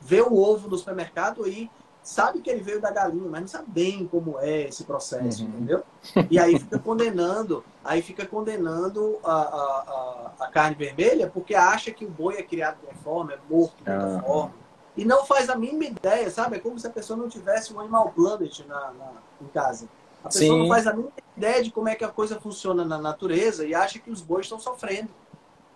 ver 0.00 0.22
o 0.22 0.36
ovo 0.36 0.68
no 0.68 0.78
supermercado 0.78 1.46
e 1.48 1.70
sabe 2.06 2.40
que 2.40 2.48
ele 2.48 2.62
veio 2.62 2.80
da 2.80 2.88
galinha, 2.92 3.28
mas 3.28 3.40
não 3.40 3.48
sabe 3.48 3.64
bem 3.68 4.06
como 4.06 4.38
é 4.38 4.68
esse 4.68 4.84
processo, 4.84 5.42
uhum. 5.42 5.48
entendeu? 5.48 5.82
E 6.30 6.38
aí 6.38 6.56
fica 6.56 6.78
condenando, 6.78 7.64
aí 7.84 8.00
fica 8.00 8.24
condenando 8.24 9.18
a, 9.24 9.32
a, 9.32 10.32
a, 10.38 10.44
a, 10.44 10.48
carne 10.48 10.76
vermelha 10.76 11.28
porque 11.28 11.56
acha 11.56 11.90
que 11.90 12.04
o 12.04 12.08
boi 12.08 12.36
é 12.36 12.44
criado 12.44 12.78
de 12.78 12.86
uma 12.86 12.94
forma, 12.94 13.32
é 13.32 13.38
morto 13.50 13.74
de 13.82 13.90
outra 13.90 14.06
uhum. 14.06 14.22
forma. 14.22 14.54
E 14.96 15.04
não 15.04 15.26
faz 15.26 15.50
a 15.50 15.56
mínima 15.56 15.84
ideia, 15.84 16.30
sabe? 16.30 16.56
É 16.56 16.58
como 16.60 16.78
se 16.78 16.86
a 16.86 16.90
pessoa 16.90 17.16
não 17.16 17.28
tivesse 17.28 17.74
um 17.74 17.80
Animal 17.80 18.12
Planet 18.12 18.60
na, 18.60 18.92
na 18.92 19.10
em 19.42 19.48
casa. 19.48 19.88
A 20.22 20.28
pessoa 20.28 20.44
Sim. 20.44 20.58
não 20.60 20.68
faz 20.68 20.86
a 20.86 20.92
mínima 20.92 21.12
ideia 21.36 21.62
de 21.62 21.72
como 21.72 21.88
é 21.88 21.96
que 21.96 22.04
a 22.04 22.08
coisa 22.08 22.40
funciona 22.40 22.84
na 22.84 22.98
natureza 22.98 23.66
e 23.66 23.74
acha 23.74 23.98
que 23.98 24.10
os 24.12 24.22
bois 24.22 24.46
estão 24.46 24.60
sofrendo. 24.60 25.10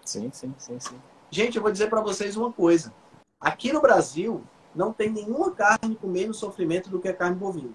Sim, 0.04 0.30
sim, 0.32 0.54
sim, 0.56 0.78
sim. 0.78 1.02
Gente, 1.28 1.56
eu 1.56 1.62
vou 1.62 1.72
dizer 1.72 1.90
para 1.90 2.00
vocês 2.00 2.36
uma 2.36 2.52
coisa. 2.52 2.94
Aqui 3.40 3.72
no 3.72 3.80
Brasil, 3.80 4.44
não 4.74 4.92
tem 4.92 5.10
nenhuma 5.10 5.50
carne 5.52 5.96
com 5.96 6.06
menos 6.06 6.38
sofrimento 6.38 6.88
do 6.90 7.00
que 7.00 7.08
a 7.08 7.14
carne 7.14 7.36
bovina. 7.36 7.68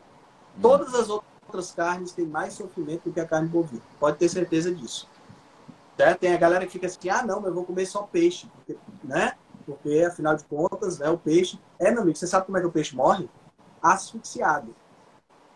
Hum. 0.57 0.61
Todas 0.61 0.93
as 0.93 1.09
outras 1.09 1.71
carnes 1.71 2.11
têm 2.11 2.25
mais 2.25 2.53
sofrimento 2.53 3.03
do 3.05 3.13
que 3.13 3.19
a 3.19 3.27
carne 3.27 3.47
bovina. 3.47 3.81
Pode 3.99 4.17
ter 4.17 4.29
certeza 4.29 4.73
disso. 4.73 5.09
Certo? 5.97 6.19
Tem 6.19 6.33
a 6.33 6.37
galera 6.37 6.65
que 6.65 6.71
fica 6.71 6.87
assim, 6.87 7.09
ah, 7.09 7.23
não, 7.23 7.37
mas 7.37 7.47
eu 7.47 7.53
vou 7.53 7.65
comer 7.65 7.85
só 7.85 8.03
peixe. 8.03 8.47
Porque, 8.55 8.77
né? 9.03 9.33
Porque, 9.65 10.05
afinal 10.07 10.35
de 10.35 10.43
contas, 10.45 10.99
né, 10.99 11.09
o 11.09 11.17
peixe... 11.17 11.59
É, 11.79 11.91
meu 11.91 12.01
amigo, 12.01 12.17
você 12.17 12.27
sabe 12.27 12.45
como 12.45 12.57
é 12.57 12.61
que 12.61 12.67
o 12.67 12.71
peixe 12.71 12.95
morre? 12.95 13.29
Asfixiado. 13.81 14.75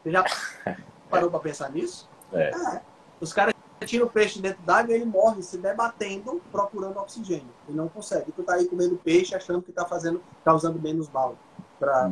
Você 0.02 0.12
já 0.12 0.24
parou 1.10 1.30
para 1.30 1.40
pensar 1.40 1.70
nisso? 1.72 2.10
É. 2.32 2.50
é. 2.50 2.82
Os 3.20 3.34
caras 3.34 3.54
tiram 3.86 4.06
o 4.06 4.10
peixe 4.10 4.42
dentro 4.42 4.62
d'água 4.64 4.92
e 4.92 4.96
ele 4.96 5.06
morre 5.06 5.42
se 5.42 5.58
debatendo, 5.58 6.42
procurando 6.52 6.98
oxigênio. 6.98 7.50
E 7.68 7.72
não 7.72 7.88
consegue. 7.88 8.32
Tu 8.32 8.44
tá 8.44 8.56
aí 8.56 8.68
comendo 8.68 8.98
peixe 8.98 9.36
achando 9.36 9.62
que 9.62 9.72
tá 9.72 9.86
fazendo, 9.86 10.22
causando 10.44 10.80
menos 10.80 11.10
mal 11.10 11.36
para 11.80 12.08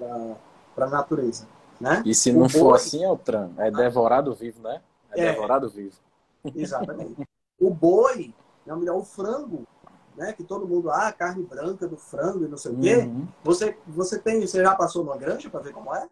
uhum. 0.00 0.36
a 0.76 0.86
natureza. 0.86 1.46
Né? 1.80 2.02
E 2.04 2.14
se 2.14 2.30
o 2.30 2.34
não 2.34 2.40
boi... 2.40 2.50
for 2.50 2.74
assim, 2.74 3.04
é 3.04 3.10
o 3.10 3.16
tram. 3.16 3.52
É 3.58 3.70
devorado 3.70 4.34
vivo, 4.34 4.60
né? 4.62 4.80
É, 5.12 5.24
é 5.24 5.32
devorado 5.32 5.68
vivo. 5.68 5.96
Exatamente. 6.54 7.28
o 7.60 7.70
boi, 7.70 8.34
não, 8.66 8.76
melhor, 8.76 8.96
o 8.96 9.04
frango, 9.04 9.64
né? 10.16 10.32
Que 10.32 10.42
todo 10.42 10.66
mundo, 10.66 10.90
ah, 10.90 11.12
carne 11.12 11.44
branca 11.44 11.86
do 11.86 11.96
frango 11.96 12.44
e 12.44 12.48
não 12.48 12.56
sei 12.56 12.72
o 12.72 12.78
quê. 12.78 12.96
Uhum. 12.96 13.28
Você, 13.44 13.78
você 13.86 14.18
tem, 14.18 14.40
você 14.40 14.62
já 14.62 14.74
passou 14.74 15.04
numa 15.04 15.16
granja 15.16 15.48
para 15.48 15.60
ver 15.60 15.72
como 15.72 15.94
é? 15.94 16.08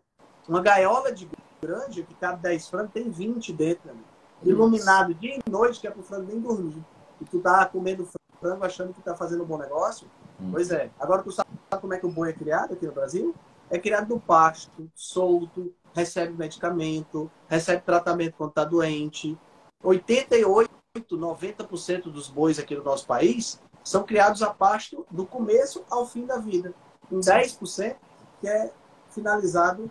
Uma 0.49 0.63
gaiola 0.63 1.13
de 1.13 1.29
grande, 1.61 2.05
que 2.05 2.15
cabe 2.15 2.41
10 2.43 2.69
frangos, 2.69 2.93
tem 2.93 3.11
20 3.11 3.53
dentro, 3.53 3.91
amigo. 3.91 4.16
Iluminado 4.43 5.15
dia 5.15 5.37
e 5.37 5.51
noite, 5.51 5.81
que 5.81 5.87
é 5.87 5.91
pro 5.91 6.03
frango 6.03 6.27
nem 6.29 6.41
dormir. 6.41 6.85
E 7.21 7.25
tu 7.25 7.41
tá 7.41 7.65
comendo 7.67 8.09
frango 8.41 8.65
achando 8.65 8.93
que 8.93 9.03
tá 9.03 9.15
fazendo 9.15 9.43
um 9.43 9.47
bom 9.47 9.59
negócio. 9.59 10.07
Hum. 10.41 10.51
Pois 10.53 10.71
é. 10.71 10.91
Agora 10.99 11.23
tu 11.23 11.33
sabe 11.33 11.49
como 11.81 11.95
é 11.95 11.99
que 11.99 12.07
o 12.07 12.11
boi 12.11 12.31
é 12.31 12.33
criado 12.33 12.75
aqui 12.75 12.87
no 12.87 12.93
Brasil? 12.93 13.35
É 13.71 13.79
criado 13.79 14.09
do 14.09 14.21
pasto, 14.21 14.89
solto, 14.95 15.75
recebe 15.93 16.33
medicamento, 16.35 17.31
recebe 17.49 17.83
tratamento 17.83 18.35
quando 18.37 18.53
tá 18.53 18.65
doente. 18.65 19.37
88, 19.83 20.71
90% 21.17 22.05
dos 22.05 22.29
bois 22.29 22.59
aqui 22.59 22.77
no 22.77 22.85
nosso 22.85 23.07
país 23.07 23.61
são 23.83 24.05
criados 24.05 24.43
a 24.43 24.53
pasto 24.53 25.07
do 25.11 25.27
começo 25.27 25.85
ao 25.91 26.07
fim 26.07 26.27
da 26.27 26.39
vida. 26.39 26.75
Um 27.11 27.21
10% 27.21 27.97
que 28.41 28.49
é 28.49 28.73
finalizado 29.11 29.91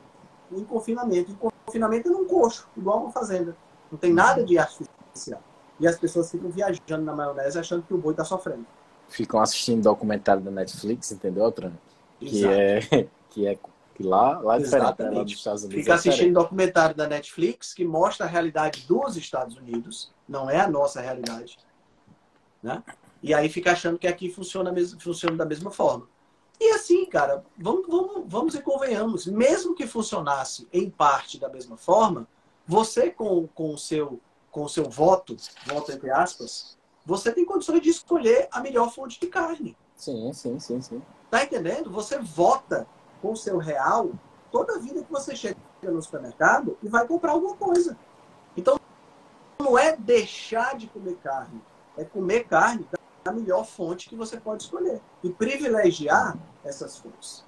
em 0.51 0.63
confinamento. 0.63 1.31
Em 1.31 1.35
confinamento 1.35 2.07
é 2.07 2.11
num 2.11 2.25
coxo, 2.25 2.67
igual 2.77 3.01
uma 3.01 3.11
fazenda. 3.11 3.55
Não 3.95 3.99
tem 3.99 4.13
nada 4.13 4.43
de 4.43 4.57
artificial. 4.57 5.41
E 5.79 5.87
as 5.87 5.97
pessoas 5.97 6.29
ficam 6.29 6.49
viajando 6.49 7.05
na 7.05 7.15
maionese 7.15 7.57
achando 7.57 7.81
que 7.83 7.93
o 7.93 7.97
boi 7.97 8.11
está 8.11 8.25
sofrendo. 8.25 8.65
Ficam 9.07 9.39
assistindo 9.39 9.83
documentário 9.83 10.41
da 10.41 10.51
Netflix, 10.51 11.11
entendeu, 11.13 11.49
Tran? 11.49 11.71
Que 12.19 12.45
é, 12.45 12.79
que 13.29 13.47
é 13.47 13.57
que 13.93 14.03
lá, 14.03 14.39
lá 14.39 14.57
é 14.57 14.59
diferente, 14.59 14.99
né? 14.99 15.09
lá 15.11 15.23
dos 15.23 15.31
Estados 15.31 15.63
Unidos. 15.63 15.81
Fica 15.81 15.93
é 15.93 15.95
assistindo 15.95 16.33
documentário 16.33 16.93
da 16.93 17.07
Netflix 17.07 17.73
que 17.73 17.85
mostra 17.85 18.25
a 18.25 18.29
realidade 18.29 18.85
dos 18.85 19.15
Estados 19.15 19.55
Unidos, 19.55 20.11
não 20.27 20.49
é 20.49 20.59
a 20.59 20.67
nossa 20.67 20.99
realidade. 20.99 21.57
Né? 22.61 22.83
E 23.23 23.33
aí 23.33 23.47
fica 23.47 23.71
achando 23.71 23.97
que 23.97 24.07
aqui 24.07 24.29
funciona, 24.29 24.73
funciona 24.99 25.37
da 25.37 25.45
mesma 25.45 25.71
forma. 25.71 26.09
E 26.59 26.71
assim, 26.71 27.05
cara, 27.05 27.45
vamos, 27.57 27.87
vamos, 27.87 28.23
vamos 28.27 28.55
e 28.55 28.61
convenhamos, 28.61 29.25
mesmo 29.27 29.73
que 29.73 29.87
funcionasse 29.87 30.67
em 30.73 30.89
parte 30.89 31.39
da 31.39 31.47
mesma 31.47 31.77
forma, 31.77 32.27
você 32.67 33.09
com, 33.09 33.47
com, 33.47 33.73
o 33.73 33.77
seu, 33.77 34.19
com 34.51 34.63
o 34.63 34.69
seu 34.69 34.89
voto, 34.89 35.37
voto 35.65 35.91
entre 35.91 36.09
aspas, 36.09 36.77
você 37.05 37.31
tem 37.31 37.45
condições 37.45 37.81
de 37.81 37.89
escolher 37.89 38.47
a 38.51 38.59
melhor 38.59 38.91
fonte 38.91 39.19
de 39.19 39.27
carne. 39.27 39.77
Sim, 39.95 40.33
sim, 40.33 40.59
sim, 40.59 40.81
sim. 40.81 41.01
Tá 41.29 41.43
entendendo? 41.43 41.91
Você 41.91 42.19
vota 42.19 42.87
com 43.21 43.33
o 43.33 43.37
seu 43.37 43.57
real 43.57 44.11
toda 44.51 44.75
a 44.75 44.79
vida 44.79 45.03
que 45.03 45.11
você 45.11 45.35
chega 45.35 45.57
no 45.83 46.01
supermercado 46.01 46.77
e 46.81 46.87
vai 46.87 47.07
comprar 47.07 47.33
alguma 47.33 47.55
coisa. 47.55 47.97
Então, 48.57 48.79
não 49.59 49.77
é 49.77 49.95
deixar 49.95 50.75
de 50.77 50.87
comer 50.87 51.15
carne, 51.17 51.61
é 51.97 52.03
comer 52.03 52.45
carne 52.45 52.87
a 53.25 53.31
melhor 53.31 53.65
fonte 53.65 54.07
que 54.07 54.15
você 54.15 54.37
pode 54.37 54.63
escolher. 54.63 55.01
E 55.23 55.29
privilegiar 55.29 56.37
essas 56.63 56.97
fontes. 56.97 57.43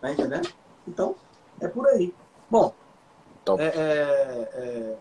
Tá 0.00 0.12
entendendo? 0.12 0.52
Então, 0.86 1.16
é 1.60 1.66
por 1.66 1.86
aí. 1.86 2.14
Bom, 2.50 2.74
é, 3.58 3.64
é, 3.64 4.50
é, 4.54 4.96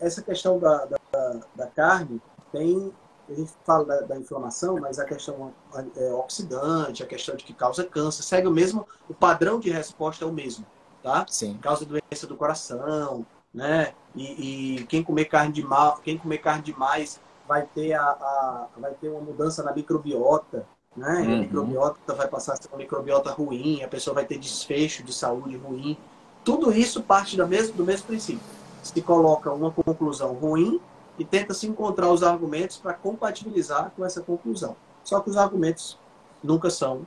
essa 0.00 0.22
questão 0.22 0.58
da, 0.58 0.86
da, 0.86 1.40
da, 1.54 1.66
carne 1.66 2.20
tem. 2.52 2.92
A 3.28 3.34
gente 3.34 3.52
fala 3.64 3.84
da, 3.84 4.00
da 4.00 4.16
inflamação, 4.16 4.80
mas 4.80 4.98
a 4.98 5.04
questão 5.04 5.54
é, 5.96 6.12
oxidante, 6.12 7.02
a 7.02 7.06
questão 7.06 7.36
de 7.36 7.44
que 7.44 7.54
causa 7.54 7.84
câncer, 7.84 8.24
segue 8.24 8.48
o 8.48 8.50
mesmo, 8.50 8.84
o 9.08 9.14
padrão 9.14 9.60
de 9.60 9.70
resposta 9.70 10.24
é 10.24 10.28
o 10.28 10.32
mesmo, 10.32 10.66
tá? 11.00 11.24
Sim. 11.28 11.56
Causa 11.62 11.84
doença 11.84 12.26
do 12.26 12.36
coração, 12.36 13.24
né? 13.54 13.94
E, 14.16 14.80
e 14.80 14.86
quem 14.86 15.02
comer 15.02 15.26
carne 15.26 15.52
de 15.52 15.62
mal, 15.62 16.00
quem 16.02 16.18
comer 16.18 16.38
carne 16.38 16.62
demais 16.62 17.20
vai 17.46 17.66
ter, 17.66 17.92
a, 17.92 18.02
a, 18.02 18.68
vai 18.76 18.94
ter 18.94 19.08
uma 19.08 19.20
mudança 19.20 19.62
na 19.62 19.72
microbiota, 19.72 20.66
né? 20.96 21.20
Uhum. 21.20 21.34
A 21.34 21.38
microbiota 21.38 22.14
vai 22.14 22.28
passar 22.28 22.54
a 22.54 22.56
ser 22.56 22.68
uma 22.68 22.78
microbiota 22.78 23.30
ruim, 23.30 23.82
a 23.82 23.88
pessoa 23.88 24.14
vai 24.14 24.24
ter 24.24 24.38
desfecho 24.38 25.04
de 25.04 25.12
saúde 25.12 25.56
ruim. 25.56 25.96
Tudo 26.44 26.72
isso 26.72 27.02
parte 27.02 27.36
do 27.36 27.46
mesmo, 27.46 27.74
do 27.74 27.84
mesmo 27.84 28.06
princípio. 28.06 28.42
Se 28.82 29.00
coloca 29.02 29.52
uma 29.52 29.70
conclusão 29.70 30.32
ruim 30.32 30.80
e 31.18 31.24
tenta 31.24 31.52
se 31.52 31.66
encontrar 31.66 32.10
os 32.10 32.22
argumentos 32.22 32.78
para 32.78 32.94
compatibilizar 32.94 33.92
com 33.94 34.04
essa 34.04 34.22
conclusão. 34.22 34.74
Só 35.04 35.20
que 35.20 35.28
os 35.28 35.36
argumentos 35.36 35.98
nunca 36.42 36.70
são 36.70 37.06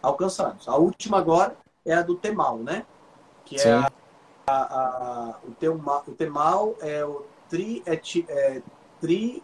alcançados. 0.00 0.66
A 0.68 0.76
última 0.76 1.18
agora 1.18 1.56
é 1.84 1.94
a 1.94 2.02
do 2.02 2.14
temal, 2.14 2.58
né? 2.58 2.86
Que 3.44 3.60
é 3.60 3.72
a, 3.72 3.90
a, 4.46 4.54
a, 4.54 5.34
o, 5.46 5.50
temal, 5.52 6.04
o 6.06 6.12
temal 6.12 6.74
é 6.80 7.04
o 7.04 7.26
tri, 7.48 7.82
é, 7.84 8.00
é, 8.28 8.62
tri 9.00 9.42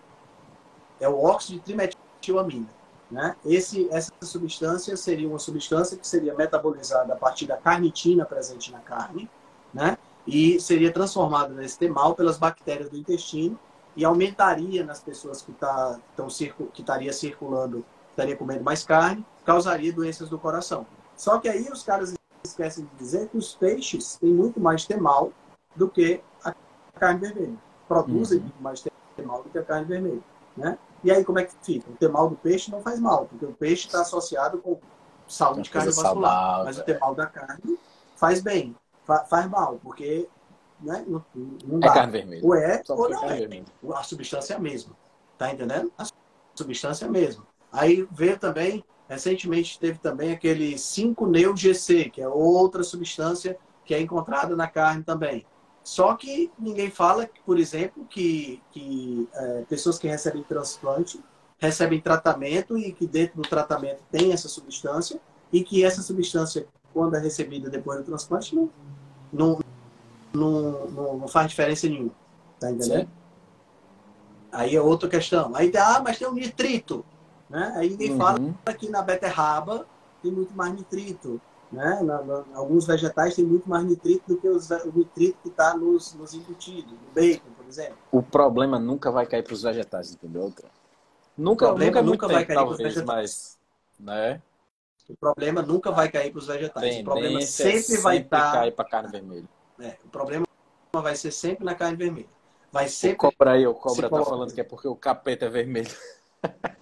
é 0.99 1.09
o 1.09 1.23
óxido 1.23 1.59
de 1.59 1.65
trimetilamina. 1.65 2.69
Né? 3.11 3.35
Esse, 3.45 3.89
essa 3.91 4.13
substância 4.23 4.97
seria 4.97 5.29
uma 5.29 5.39
substância 5.39 5.97
que 5.97 6.07
seria 6.07 6.35
metabolizada 6.35 7.13
a 7.13 7.17
partir 7.17 7.47
da 7.47 7.57
carnitina 7.57 8.25
presente 8.25 8.71
na 8.71 8.79
carne, 8.79 9.29
né? 9.75 9.99
e 10.27 10.61
seria 10.61 10.93
transformada 10.93 11.53
nesse 11.55 11.79
temal 11.79 12.15
pelas 12.15 12.39
bactérias 12.39 12.89
do 12.89 12.97
intestino 12.97 13.59
e 13.97 14.05
aumentaria 14.05 14.85
nas 14.85 15.01
pessoas 15.01 15.43
que 15.43 15.53
tá, 15.53 15.99
tão 16.15 16.29
que 16.29 16.81
estaria 16.81 17.13
circulando, 17.13 17.85
estaria 18.11 18.37
comendo 18.37 18.63
mais 18.63 18.85
carne, 18.85 19.27
causaria 19.45 19.93
doenças 19.93 20.29
do 20.29 20.39
coração. 20.39 20.87
Só 21.17 21.39
que 21.39 21.49
aí 21.49 21.69
os 21.71 21.83
caras 21.83 22.15
esquecem 22.45 22.85
de 22.85 22.97
dizer 22.97 23.29
que 23.29 23.37
os 23.37 23.55
peixes 23.55 24.17
têm 24.17 24.33
muito 24.33 24.61
mais 24.61 24.87
temal 24.87 25.33
do 25.75 25.89
que 25.89 26.21
a 26.45 26.55
carne 26.99 27.21
vermelha. 27.21 27.59
Produzem 27.89 28.39
uhum. 28.39 28.45
muito 28.45 28.63
mais 28.63 28.85
temal 29.17 29.43
do 29.43 29.51
que 29.51 29.59
a 29.59 29.65
carne 29.65 29.87
vermelha. 29.87 30.23
Né? 30.57 30.79
E 31.03 31.11
aí 31.11 31.25
como 31.25 31.39
é 31.39 31.45
que 31.45 31.55
fica? 31.63 31.91
O 31.91 31.95
temal 31.95 32.29
do 32.29 32.37
peixe 32.37 32.71
não 32.71 32.81
faz 32.81 33.01
mal, 33.01 33.27
porque 33.27 33.45
o 33.45 33.53
peixe 33.53 33.87
está 33.87 34.03
associado 34.03 34.59
com 34.59 34.79
saúde 35.27 35.71
cardiovascular. 35.71 36.65
Mas 36.65 36.79
o 36.79 36.83
temal 36.83 37.15
da 37.15 37.27
carne 37.27 37.79
faz 38.17 38.41
bem, 38.41 38.77
fa 39.05 39.25
faz 39.25 39.49
mal, 39.49 39.81
porque 39.83 40.29
né, 40.81 41.05
não, 41.07 41.25
não 41.65 41.79
é 41.79 41.81
dá. 41.81 41.87
É 41.87 41.95
carne 41.95 42.13
vermelha. 42.13 42.45
Ou 42.45 42.55
é 42.55 42.83
Só 42.85 42.95
ou 42.95 43.09
não 43.09 43.31
é. 43.31 43.63
A 43.95 44.03
substância 44.03 44.55
é 44.55 44.57
a 44.57 44.61
mesma. 44.61 44.97
Tá 45.39 45.53
entendendo? 45.53 45.91
A 45.97 46.07
substância 46.55 47.07
é 47.07 47.09
a 47.09 47.11
mesma. 47.11 47.47
Aí 47.73 48.07
vê 48.11 48.37
também, 48.37 48.85
recentemente 49.09 49.79
teve 49.79 49.99
também 49.99 50.33
aquele 50.33 50.75
5-neo-GC, 50.75 52.11
que 52.11 52.21
é 52.21 52.29
outra 52.29 52.83
substância 52.83 53.57
que 53.85 53.95
é 53.95 54.01
encontrada 54.01 54.55
na 54.55 54.69
carne 54.69 55.03
também. 55.03 55.47
Só 55.83 56.15
que 56.15 56.51
ninguém 56.59 56.91
fala, 56.91 57.29
por 57.45 57.59
exemplo, 57.59 58.05
que, 58.05 58.63
que 58.71 59.29
é, 59.33 59.65
pessoas 59.69 59.99
que 59.99 60.07
recebem 60.07 60.43
transplante 60.43 61.21
recebem 61.61 62.01
tratamento 62.01 62.77
e 62.79 62.91
que 62.91 63.07
dentro 63.07 63.37
do 63.37 63.49
tratamento 63.49 64.03
tem 64.11 64.33
essa 64.33 64.49
substância 64.49 65.21
e 65.53 65.63
que 65.63 65.85
essa 65.85 66.01
substância, 66.01 66.67
quando 66.93 67.17
é 67.17 67.21
recebida 67.21 67.69
depois 67.69 67.99
do 67.99 68.05
transplante, 68.05 68.57
não, 68.57 68.71
não, 69.33 69.61
não, 70.33 71.19
não 71.19 71.29
faz 71.29 71.49
diferença 71.49 71.87
nenhuma. 71.87 72.13
Tá 72.59 72.71
entendendo? 72.71 73.07
Sim. 73.07 73.09
Aí 74.51 74.75
é 74.75 74.81
outra 74.81 75.09
questão. 75.09 75.55
Aí, 75.55 75.71
ah, 75.77 76.01
mas 76.03 76.19
tem 76.19 76.27
um 76.27 76.33
nitrito. 76.33 77.05
Né? 77.49 77.73
Aí 77.77 77.91
ninguém 77.91 78.13
uhum. 78.13 78.19
fala 78.19 78.39
que 78.79 78.89
na 78.89 79.03
beterraba 79.03 79.87
tem 80.23 80.33
muito 80.33 80.55
mais 80.55 80.73
nitrito. 80.73 81.41
Né? 81.73 82.01
Na, 82.03 82.23
na, 82.23 82.45
alguns 82.55 82.87
vegetais 82.87 83.37
têm 83.37 83.45
muito 83.45 83.69
mais 83.69 83.85
nitrito 83.85 84.25
do 84.27 84.41
que 84.41 84.49
os, 84.49 84.69
o 84.71 84.93
nitrito 84.93 85.39
que 85.43 85.49
está 85.49 85.77
nos, 85.77 86.15
nos 86.15 86.35
embutidos, 86.35 86.93
no 86.93 87.15
bacon, 87.15 87.51
por 87.57 87.67
exemplo. 87.67 87.97
O 88.11 88.23
problema 88.23 88.79
nunca 88.79 89.11
vai 89.11 89.25
cair 89.25 89.45
para 89.45 89.55
os 89.55 89.63
vegetais, 89.63 90.13
entendeu? 90.13 90.53
Nunca, 91.39 91.67
o 91.67 91.69
problema 91.69 92.03
nunca, 92.03 92.03
nunca 92.03 92.29
vai 92.29 92.45
cair 92.45 92.57
para 92.57 92.69
os 92.69 92.77
vegetais. 92.77 93.59
Mas, 93.99 94.07
né? 94.07 94.43
O 95.09 95.17
problema 95.17 95.63
nunca 95.63 95.91
vai 95.91 96.09
cair 96.11 96.31
para 96.31 96.39
os 96.39 96.47
vegetais. 96.47 97.01
o 97.01 97.05
problema 97.05 97.41
sempre, 97.43 97.83
sempre 97.83 98.03
vai 98.03 98.17
estar. 98.19 98.53
Tá... 98.53 98.59
cair 98.59 98.73
para 98.73 98.89
carne 98.89 99.11
vermelha. 99.11 99.49
É, 99.79 99.97
o 100.05 100.09
problema 100.09 100.47
vai 100.93 101.15
ser 101.15 101.31
sempre 101.31 101.65
na 101.65 101.75
carne 101.75 101.97
vermelha. 101.97 102.29
Vai 102.73 102.89
sempre. 102.89 103.15
O 103.15 103.19
cobra 103.19 103.53
aí, 103.53 103.67
o 103.67 103.75
cobra 103.75 104.09
tá 104.09 104.25
falando 104.25 104.53
que 104.53 104.61
é 104.61 104.65
porque 104.65 104.89
o 104.89 104.95
capeta 104.95 105.47
é 105.47 105.49
vermelho. 105.49 105.91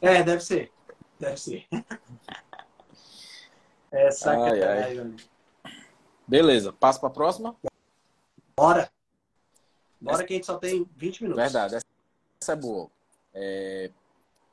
É, 0.01 0.22
deve 0.22 0.43
ser. 0.43 0.70
Deve 1.18 1.36
ser. 1.36 1.66
É 3.91 4.11
sacanagem. 4.11 5.16
Beleza, 6.26 6.72
passa 6.72 7.01
para 7.01 7.09
a 7.09 7.12
próxima? 7.12 7.57
Bora. 8.57 8.91
Bora 10.01 10.24
que 10.24 10.34
a 10.34 10.36
gente 10.36 10.47
só 10.47 10.59
tem 10.59 10.89
20 10.97 11.22
minutos. 11.22 11.43
Verdade, 11.43 11.76
essa 12.41 12.53
é 12.53 12.57
boa. 12.57 12.91
É... 13.34 13.91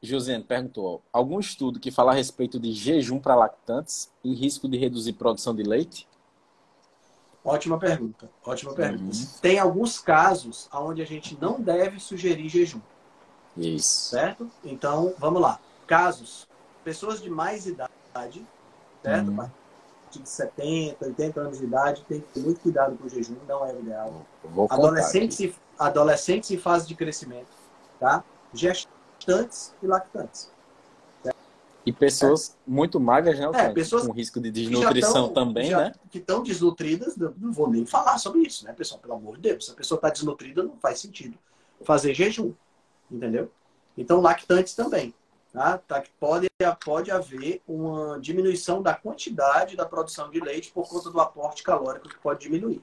Josiane 0.01 0.43
perguntou: 0.43 1.03
algum 1.11 1.39
estudo 1.39 1.79
que 1.79 1.91
fala 1.91 2.11
a 2.11 2.15
respeito 2.15 2.59
de 2.59 2.71
jejum 2.71 3.19
para 3.19 3.35
lactantes 3.35 4.11
e 4.23 4.33
risco 4.33 4.69
de 4.69 4.77
reduzir 4.77 5.13
produção 5.13 5.55
de 5.55 5.63
leite? 5.63 6.07
Ótima 7.43 7.77
pergunta. 7.77 8.29
Ótima 8.43 8.73
pergunta. 8.73 9.15
Uhum. 9.15 9.27
Tem 9.41 9.59
alguns 9.59 9.99
casos 9.99 10.67
onde 10.73 11.01
a 11.01 11.05
gente 11.05 11.37
não 11.39 11.61
deve 11.61 11.99
sugerir 11.99 12.49
jejum. 12.49 12.81
Isso. 13.55 14.09
Certo? 14.09 14.49
Então, 14.63 15.13
vamos 15.17 15.41
lá. 15.41 15.59
Casos: 15.85 16.47
pessoas 16.83 17.21
de 17.21 17.29
mais 17.29 17.67
idade, 17.67 18.45
certo? 19.05 19.29
Uhum. 19.29 19.49
De 20.11 20.29
70, 20.29 21.05
80 21.05 21.39
anos 21.41 21.57
de 21.57 21.65
idade, 21.65 22.05
tem 22.07 22.21
que 22.21 22.27
ter 22.27 22.39
muito 22.39 22.61
cuidado 22.61 22.97
com 22.97 23.05
o 23.05 23.09
jejum, 23.09 23.35
não 23.47 23.65
é 23.65 23.73
o 23.73 23.79
ideal. 23.79 24.25
Adolescentes, 24.69 25.39
e, 25.39 25.55
adolescentes 25.77 26.51
em 26.51 26.57
fase 26.57 26.87
de 26.87 26.95
crescimento, 26.95 27.49
tá? 27.99 28.23
Gestantes 28.53 29.73
e 29.83 29.87
lactantes. 29.87 30.49
E 31.85 31.91
pessoas 31.91 32.49
é. 32.49 32.53
muito 32.65 32.99
magras, 32.99 33.37
né? 33.37 33.47
É, 33.53 33.69
pessoas 33.69 34.07
com 34.07 34.13
risco 34.13 34.39
de 34.39 34.49
desnutrição 34.49 35.29
tão, 35.29 35.47
também, 35.47 35.69
já, 35.69 35.77
né? 35.77 35.93
Que 36.09 36.17
estão 36.17 36.41
desnutridas, 36.41 37.15
não 37.15 37.51
vou 37.51 37.69
nem 37.69 37.85
falar 37.85 38.17
sobre 38.17 38.41
isso, 38.41 38.65
né, 38.65 38.73
pessoal? 38.73 38.99
Pelo 38.99 39.13
amor 39.13 39.35
de 39.35 39.43
Deus. 39.43 39.65
Se 39.67 39.71
a 39.71 39.75
pessoa 39.75 39.97
está 39.97 40.09
desnutrida, 40.09 40.63
não 40.63 40.77
faz 40.77 40.99
sentido 40.99 41.37
fazer 41.83 42.13
jejum. 42.15 42.53
Entendeu? 43.11 43.51
Então, 43.95 44.19
lactantes 44.19 44.73
também. 44.73 45.13
Tá? 45.55 45.77
Tá, 45.77 46.03
pode, 46.19 46.49
pode 46.83 47.11
haver 47.11 47.61
uma 47.65 48.19
diminuição 48.19 48.81
da 48.81 48.93
quantidade 48.93 49.77
da 49.77 49.85
produção 49.85 50.29
de 50.29 50.41
leite 50.41 50.69
por 50.73 50.85
conta 50.89 51.09
do 51.09 51.19
aporte 51.21 51.63
calórico 51.63 52.09
que 52.09 52.19
pode 52.19 52.41
diminuir. 52.41 52.81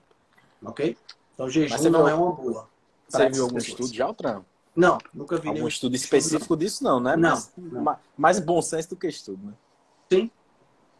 Ok? 0.64 0.96
Então, 1.34 1.50
jejum 1.50 1.90
não 1.90 2.04
viu, 2.04 2.08
é 2.08 2.14
uma 2.14 2.32
boa. 2.32 2.68
Você 3.06 3.28
viu 3.28 3.42
algum 3.44 3.56
pessoas. 3.56 3.80
estudo 3.80 3.92
de 3.92 4.02
Altran? 4.02 4.42
Não, 4.74 4.96
nunca 5.12 5.36
vi 5.36 5.48
Algum 5.48 5.68
estudo 5.68 5.94
específico 5.94 6.56
disso, 6.56 6.82
não, 6.82 6.98
né? 6.98 7.14
Não, 7.14 7.30
Mas, 7.30 7.52
não. 7.58 7.98
Mais 8.16 8.40
bom 8.40 8.62
senso 8.62 8.88
do 8.88 8.96
que 8.96 9.06
estudo, 9.06 9.46
né? 9.46 9.52
Sim. 10.10 10.30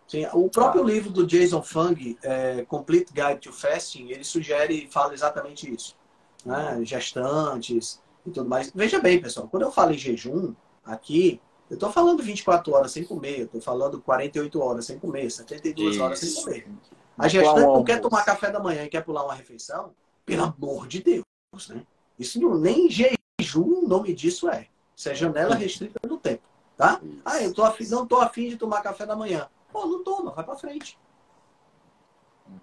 Sim. 0.07 0.27
O 0.35 0.51
próprio 0.51 0.83
ah. 0.83 0.87
livro 0.87 1.11
do 1.11 1.27
Jason 1.27 1.63
Fung, 1.63 2.19
é, 2.23 2.67
Complete 2.67 3.15
Guide 3.15 3.41
to 3.41 3.51
Fasting, 3.51 4.11
ele 4.11 4.25
sugere 4.25 4.75
e 4.75 4.91
fala 4.91 5.15
exatamente 5.15 5.73
isso. 5.73 5.97
Né? 6.45 6.85
Gestantes 6.85 7.99
e 8.27 8.31
tudo 8.31 8.47
mais. 8.47 8.71
Veja 8.75 9.01
bem, 9.01 9.19
pessoal, 9.19 9.49
quando 9.49 9.63
eu 9.63 9.73
falo 9.73 9.93
em 9.93 9.99
jejum, 9.99 10.55
aqui, 10.85 11.41
eu 11.73 11.77
estou 11.77 11.91
falando 11.91 12.23
24 12.23 12.71
horas 12.75 12.93
sem 12.93 13.03
comer, 13.03 13.41
eu 13.41 13.45
estou 13.47 13.61
falando 13.63 13.99
48 13.99 14.61
horas 14.61 14.85
sem 14.85 14.99
comer, 14.99 15.31
72 15.31 15.95
isso. 15.95 16.05
horas 16.05 16.19
sem 16.19 16.35
comer. 16.35 16.69
A 17.17 17.29
gestante 17.29 17.61
não 17.61 17.83
quer 17.83 17.99
tomar 17.99 18.27
café 18.27 18.51
da 18.51 18.61
manhã 18.61 18.85
e 18.85 18.91
quer 18.91 19.03
pular 19.03 19.25
uma 19.25 19.33
refeição, 19.33 19.95
pelo 20.27 20.45
amor 20.45 20.87
de 20.87 21.03
Deus, 21.03 21.25
né? 21.71 21.83
Isso 22.19 22.39
não, 22.39 22.55
nem 22.59 22.91
jejum 22.91 23.85
o 23.85 23.89
nome 23.89 24.13
disso 24.13 24.51
é. 24.51 24.69
Isso 24.95 25.09
é 25.09 25.15
janela 25.15 25.55
restrita 25.55 25.99
do 26.07 26.19
tempo. 26.19 26.43
Tá? 26.77 27.01
Ah, 27.25 27.41
eu 27.41 27.55
tô 27.55 27.65
afim, 27.65 27.87
não 27.87 28.07
tô 28.07 28.17
afim 28.17 28.51
de 28.51 28.59
tomar 28.59 28.83
café 28.83 29.07
da 29.07 29.17
manhã. 29.17 29.49
Pô, 29.73 29.87
não 29.87 30.05
toma, 30.05 30.33
vai 30.33 30.45
para 30.45 30.57
frente. 30.57 30.99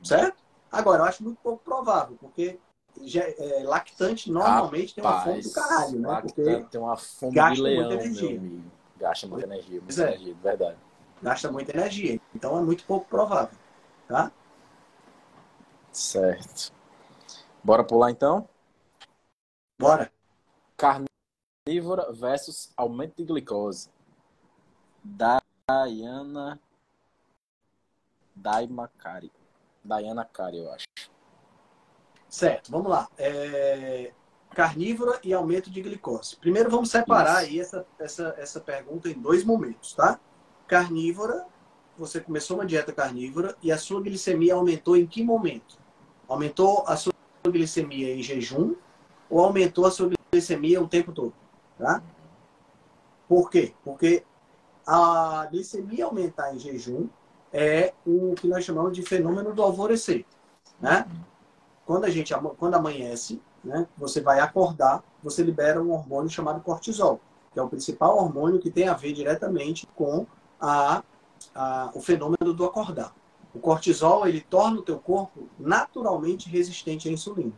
Certo? 0.03 0.37
Agora, 0.71 1.01
eu 1.01 1.05
acho 1.05 1.23
muito 1.23 1.39
pouco 1.41 1.63
provável, 1.63 2.15
porque 2.21 2.59
é, 3.15 3.63
lactante 3.63 4.31
normalmente 4.31 5.01
Rapaz, 5.01 5.23
tem 5.23 5.33
uma 5.33 5.41
fome 5.41 5.41
do 5.41 5.51
caralho, 5.51 5.99
né? 5.99 6.21
Porque 6.21 6.65
tem 6.69 6.79
uma 6.79 6.95
fome 6.95 7.33
gasta 7.33 7.55
de 7.55 7.61
leão, 7.63 7.89
muita 7.89 8.05
energia. 8.05 8.41
Gasta 8.99 9.25
muita 9.27 9.45
energia, 9.45 9.81
muita 9.81 10.03
é. 10.03 10.07
energia, 10.09 10.35
verdade. 10.35 10.77
Gasta 11.21 11.51
muita 11.51 11.71
energia. 11.71 12.19
Então 12.35 12.57
é 12.57 12.61
muito 12.61 12.85
pouco 12.85 13.07
provável. 13.07 13.57
Tá? 14.07 14.31
Certo. 15.91 16.73
Bora 17.63 17.83
pular 17.83 18.11
então? 18.11 18.47
Bora 19.79 20.11
carnívora 20.75 22.11
versus 22.11 22.71
aumento 22.75 23.15
de 23.15 23.23
glicose. 23.25 23.89
Diana 25.03 26.59
Daima 28.35 28.89
Kari. 28.97 29.31
Diana 29.83 30.25
Kari, 30.25 30.57
eu 30.57 30.71
acho. 30.71 30.85
Certo, 32.27 32.71
vamos 32.71 32.89
lá. 32.89 33.09
É... 33.17 34.13
Carnívora 34.59 35.17
e 35.23 35.33
aumento 35.33 35.71
de 35.71 35.81
glicose. 35.81 36.35
Primeiro 36.35 36.69
vamos 36.69 36.91
separar 36.91 37.43
Isso. 37.43 37.49
aí 37.49 37.59
essa, 37.61 37.85
essa, 37.97 38.35
essa 38.37 38.59
pergunta 38.59 39.07
em 39.07 39.13
dois 39.13 39.41
momentos, 39.45 39.93
tá? 39.93 40.19
Carnívora, 40.67 41.45
você 41.97 42.19
começou 42.19 42.57
uma 42.57 42.65
dieta 42.65 42.91
carnívora 42.91 43.55
e 43.63 43.71
a 43.71 43.77
sua 43.77 44.01
glicemia 44.01 44.55
aumentou 44.55 44.97
em 44.97 45.07
que 45.07 45.23
momento? 45.23 45.77
Aumentou 46.27 46.83
a 46.85 46.97
sua 46.97 47.13
glicemia 47.47 48.13
em 48.13 48.21
jejum 48.21 48.75
ou 49.29 49.39
aumentou 49.39 49.85
a 49.85 49.91
sua 49.91 50.11
glicemia 50.29 50.81
o 50.81 50.89
tempo 50.89 51.13
todo. 51.13 51.33
Tá? 51.77 52.03
Por 53.29 53.49
quê? 53.49 53.73
Porque 53.81 54.25
a 54.85 55.47
glicemia 55.49 56.03
aumentar 56.03 56.53
em 56.53 56.59
jejum 56.59 57.07
é 57.53 57.93
o 58.05 58.35
que 58.35 58.45
nós 58.45 58.65
chamamos 58.65 58.91
de 58.91 59.03
fenômeno 59.03 59.53
do 59.53 59.63
alvorecer. 59.63 60.25
Né? 60.81 61.07
Quando 61.85 62.03
a 62.03 62.09
gente 62.09 62.33
quando 62.57 62.75
amanhece, 62.75 63.41
né, 63.63 63.87
você 63.97 64.21
vai 64.21 64.39
acordar, 64.39 65.03
você 65.23 65.43
libera 65.43 65.81
um 65.81 65.91
hormônio 65.91 66.29
chamado 66.29 66.61
cortisol, 66.61 67.19
que 67.53 67.59
é 67.59 67.61
o 67.61 67.69
principal 67.69 68.17
hormônio 68.17 68.59
que 68.59 68.71
tem 68.71 68.87
a 68.87 68.93
ver 68.93 69.13
diretamente 69.13 69.87
com 69.95 70.25
a, 70.59 71.03
a, 71.53 71.91
o 71.93 72.01
fenômeno 72.01 72.53
do 72.53 72.65
acordar. 72.65 73.13
O 73.53 73.59
cortisol 73.59 74.27
ele 74.27 74.41
torna 74.41 74.79
o 74.79 74.83
teu 74.83 74.99
corpo 74.99 75.49
naturalmente 75.57 76.49
resistente 76.49 77.09
à 77.09 77.11
insulina. 77.11 77.53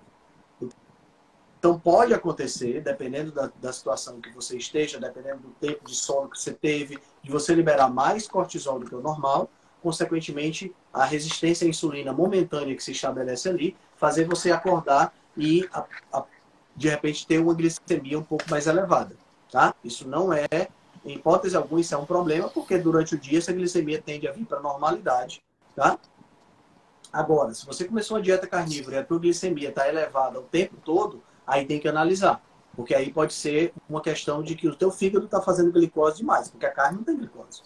Então, 1.61 1.77
pode 1.77 2.11
acontecer, 2.11 2.81
dependendo 2.81 3.31
da, 3.31 3.51
da, 3.61 3.71
situação 3.71 4.19
que 4.19 4.31
você 4.31 4.57
esteja, 4.57 4.99
dependendo 4.99 5.41
do 5.41 5.49
tempo 5.59 5.85
de 5.85 5.93
sono 5.93 6.27
que 6.27 6.39
você 6.39 6.51
teve, 6.51 6.97
de 7.21 7.29
você 7.29 7.53
liberar 7.53 7.87
mais 7.87 8.27
cortisol 8.27 8.79
do 8.79 8.87
que 8.87 8.95
o 8.95 8.99
normal, 8.99 9.47
consequentemente, 9.79 10.73
a 10.91 11.05
resistência 11.05 11.67
à 11.67 11.69
insulina 11.69 12.11
momentânea 12.11 12.75
que 12.75 12.83
se 12.83 12.93
estabelece 12.93 13.47
ali, 13.47 13.77
fazer 13.95 14.25
você 14.25 14.51
acordar 14.51 15.13
e, 15.37 15.67
a, 15.73 15.85
a, 16.13 16.25
de 16.75 16.89
repente, 16.89 17.25
ter 17.25 17.39
uma 17.39 17.53
glicemia 17.53 18.17
um 18.17 18.23
pouco 18.23 18.45
mais 18.49 18.67
elevada. 18.67 19.15
Tá? 19.51 19.75
Isso 19.83 20.07
não 20.07 20.31
é, 20.31 20.47
em 21.03 21.15
hipótese 21.15 21.55
alguma, 21.55 21.81
isso 21.81 21.93
é 21.93 21.97
um 21.97 22.05
problema, 22.05 22.49
porque 22.49 22.77
durante 22.77 23.15
o 23.15 23.17
dia 23.17 23.39
essa 23.39 23.51
glicemia 23.51 24.01
tende 24.01 24.27
a 24.27 24.31
vir 24.31 24.45
para 24.45 24.59
a 24.59 24.61
normalidade. 24.61 25.43
Tá? 25.75 25.97
Agora, 27.11 27.53
se 27.53 27.65
você 27.65 27.83
começou 27.83 28.15
uma 28.15 28.23
dieta 28.23 28.47
carnívora 28.47 28.95
e 28.95 28.99
a 28.99 29.03
tua 29.03 29.19
glicemia 29.19 29.69
está 29.69 29.87
elevada 29.87 30.39
o 30.39 30.43
tempo 30.43 30.75
todo, 30.83 31.21
aí 31.45 31.65
tem 31.65 31.79
que 31.79 31.87
analisar. 31.87 32.41
Porque 32.73 32.95
aí 32.95 33.11
pode 33.11 33.33
ser 33.33 33.73
uma 33.89 34.01
questão 34.01 34.41
de 34.41 34.55
que 34.55 34.67
o 34.67 34.75
teu 34.75 34.89
fígado 34.89 35.25
está 35.25 35.41
fazendo 35.41 35.73
glicose 35.73 36.17
demais, 36.17 36.49
porque 36.49 36.65
a 36.65 36.71
carne 36.71 36.97
não 36.97 37.03
tem 37.03 37.17
glicose. 37.17 37.61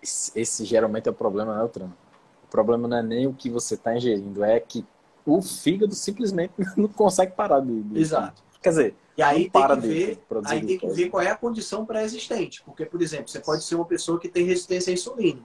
Esse, 0.00 0.38
esse 0.38 0.64
geralmente 0.64 1.08
é 1.08 1.10
o 1.10 1.14
problema, 1.14 1.60
né, 1.60 1.68
Trano? 1.68 1.96
O 2.44 2.46
problema 2.46 2.86
não 2.86 2.96
é 2.96 3.02
nem 3.02 3.26
o 3.26 3.34
que 3.34 3.50
você 3.50 3.74
está 3.74 3.96
ingerindo, 3.96 4.44
é 4.44 4.60
que 4.60 4.86
o 5.26 5.40
fígado 5.40 5.94
simplesmente 5.94 6.52
não 6.76 6.88
consegue 6.88 7.32
parar 7.32 7.60
de. 7.60 7.82
de 7.82 8.00
Exato. 8.00 8.42
Quer 8.62 8.68
dizer, 8.70 8.96
e 9.16 9.22
aí 9.22 9.50
tem 9.50 9.68
que 9.68 9.76
ver, 9.76 10.24
aí 10.44 10.66
tem 10.66 10.78
que 10.78 10.88
ver 10.88 11.08
qual 11.08 11.22
é 11.22 11.30
a 11.30 11.36
condição 11.36 11.84
pré-existente. 11.84 12.62
Porque, 12.64 12.84
por 12.84 13.00
exemplo, 13.00 13.28
você 13.28 13.40
pode 13.40 13.62
ser 13.62 13.76
uma 13.76 13.84
pessoa 13.84 14.18
que 14.18 14.28
tem 14.28 14.44
resistência 14.44 14.90
à 14.90 14.94
insulina. 14.94 15.40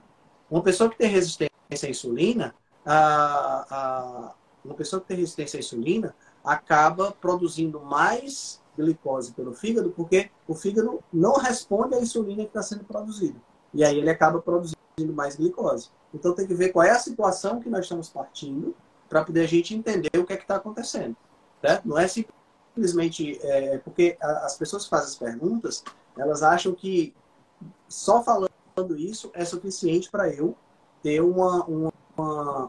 Uma 0.50 0.62
pessoa 0.62 0.90
que 0.90 0.98
tem 0.98 1.08
resistência 1.08 1.50
à 1.86 1.88
insulina, 1.88 2.54
a, 2.84 3.66
a, 3.70 4.34
uma 4.64 4.74
pessoa 4.74 5.00
que 5.00 5.08
tem 5.08 5.16
resistência 5.18 5.58
à 5.58 5.60
insulina, 5.60 6.14
acaba 6.42 7.12
produzindo 7.12 7.80
mais 7.80 8.60
glicose 8.76 9.32
pelo 9.32 9.52
fígado, 9.52 9.90
porque 9.90 10.30
o 10.48 10.54
fígado 10.54 11.02
não 11.12 11.34
responde 11.34 11.94
à 11.94 12.00
insulina 12.00 12.42
que 12.42 12.48
está 12.48 12.62
sendo 12.62 12.84
produzida. 12.84 13.38
E 13.72 13.84
aí 13.84 13.98
ele 13.98 14.10
acaba 14.10 14.40
produzindo 14.40 14.78
mais 15.14 15.36
glicose. 15.36 15.90
Então 16.12 16.34
tem 16.34 16.46
que 16.46 16.54
ver 16.54 16.70
qual 16.70 16.84
é 16.84 16.90
a 16.90 16.98
situação 16.98 17.60
que 17.60 17.68
nós 17.68 17.84
estamos 17.84 18.08
partindo 18.08 18.74
para 19.10 19.24
poder 19.24 19.42
a 19.42 19.46
gente 19.46 19.74
entender 19.74 20.16
o 20.16 20.24
que 20.24 20.32
é 20.32 20.36
que 20.36 20.44
está 20.44 20.56
acontecendo. 20.56 21.16
Né? 21.60 21.80
Não 21.84 21.98
é 21.98 22.06
simplesmente 22.06 23.38
é, 23.42 23.78
porque 23.78 24.16
as 24.20 24.56
pessoas 24.56 24.84
que 24.84 24.90
fazem 24.90 25.08
as 25.08 25.16
perguntas, 25.16 25.84
elas 26.16 26.44
acham 26.44 26.72
que 26.72 27.12
só 27.88 28.22
falando 28.22 28.48
isso 28.96 29.30
é 29.34 29.44
suficiente 29.44 30.08
para 30.08 30.32
eu 30.32 30.56
ter 31.02 31.20
uma, 31.20 31.64
uma, 31.64 31.92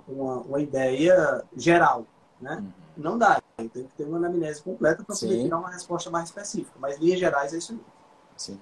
uma, 0.07 0.39
uma, 0.39 0.61
ideia 0.61 1.43
geral. 1.55 2.07
Né? 2.41 2.57
Uhum. 2.57 2.71
Não 2.97 3.17
dá. 3.17 3.39
Tem 3.55 3.69
que 3.69 3.83
ter 3.95 4.05
uma 4.05 4.17
anamnese 4.17 4.63
completa 4.63 5.03
para 5.03 5.15
poder 5.15 5.43
tirar 5.43 5.59
uma 5.59 5.69
resposta 5.69 6.09
mais 6.09 6.29
específica. 6.29 6.73
Mas, 6.79 6.97
linhas 6.97 7.19
gerais, 7.19 7.53
é 7.53 7.57
isso 7.57 7.73
aí. 7.73 7.79
Sim. 8.35 8.59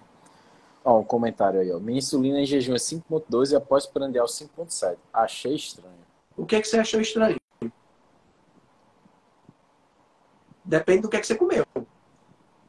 Ó, 0.83 0.99
um 0.99 1.03
comentário 1.03 1.61
aí, 1.61 1.71
ó. 1.71 1.79
Minha 1.79 1.99
insulina 1.99 2.41
em 2.41 2.45
jejum 2.45 2.73
é 2.73 2.77
5.2 2.77 3.51
e 3.51 3.55
após 3.55 3.85
prandial 3.85 4.25
5.7. 4.25 4.97
Achei 5.13 5.55
estranho. 5.55 5.95
O 6.35 6.45
que, 6.45 6.57
é 6.57 6.61
que 6.61 6.67
você 6.67 6.77
achou 6.77 6.99
estranho? 6.99 7.39
Depende 10.69 11.01
do 11.01 11.09
que, 11.09 11.17
é 11.17 11.19
que 11.19 11.25
você 11.25 11.33
comeu. 11.33 11.65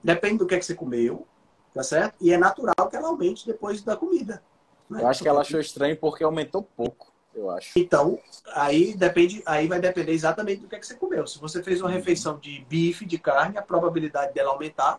Depende 0.03 0.38
do 0.38 0.46
que, 0.46 0.55
é 0.55 0.59
que 0.59 0.64
você 0.64 0.74
comeu. 0.74 1.26
Tá 1.74 1.82
certo? 1.82 2.14
E 2.18 2.32
é 2.32 2.38
natural 2.38 2.88
que 2.88 2.96
ela 2.96 3.09
aumente 3.09 3.46
depois 3.46 3.82
da 3.82 3.94
comida. 3.94 4.42
Né? 4.88 5.03
Eu 5.03 5.07
acho 5.07 5.22
que 5.22 5.28
ela 5.28 5.42
achou 5.42 5.61
estranho 5.61 5.96
porque 5.96 6.24
aumentou 6.24 6.62
pouco, 6.62 7.12
eu 7.32 7.48
acho. 7.51 7.78
Então, 7.78 8.18
aí 8.55 8.94
depende, 8.94 9.40
aí 9.46 9.68
vai 9.68 9.78
depender 9.78 10.12
exatamente 10.12 10.62
do 10.62 10.66
que, 10.66 10.74
é 10.74 10.78
que 10.78 10.86
você 10.86 10.94
comeu. 10.94 11.26
Se 11.26 11.38
você 11.38 11.62
fez 11.62 11.80
uma 11.80 11.88
uhum. 11.88 11.94
refeição 11.94 12.38
de 12.38 12.64
bife, 12.68 13.05
de 13.05 13.18
carne, 13.18 13.59
a 13.59 13.62
probabilidade 13.62 14.32
dela 14.32 14.51
aumentar 14.51 14.98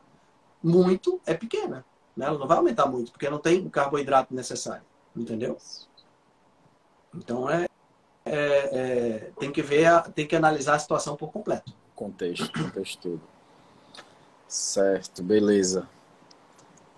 muito 0.64 1.20
é 1.26 1.34
pequena. 1.34 1.84
Né? 2.16 2.28
Ela 2.28 2.38
não 2.38 2.48
vai 2.48 2.58
aumentar 2.58 2.86
muito, 2.86 3.12
porque 3.12 3.30
não 3.30 3.40
tem 3.40 3.66
o 3.66 3.70
carboidrato 3.70 4.34
necessário. 4.34 4.84
Entendeu? 5.14 5.58
Então 7.14 7.50
é, 7.50 7.68
é, 8.24 8.36
é, 8.36 9.32
tem 9.40 9.52
que 9.52 9.62
ver, 9.62 9.88
a, 9.88 10.02
tem 10.02 10.26
que 10.26 10.36
analisar 10.36 10.76
a 10.76 10.80
situação 10.80 11.18
por 11.18 11.32
completo. 11.34 11.74
Contexto, 12.02 12.52
contexto 12.52 13.00
todo. 13.00 13.22
Certo, 14.48 15.22
beleza. 15.22 15.88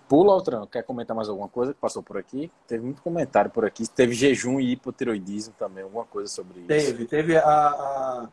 Pula, 0.08 0.32
Altran, 0.32 0.66
quer 0.66 0.82
comentar 0.82 1.14
mais 1.14 1.28
alguma 1.28 1.46
coisa 1.46 1.74
que 1.74 1.78
passou 1.78 2.02
por 2.02 2.16
aqui? 2.16 2.50
Teve 2.66 2.82
muito 2.82 3.02
comentário 3.02 3.50
por 3.50 3.66
aqui. 3.66 3.86
Teve 3.86 4.14
jejum 4.14 4.58
e 4.58 4.72
hipotiroidismo 4.72 5.52
também, 5.58 5.84
alguma 5.84 6.06
coisa 6.06 6.32
sobre 6.32 6.60
isso. 6.60 6.68
Teve, 6.68 7.04
teve 7.04 7.36
a, 7.36 7.44
a, 7.44 8.28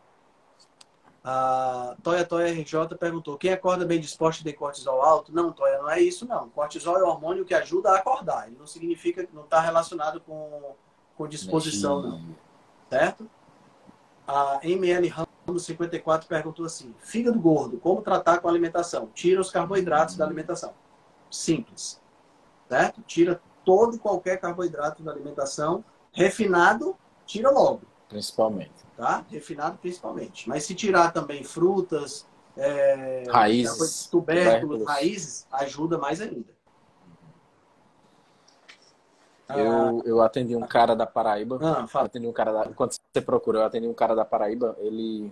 a 1.26 1.98
Toya 2.02 2.24
Toya 2.24 2.54
RJ 2.54 2.96
perguntou: 2.98 3.38
quem 3.38 3.52
acorda 3.52 3.86
bem 3.86 4.00
disposto 4.00 4.42
tem 4.42 4.54
cortisol 4.54 5.02
alto? 5.02 5.34
Não, 5.34 5.52
Toya, 5.52 5.78
não 5.80 5.90
é 5.90 6.00
isso 6.00 6.26
não. 6.26 6.48
Cortisol 6.52 6.98
é 6.98 7.04
o 7.04 7.08
hormônio 7.08 7.44
que 7.44 7.54
ajuda 7.54 7.92
a 7.92 7.98
acordar. 7.98 8.48
Ele 8.48 8.56
não 8.58 8.66
significa 8.66 9.28
que 9.28 9.36
não 9.36 9.44
está 9.44 9.60
relacionado 9.60 10.22
com, 10.22 10.74
com 11.18 11.28
disposição, 11.28 12.02
não. 12.02 12.22
Certo? 12.90 13.30
A 14.26 14.62
ML 14.64 15.10
Ramos 15.10 15.31
54 15.60 16.28
perguntou 16.28 16.66
assim: 16.66 16.94
fígado 17.00 17.40
gordo, 17.40 17.78
como 17.78 18.02
tratar 18.02 18.40
com 18.40 18.48
a 18.48 18.52
alimentação? 18.52 19.10
Tira 19.14 19.42
os 19.42 19.52
carboidratos 19.52 20.16
da 20.16 20.26
alimentação 20.26 20.74
simples, 21.32 22.00
certo? 22.68 23.02
Tira 23.04 23.42
todo 23.64 23.96
e 23.96 24.00
qualquer 24.00 24.40
carboidrato 24.40 25.02
da 25.02 25.12
alimentação. 25.12 25.84
Refinado, 26.12 26.96
tira 27.26 27.50
logo. 27.50 27.82
Principalmente. 28.10 28.72
Tá? 28.98 29.26
Refinado 29.30 29.78
principalmente. 29.78 30.48
Mas 30.48 30.66
se 30.66 30.76
tirar 30.76 31.12
também 31.12 31.44
frutas, 31.44 32.28
é, 32.58 33.24
raízes, 33.30 34.08
tubérculos, 34.08 34.10
tubérculos, 34.10 34.86
raízes, 34.86 35.48
ajuda 35.52 35.98
mais 35.98 36.20
ainda. 36.22 36.54
Eu, 39.58 40.04
eu 40.06 40.22
atendi 40.22 40.56
um 40.56 40.62
cara 40.62 40.96
da 40.96 41.06
Paraíba. 41.06 41.60
Ah, 41.62 41.88
fala. 41.88 42.06
Atendi 42.06 42.28
um 42.28 42.34
cara 42.34 42.52
da, 42.52 42.70
enquanto 42.70 42.94
você 42.94 43.22
procurou, 43.22 43.62
eu 43.62 43.68
atendi 43.68 43.88
um 43.88 43.94
cara 43.94 44.16
da 44.16 44.26
Paraíba. 44.26 44.76
Ele. 44.80 45.32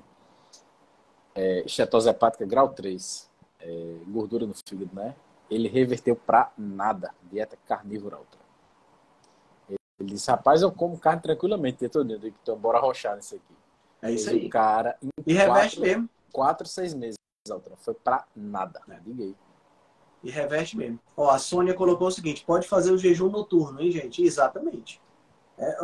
É, 1.35 1.63
estetose 1.65 2.09
hepática 2.09 2.45
grau 2.45 2.69
3. 2.69 3.29
É, 3.61 3.95
gordura 4.07 4.45
no 4.45 4.53
fígado, 4.53 4.89
né? 4.93 5.15
ele 5.49 5.67
reverteu 5.67 6.15
para 6.15 6.51
nada. 6.57 7.13
Dieta 7.23 7.57
carnívora 7.67 8.17
outra. 8.17 8.39
Ele 9.99 10.13
disse, 10.13 10.29
rapaz, 10.31 10.61
eu 10.61 10.71
como 10.71 10.97
carne 10.97 11.21
tranquilamente 11.21 11.79
dia 11.79 11.89
todo 11.89 12.07
dia. 12.17 12.33
Então, 12.41 12.57
bora 12.57 12.79
rochar 12.79 13.17
nisso 13.17 13.35
aqui. 13.35 13.55
É 14.01 14.11
isso 14.11 14.29
aí. 14.29 14.45
O 14.45 14.49
cara, 14.49 14.97
e 15.25 15.33
reveste 15.33 15.77
quatro, 15.77 15.81
mesmo. 15.81 16.09
Quatro, 16.31 16.67
seis 16.67 16.93
meses, 16.93 17.17
outra. 17.49 17.75
Foi 17.77 17.93
para 17.93 18.25
nada. 18.33 18.81
É. 18.87 18.99
Diga 19.03 19.23
aí. 19.23 19.35
E 20.23 20.29
reveste 20.29 20.75
mesmo. 20.75 20.99
Ó, 21.15 21.29
a 21.29 21.39
Sônia 21.39 21.73
colocou 21.73 22.07
o 22.07 22.11
seguinte, 22.11 22.43
pode 22.45 22.67
fazer 22.67 22.91
o 22.91 22.97
jejum 22.97 23.29
noturno, 23.29 23.81
hein, 23.81 23.91
gente? 23.91 24.21
Exatamente. 24.21 25.01
É, 25.57 25.77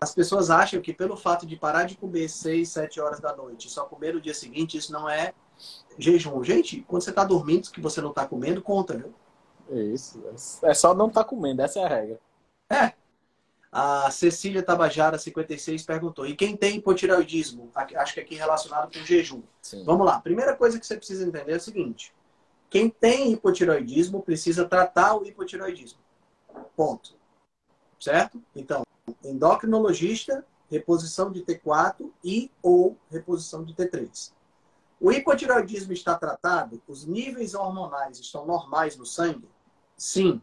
as 0.00 0.14
pessoas 0.14 0.50
acham 0.50 0.80
que 0.80 0.92
pelo 0.92 1.16
fato 1.16 1.46
de 1.46 1.56
parar 1.56 1.84
de 1.84 1.96
comer 1.96 2.28
seis, 2.28 2.68
sete 2.68 3.00
horas 3.00 3.18
da 3.18 3.34
noite 3.34 3.66
e 3.66 3.70
só 3.70 3.84
comer 3.84 4.14
no 4.14 4.20
dia 4.20 4.34
seguinte, 4.34 4.76
isso 4.76 4.92
não 4.92 5.08
é 5.08 5.32
jejum. 5.98 6.42
Gente, 6.44 6.82
quando 6.82 7.02
você 7.02 7.10
está 7.10 7.24
dormindo, 7.24 7.70
que 7.70 7.80
você 7.80 8.00
não 8.00 8.10
está 8.10 8.26
comendo, 8.26 8.62
conta, 8.62 8.96
viu? 8.96 9.14
É 9.70 9.80
isso. 9.82 10.22
É 10.62 10.74
só 10.74 10.94
não 10.94 11.08
estar 11.08 11.24
tá 11.24 11.28
comendo, 11.28 11.62
essa 11.62 11.80
é 11.80 11.84
a 11.84 11.88
regra. 11.88 12.20
É. 12.68 12.92
A 13.72 14.10
Cecília 14.10 14.62
Tabajara, 14.62 15.16
56, 15.16 15.84
perguntou: 15.84 16.26
e 16.26 16.34
quem 16.34 16.56
tem 16.56 16.76
hipotireoidismo? 16.76 17.70
Acho 17.74 18.14
que 18.14 18.20
aqui 18.20 18.34
relacionado 18.34 18.92
com 18.92 19.04
jejum. 19.04 19.42
Sim. 19.62 19.84
Vamos 19.84 20.04
lá. 20.04 20.20
Primeira 20.20 20.56
coisa 20.56 20.78
que 20.78 20.86
você 20.86 20.96
precisa 20.96 21.24
entender 21.24 21.52
é 21.52 21.56
o 21.56 21.60
seguinte: 21.60 22.12
quem 22.70 22.88
tem 22.88 23.32
hipotireoidismo 23.32 24.22
precisa 24.22 24.64
tratar 24.64 25.16
o 25.16 25.26
hipotireoidismo. 25.26 25.98
Ponto. 26.76 27.14
Certo? 27.98 28.40
Então, 28.54 28.84
endocrinologista, 29.24 30.46
reposição 30.70 31.32
de 31.32 31.42
T4 31.42 32.10
e 32.24 32.50
ou 32.62 32.96
reposição 33.10 33.64
de 33.64 33.74
T3. 33.74 34.32
O 35.00 35.10
hipotireoidismo 35.10 35.92
está 35.92 36.14
tratado? 36.14 36.80
Os 36.86 37.04
níveis 37.04 37.54
hormonais 37.54 38.20
estão 38.20 38.46
normais 38.46 38.96
no 38.96 39.04
sangue? 39.04 39.48
Sim. 39.96 40.40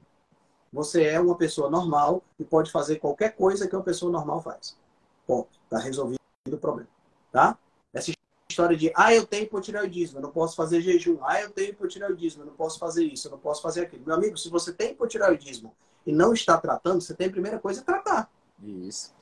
Você 0.74 1.06
é 1.06 1.20
uma 1.20 1.36
pessoa 1.36 1.70
normal 1.70 2.22
e 2.38 2.44
pode 2.44 2.72
fazer 2.72 2.98
qualquer 2.98 3.36
coisa 3.36 3.68
que 3.68 3.76
uma 3.76 3.84
pessoa 3.84 4.12
normal 4.12 4.42
faz. 4.42 4.78
Ponto. 5.26 5.58
Está 5.64 5.80
resolvido 5.80 6.20
o 6.52 6.58
problema. 6.58 6.90
Tá? 7.32 7.58
Essa 7.94 8.12
história 8.58 8.76
de, 8.76 8.92
ah, 8.96 9.14
eu 9.14 9.26
tenho 9.26 9.44
hipotireoidismo, 9.44 10.18
eu 10.18 10.24
não 10.24 10.32
posso 10.32 10.56
fazer 10.56 10.82
jejum. 10.82 11.20
Ah, 11.22 11.40
eu 11.40 11.52
tenho 11.52 11.70
hipotireoidismo, 11.70 12.42
eu 12.42 12.48
não 12.48 12.54
posso 12.54 12.80
fazer 12.80 13.06
isso, 13.06 13.28
eu 13.28 13.32
não 13.32 13.38
posso 13.38 13.62
fazer 13.62 13.82
aquilo. 13.82 14.04
Meu 14.06 14.16
amigo, 14.16 14.36
se 14.36 14.50
você 14.50 14.74
tem 14.74 14.92
hipotireoidismo 14.92 15.76
e 16.06 16.12
não 16.12 16.34
está 16.34 16.58
tratando, 16.58 17.02
você 17.02 17.14
tem 17.14 17.28
a 17.28 17.32
primeira 17.32 17.60
coisa 17.60 17.82
é 17.82 17.84
tratar. 17.84 18.30
Isso. 18.64 19.14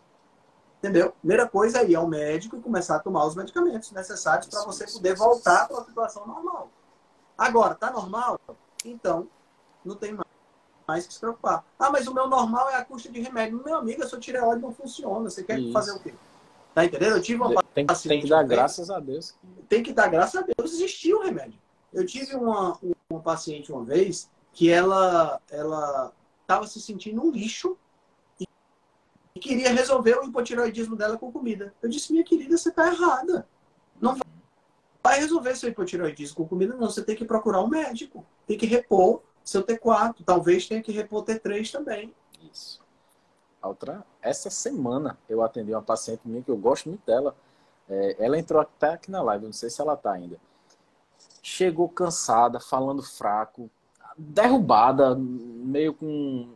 Entendeu? 0.79 1.11
Primeira 1.19 1.47
coisa 1.47 1.79
é 1.79 1.89
ir 1.89 1.95
ao 1.95 2.07
médico 2.07 2.55
e 2.55 2.61
começar 2.61 2.95
a 2.95 2.99
tomar 2.99 3.25
os 3.25 3.35
medicamentos 3.35 3.91
necessários 3.91 4.47
para 4.47 4.63
você 4.63 4.87
poder 4.87 5.15
voltar 5.15 5.67
para 5.67 5.79
a 5.79 5.85
situação 5.85 6.25
normal. 6.25 6.69
Agora, 7.37 7.75
tá 7.75 7.91
normal? 7.91 8.39
Então, 8.85 9.27
não 9.83 9.95
tem 9.95 10.17
mais 10.87 11.07
que 11.07 11.13
se 11.13 11.19
preocupar. 11.19 11.65
Ah, 11.77 11.89
mas 11.89 12.07
o 12.07 12.13
meu 12.13 12.27
normal 12.27 12.69
é 12.69 12.75
a 12.75 12.85
custa 12.85 13.09
de 13.09 13.19
remédio. 13.19 13.61
Meu 13.65 13.75
amigo, 13.75 14.03
a 14.03 14.07
sua 14.07 14.19
tireoide 14.19 14.61
não 14.61 14.73
funciona. 14.73 15.29
Você 15.29 15.43
quer 15.43 15.59
Isso. 15.59 15.73
fazer 15.73 15.91
o 15.91 15.99
quê? 15.99 16.13
Tá 16.75 16.83
entendendo? 16.83 17.15
Eu 17.15 17.21
tive 17.21 17.41
uma 17.41 17.63
tem, 17.73 17.85
paciente. 17.85 18.11
Tem 18.11 18.21
que 18.21 18.27
dar 18.27 18.43
graças 18.43 18.89
a 18.89 18.99
Deus. 18.99 19.33
Tem 19.69 19.81
que 19.81 19.93
dar 19.93 20.09
graças 20.09 20.35
a 20.35 20.45
Deus. 20.45 20.73
Existiu 20.73 21.19
o 21.19 21.23
remédio. 21.23 21.57
Eu 21.93 22.05
tive 22.05 22.35
uma, 22.35 22.77
uma 23.09 23.21
paciente 23.21 23.71
uma 23.71 23.85
vez 23.85 24.29
que 24.51 24.69
ela 24.69 25.41
ela 25.49 26.11
estava 26.41 26.67
se 26.67 26.81
sentindo 26.81 27.23
um 27.23 27.31
lixo 27.31 27.77
e 28.37 29.39
queria 29.39 29.71
resolver 29.71 30.19
o 30.19 30.25
hipotiroidismo 30.25 30.97
dela 30.97 31.17
com 31.17 31.31
comida. 31.31 31.73
Eu 31.81 31.87
disse, 31.87 32.11
minha 32.11 32.25
querida, 32.25 32.57
você 32.57 32.67
está 32.67 32.87
errada. 32.87 33.47
Não 34.01 34.17
vai 35.01 35.19
resolver 35.19 35.55
seu 35.55 35.69
hipotiroidismo 35.69 36.35
com 36.35 36.45
comida, 36.45 36.75
não. 36.75 36.89
Você 36.89 37.01
tem 37.01 37.15
que 37.15 37.23
procurar 37.23 37.61
um 37.61 37.69
médico. 37.69 38.25
Tem 38.45 38.57
que 38.57 38.65
repor 38.65 39.21
seu 39.45 39.63
T4. 39.63 40.17
Talvez 40.25 40.67
tenha 40.67 40.83
que 40.83 40.91
repor 40.91 41.23
T3 41.23 41.71
também. 41.71 42.13
Isso. 42.51 42.84
Outra, 43.67 44.05
essa 44.21 44.49
semana 44.49 45.17
eu 45.27 45.41
atendi 45.41 45.71
uma 45.71 45.81
paciente 45.81 46.21
minha 46.25 46.41
que 46.41 46.51
eu 46.51 46.57
gosto 46.57 46.89
muito 46.89 47.05
dela. 47.05 47.35
É, 47.89 48.15
ela 48.25 48.37
entrou 48.37 48.61
até 48.61 48.93
aqui 48.93 49.11
na 49.11 49.21
live, 49.21 49.45
não 49.45 49.53
sei 49.53 49.69
se 49.69 49.81
ela 49.81 49.93
está 49.93 50.11
ainda. 50.11 50.37
Chegou 51.41 51.87
cansada, 51.89 52.59
falando 52.59 53.03
fraco, 53.03 53.69
derrubada, 54.17 55.15
meio 55.15 55.93
com 55.93 56.49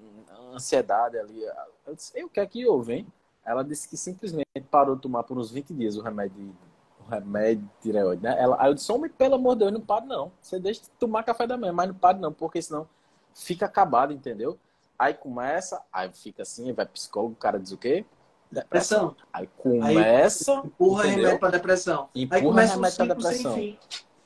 ansiedade 0.53 1.18
ali. 1.18 1.43
Eu 1.86 1.95
disse, 1.95 2.24
o 2.24 2.30
que 2.30 2.39
é 2.39 2.45
que 2.45 2.66
houve, 2.68 2.93
hein? 2.93 3.07
Ela 3.45 3.64
disse 3.64 3.88
que 3.88 3.97
simplesmente 3.97 4.45
parou 4.70 4.95
de 4.95 5.01
tomar 5.01 5.24
por 5.24 5.38
uns 5.38 5.51
20 5.51 5.74
dias 5.74 5.97
o 5.97 6.01
remédio, 6.01 6.55
o 6.99 7.10
remédio 7.10 7.64
de 7.64 7.82
tireoide, 7.82 8.22
né? 8.24 8.36
Ela, 8.39 8.57
aí 8.60 8.70
eu 8.70 8.74
disse, 8.74 8.91
homem, 8.91 9.10
pelo 9.10 9.36
amor 9.36 9.55
de 9.55 9.60
Deus, 9.60 9.72
não 9.72 9.82
para 9.82 10.05
não. 10.05 10.32
Você 10.41 10.60
deixa 10.60 10.82
de 10.82 10.89
tomar 10.91 11.24
café 11.24 11.47
da 11.47 11.57
manhã, 11.57 11.74
mas 11.74 11.88
não 11.88 11.95
para 11.95 12.18
não, 12.18 12.32
porque 12.32 12.62
senão 12.62 12.88
fica 13.34 13.66
acabado, 13.66 14.14
entendeu? 14.14 14.57
Aí 15.00 15.14
começa, 15.14 15.82
aí 15.93 16.12
fica 16.14 16.43
assim, 16.43 16.74
vai 16.74 16.86
psicólogo, 16.86 17.34
o 17.34 17.38
cara 17.38 17.58
diz 17.58 17.72
o 17.72 17.78
quê? 17.78 18.06
Depressão. 18.52 19.16
Aí 19.32 19.47
começa. 19.58 20.52
Aí 20.52 20.68
empurra 20.68 21.04
entendeu? 21.04 21.18
remédio 21.18 21.39
para 21.39 21.50
depressão. 21.52 22.10
Empurra 22.14 22.38
aí 22.38 22.43
começa 22.43 22.74
remédio 22.76 22.97
para 22.97 23.16
depressão. 23.16 23.78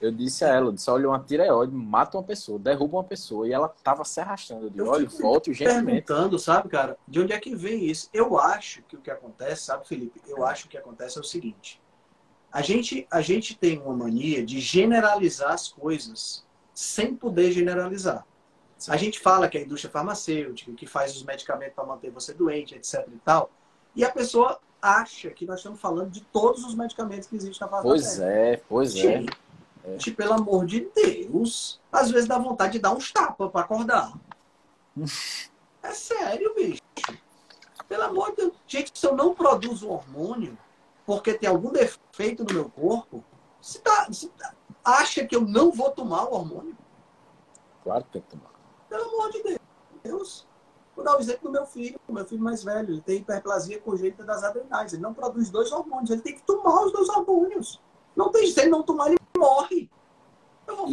Eu 0.01 0.11
disse 0.11 0.43
a 0.43 0.49
ela, 0.49 0.65
eu 0.67 0.71
disse, 0.73 0.89
olha, 0.89 1.07
uma 1.07 1.19
tireoide 1.19 1.73
mata 1.73 2.17
uma 2.17 2.23
pessoa, 2.23 2.59
derruba 2.59 2.97
uma 2.97 3.03
pessoa. 3.03 3.47
E 3.47 3.53
ela 3.53 3.69
tava 3.69 4.03
se 4.03 4.19
arrastando. 4.19 4.65
Eu 4.65 4.69
disse, 4.69 4.83
olha, 4.83 5.07
volte 5.07 5.49
urgentemente. 5.51 5.85
perguntando, 5.85 6.39
sabe, 6.39 6.67
cara, 6.67 6.97
de 7.07 7.21
onde 7.21 7.31
é 7.31 7.39
que 7.39 7.55
vem 7.55 7.85
isso? 7.85 8.09
Eu 8.11 8.37
acho 8.37 8.81
que 8.83 8.97
o 8.97 8.99
que 8.99 9.11
acontece, 9.11 9.63
sabe, 9.63 9.87
Felipe? 9.87 10.19
Eu 10.27 10.45
acho 10.45 10.63
que 10.63 10.67
o 10.69 10.71
que 10.71 10.77
acontece 10.77 11.17
é 11.17 11.21
o 11.21 11.23
seguinte. 11.23 11.81
A 12.51 12.61
gente, 12.61 13.07
a 13.09 13.21
gente 13.21 13.55
tem 13.57 13.79
uma 13.79 13.95
mania 13.95 14.45
de 14.45 14.59
generalizar 14.59 15.51
as 15.51 15.69
coisas 15.69 16.45
sem 16.73 17.15
poder 17.15 17.51
generalizar. 17.51 18.25
Sim. 18.83 18.91
A 18.91 18.97
gente 18.97 19.17
fala 19.17 19.47
que 19.47 19.57
a 19.57 19.61
indústria 19.61 19.89
farmacêutica, 19.89 20.73
que 20.73 20.85
faz 20.85 21.15
os 21.15 21.23
medicamentos 21.23 21.73
para 21.73 21.85
manter 21.85 22.11
você 22.11 22.33
doente, 22.33 22.75
etc 22.75 23.07
e 23.07 23.17
tal. 23.23 23.49
E 23.95 24.03
a 24.03 24.11
pessoa 24.11 24.59
acha 24.81 25.29
que 25.29 25.45
nós 25.45 25.59
estamos 25.59 25.79
falando 25.79 26.09
de 26.09 26.19
todos 26.19 26.65
os 26.65 26.75
medicamentos 26.75 27.29
que 27.29 27.37
existem 27.37 27.65
na 27.65 27.69
face 27.69 27.87
Pois 27.87 28.19
é, 28.19 28.61
pois 28.67 28.95
é. 28.97 29.23
Gente, 29.85 30.11
pelo 30.11 30.33
amor 30.33 30.65
de 30.65 30.81
Deus, 30.93 31.79
às 31.89 32.11
vezes 32.11 32.27
dá 32.27 32.37
vontade 32.37 32.73
de 32.73 32.79
dar 32.79 32.93
uns 32.93 33.09
tapas 33.09 33.49
para 33.49 33.61
acordar. 33.61 34.11
é 35.81 35.91
sério, 35.91 36.53
bicho. 36.53 36.81
Pelo 37.87 38.03
amor 38.03 38.31
de 38.31 38.35
Deus. 38.35 38.53
Gente, 38.67 38.91
se 38.93 39.07
eu 39.07 39.15
não 39.15 39.33
produzo 39.33 39.87
hormônio 39.87 40.57
porque 41.05 41.33
tem 41.33 41.47
algum 41.47 41.71
defeito 41.71 42.43
no 42.43 42.53
meu 42.53 42.69
corpo, 42.69 43.23
você, 43.61 43.79
tá, 43.79 44.07
você 44.09 44.27
tá, 44.27 44.53
acha 44.83 45.25
que 45.25 45.37
eu 45.37 45.41
não 45.41 45.71
vou 45.71 45.89
tomar 45.91 46.25
o 46.25 46.33
hormônio? 46.33 46.75
Claro 47.81 48.03
que 48.03 48.11
tem 48.11 48.21
que 48.21 48.27
tomar. 48.27 48.52
Pelo 48.93 49.05
amor 49.05 49.31
de 49.31 49.57
Deus. 50.03 50.47
Vou 50.95 51.03
dar 51.03 51.15
o 51.15 51.17
um 51.17 51.19
exemplo 51.19 51.49
do 51.49 51.51
meu 51.51 51.65
filho, 51.65 51.99
o 52.07 52.13
meu 52.13 52.23
filho 52.25 52.43
mais 52.43 52.63
velho. 52.63 52.91
Ele 52.91 53.01
tem 53.01 53.17
hiperplasia 53.17 53.79
congênita 53.79 54.23
das 54.23 54.43
adrenais. 54.43 54.93
Ele 54.93 55.01
não 55.01 55.15
produz 55.15 55.49
dois 55.49 55.71
hormônios. 55.71 56.11
Ele 56.11 56.21
tem 56.21 56.35
que 56.35 56.43
tomar 56.43 56.85
os 56.85 56.93
dois 56.93 57.09
hormônios. 57.09 57.81
Não 58.15 58.31
tem, 58.31 58.47
ele 58.47 58.67
não 58.67 58.83
tomar, 58.83 59.07
ele 59.07 59.17
morre. 59.35 59.89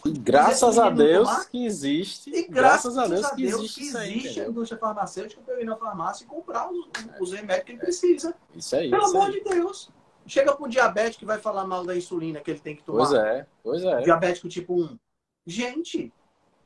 E 0.07 0.13
graças 0.13 0.79
a 0.79 0.89
Deus 0.89 1.29
tomar. 1.29 1.49
que 1.51 1.67
existe. 1.67 2.31
E 2.35 2.49
graças, 2.49 2.95
graças 2.95 3.25
a 3.25 3.35
Deus, 3.35 3.35
que 3.35 3.45
existe, 3.45 3.81
que 3.81 3.99
existe 3.99 4.41
a 4.41 4.49
indústria 4.49 4.81
farmacêutica 4.81 5.43
para 5.43 5.61
ir 5.61 5.67
na 5.67 5.77
farmácia 5.77 6.25
e 6.25 6.27
comprar 6.27 6.71
os, 6.73 6.89
os 7.21 7.33
remédios 7.33 7.67
que 7.67 7.73
ele 7.73 7.81
precisa. 7.81 8.35
Isso 8.55 8.75
aí. 8.77 8.89
Pelo 8.89 9.05
isso 9.05 9.17
amor 9.17 9.27
aí. 9.27 9.33
de 9.33 9.45
Deus. 9.45 9.91
Chega 10.27 10.55
para 10.55 10.65
o 10.65 10.69
diabético 10.69 11.19
que 11.19 11.27
vai 11.27 11.39
falar 11.39 11.67
mal 11.67 11.85
da 11.85 11.95
insulina 11.95 12.41
que 12.41 12.51
ele 12.51 12.61
tem 12.61 12.75
que 12.75 12.83
tomar. 12.83 13.07
Pois 13.07 13.13
é, 13.13 13.47
pois 13.63 13.85
é. 13.85 14.01
Diabético 14.01 14.49
tipo 14.49 14.75
1. 14.75 14.99
Gente, 15.47 16.13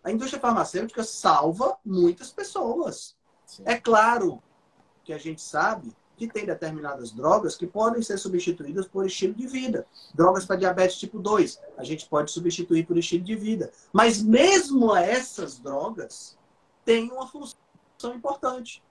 a 0.04 0.12
indústria 0.12 0.40
farmacêutica 0.40 1.02
salva 1.02 1.78
muitas 1.84 2.30
pessoas. 2.30 3.16
Sim. 3.46 3.62
É 3.64 3.76
claro 3.76 4.42
que 5.02 5.14
a 5.14 5.18
gente 5.18 5.40
sabe 5.40 5.96
que 6.16 6.28
tem 6.28 6.44
determinadas 6.44 7.10
drogas 7.10 7.56
que 7.56 7.66
podem 7.66 8.02
ser 8.02 8.18
substituídas 8.18 8.86
por 8.86 9.06
estilo 9.06 9.34
de 9.34 9.46
vida. 9.46 9.86
Drogas 10.14 10.44
para 10.44 10.56
diabetes 10.56 10.98
tipo 10.98 11.18
2, 11.18 11.60
a 11.78 11.82
gente 11.82 12.06
pode 12.06 12.30
substituir 12.30 12.86
por 12.86 12.96
estilo 12.98 13.24
de 13.24 13.34
vida. 13.34 13.72
Mas 13.92 14.22
mesmo 14.22 14.94
essas 14.94 15.58
drogas 15.58 16.38
têm 16.84 17.10
uma 17.10 17.26
função 17.26 17.58
importante. 18.14 18.82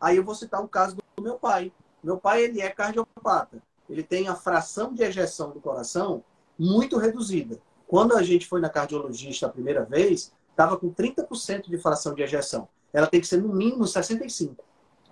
Aí 0.00 0.16
eu 0.16 0.24
vou 0.24 0.34
citar 0.34 0.62
o 0.62 0.68
caso 0.68 0.96
do 1.16 1.22
meu 1.22 1.34
pai. 1.34 1.72
Meu 2.02 2.16
pai 2.16 2.44
ele 2.44 2.60
é 2.60 2.70
cardiopata. 2.70 3.62
Ele 3.88 4.04
tem 4.04 4.28
a 4.28 4.36
fração 4.36 4.94
de 4.94 5.02
ejeção 5.02 5.50
do 5.50 5.60
coração 5.60 6.24
muito 6.56 6.96
reduzida. 6.96 7.60
Quando 7.86 8.16
a 8.16 8.22
gente 8.22 8.46
foi 8.46 8.60
na 8.60 8.70
cardiologista 8.70 9.46
a 9.46 9.50
primeira 9.50 9.84
vez, 9.84 10.32
estava 10.60 10.76
com 10.76 10.92
30% 10.92 11.70
de 11.70 11.78
fração 11.78 12.14
de 12.14 12.22
ejeção. 12.22 12.68
Ela 12.92 13.06
tem 13.06 13.20
que 13.20 13.26
ser 13.26 13.42
no 13.42 13.48
mínimo 13.48 13.84
65%. 13.84 14.58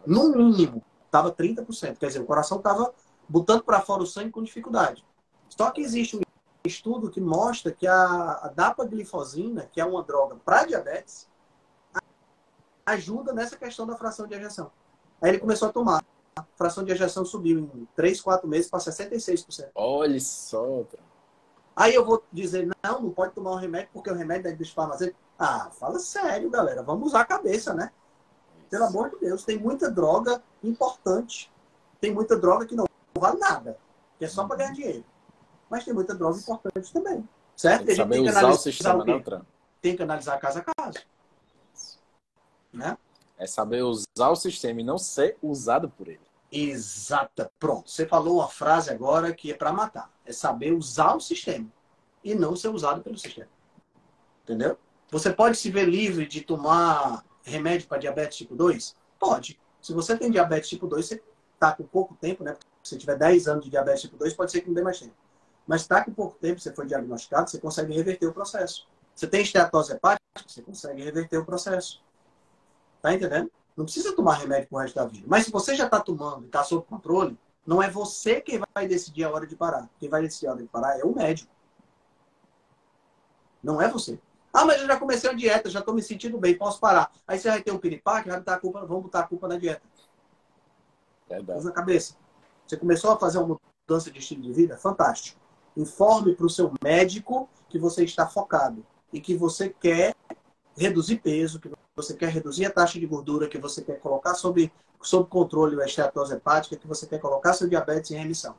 No 0.07 0.29
mínimo 0.29 0.85
estava 1.07 1.33
30%. 1.33 1.97
Quer 1.97 2.09
dizer, 2.09 2.21
o 2.21 2.27
coração 2.27 2.59
estava 2.59 2.93
botando 3.27 3.63
para 3.63 3.81
fora 3.81 4.03
o 4.03 4.07
sangue 4.07 4.31
com 4.31 4.43
dificuldade. 4.43 5.05
Só 5.49 5.71
que 5.71 5.81
existe 5.81 6.17
um 6.17 6.21
estudo 6.65 7.11
que 7.11 7.21
mostra 7.21 7.73
que 7.73 7.87
a, 7.87 8.41
a 8.43 8.49
dapaglifosina, 8.49 9.67
que 9.73 9.81
é 9.81 9.85
uma 9.85 10.03
droga 10.03 10.37
para 10.45 10.67
diabetes, 10.67 11.27
ajuda 12.85 13.33
nessa 13.33 13.57
questão 13.57 13.87
da 13.87 13.97
fração 13.97 14.27
de 14.27 14.35
ejeção. 14.35 14.71
Aí 15.21 15.31
ele 15.31 15.39
começou 15.39 15.69
a 15.69 15.73
tomar. 15.73 16.05
A 16.37 16.45
fração 16.57 16.85
de 16.85 16.93
ejeção 16.93 17.25
subiu 17.25 17.59
em 17.59 17.89
3, 17.97 18.21
4 18.21 18.47
meses 18.47 18.71
para 18.71 18.81
66%. 18.81 19.71
Olha 19.75 20.21
só. 20.21 20.85
Aí 21.75 21.95
eu 21.95 22.05
vou 22.05 22.23
dizer, 22.33 22.69
não, 22.85 23.03
não 23.03 23.11
pode 23.11 23.33
tomar 23.33 23.53
um 23.53 23.57
remédio 23.57 23.89
porque 23.93 24.11
o 24.11 24.15
remédio 24.15 24.51
indústria 24.51 24.75
farmacêutica. 24.75 25.28
Ah, 25.39 25.71
fala 25.71 25.99
sério, 26.01 26.51
galera. 26.51 26.83
Vamos 26.83 27.09
usar 27.09 27.21
a 27.21 27.25
cabeça, 27.25 27.73
né? 27.73 27.93
Pelo 28.69 28.85
amor 28.85 29.11
de 29.11 29.21
Deus, 29.21 29.45
tem 29.45 29.57
muita 29.59 29.91
droga 29.91 30.43
importante. 30.63 31.51
Tem 32.01 32.13
muita 32.13 32.37
droga 32.37 32.67
que 32.67 32.75
não 32.75 32.87
vale 33.15 33.39
nada, 33.39 33.79
que 34.19 34.25
é 34.25 34.29
só 34.29 34.47
para 34.47 34.57
ganhar 34.57 34.73
dinheiro. 34.73 35.05
Mas 35.71 35.85
tem 35.85 35.95
muita 35.95 36.15
droga 36.15 36.39
importante 36.39 36.93
também. 36.93 37.29
Certo? 37.57 37.79
Tem 37.79 37.87
que 37.87 37.97
saber 37.97 38.21
usar 38.21 38.49
o 38.49 38.57
sistema, 38.57 39.05
não, 39.05 39.47
Tem 39.81 39.97
que 39.97 40.03
analisar 40.03 40.39
caso 40.39 40.59
a 40.59 40.65
caso. 40.75 40.99
Né? 42.73 42.97
É 43.37 43.47
saber 43.47 43.83
usar 43.83 44.31
o 44.31 44.37
sistema 44.37 44.81
e 44.81 44.85
não 44.85 44.99
ser 44.99 45.37
usado 45.43 45.89
por 45.89 46.09
ele. 46.09 46.21
Exata. 46.51 47.51
Pronto. 47.59 47.91
Você 47.91 48.07
falou 48.07 48.39
uma 48.39 48.49
frase 48.49 48.91
agora 48.91 49.33
que 49.33 49.53
é 49.53 49.55
para 49.55 49.73
matar. 49.73 50.11
É 50.25 50.33
saber 50.33 50.73
usar 50.73 51.15
o 51.15 51.21
sistema 51.21 51.69
e 52.23 52.35
não 52.35 52.57
ser 52.57 52.69
usado 52.69 53.03
pelo 53.03 53.19
sistema. 53.19 53.49
Entendeu? 54.45 54.79
Você 55.11 55.33
pode 55.33 55.57
se 55.57 55.71
ver 55.71 55.87
livre 55.87 56.27
de 56.27 56.43
tomar 56.43 57.25
remédio 57.43 57.89
para 57.89 57.99
diabetes 57.99 58.39
tipo 58.39 58.55
2? 58.55 58.95
Pode. 59.19 59.59
Se 59.81 59.93
você 59.93 60.17
tem 60.17 60.31
diabetes 60.31 60.69
tipo 60.69 60.87
2, 60.87 61.07
você 61.07 61.23
está 61.55 61.73
com 61.73 61.85
pouco 61.85 62.15
tempo, 62.21 62.45
né? 62.45 62.57
Se 62.83 62.91
você 62.91 62.99
tiver 62.99 63.17
10 63.17 63.49
anos 63.49 63.65
de 63.65 63.71
diabetes 63.71 64.03
tipo 64.03 64.17
2, 64.17 64.35
pode 64.35 64.53
ser 64.53 64.61
que 64.61 64.69
não 64.69 64.75
dê 64.75 64.83
mais 64.83 65.01
tempo. 65.01 65.15
Mas 65.67 65.83
está 65.83 66.05
com 66.05 66.13
pouco 66.13 66.37
tempo, 66.39 66.61
você 66.61 66.73
foi 66.73 66.87
diagnosticado, 66.87 67.51
você 67.51 67.59
consegue 67.59 67.93
reverter 67.95 68.27
o 68.27 68.33
processo. 68.33 68.87
Você 69.15 69.27
tem 69.27 69.43
esteatose 69.43 69.93
hepática, 69.93 70.23
você 70.47 70.63
consegue 70.63 71.03
reverter 71.03 71.39
o 71.39 71.45
processo. 71.45 72.03
Tá 73.03 73.13
entendendo? 73.13 73.51
Não 73.77 73.85
precisa 73.85 74.15
tomar 74.15 74.35
remédio 74.35 74.69
pro 74.69 74.79
resto 74.79 74.95
da 74.95 75.07
vida. 75.07 75.25
Mas 75.27 75.45
se 75.45 75.51
você 75.51 75.75
já 75.75 75.85
está 75.85 76.01
tomando 76.01 76.45
e 76.45 76.47
está 76.47 76.65
sob 76.65 76.85
controle, 76.87 77.39
não 77.67 77.83
é 77.83 77.91
você 77.91 78.41
quem 78.41 78.61
vai 78.75 78.89
decidir 78.89 79.25
a 79.25 79.31
hora 79.31 79.47
de 79.47 79.55
parar. 79.55 79.89
Quem 79.99 80.09
vai 80.09 80.23
decidir 80.23 80.47
a 80.47 80.53
hora 80.53 80.63
de 80.63 80.69
parar 80.69 80.99
é 80.99 81.05
o 81.05 81.15
médico. 81.15 81.51
Não 83.63 83.81
é 83.81 83.89
você. 83.89 84.19
Ah, 84.59 84.65
mas 84.65 84.81
eu 84.81 84.89
já 84.89 84.97
comecei 84.97 85.31
a 85.31 85.33
dieta, 85.33 85.71
já 85.71 85.79
estou 85.79 85.95
me 85.95 86.03
sentindo 86.03 86.37
bem, 86.37 86.59
posso 86.59 86.81
parar. 86.81 87.13
Aí 87.29 87.39
você 87.39 87.49
vai 87.49 87.63
ter 87.63 87.71
um 87.71 87.79
piripaque, 87.79 88.29
vai 88.29 88.39
botar 88.39 88.55
a 88.55 88.59
culpa, 88.59 88.85
vamos 88.85 89.05
botar 89.05 89.21
a 89.21 89.23
culpa 89.23 89.47
na 89.47 89.57
dieta. 89.57 89.83
Verdade. 91.29 91.61
Usa 91.61 91.69
a 91.71 91.73
cabeça. 91.73 92.17
Você 92.67 92.77
começou 92.77 93.13
a 93.13 93.17
fazer 93.17 93.39
uma 93.39 93.57
mudança 93.89 94.11
de 94.11 94.19
estilo 94.19 94.43
de 94.43 94.53
vida? 94.53 94.77
Fantástico. 94.77 95.39
Informe 95.77 96.35
para 96.35 96.45
o 96.45 96.51
seu 96.51 96.73
médico 96.83 97.49
que 97.69 97.79
você 97.79 98.03
está 98.03 98.27
focado 98.27 98.85
e 99.13 99.21
que 99.21 99.37
você 99.37 99.69
quer 99.69 100.13
reduzir 100.77 101.19
peso, 101.19 101.61
que 101.61 101.71
você 101.95 102.15
quer 102.15 102.31
reduzir 102.31 102.67
a 102.67 102.71
taxa 102.73 102.99
de 102.99 103.07
gordura, 103.07 103.47
que 103.47 103.59
você 103.59 103.81
quer 103.81 104.01
colocar 104.01 104.35
sob, 104.35 104.73
sob 105.01 105.31
controle 105.31 105.81
a 105.81 105.87
esteatose 105.87 106.35
hepática, 106.35 106.75
que 106.75 106.89
você 106.89 107.07
quer 107.07 107.21
colocar 107.21 107.53
seu 107.53 107.69
diabetes 107.69 108.11
em 108.11 108.17
remissão. 108.17 108.57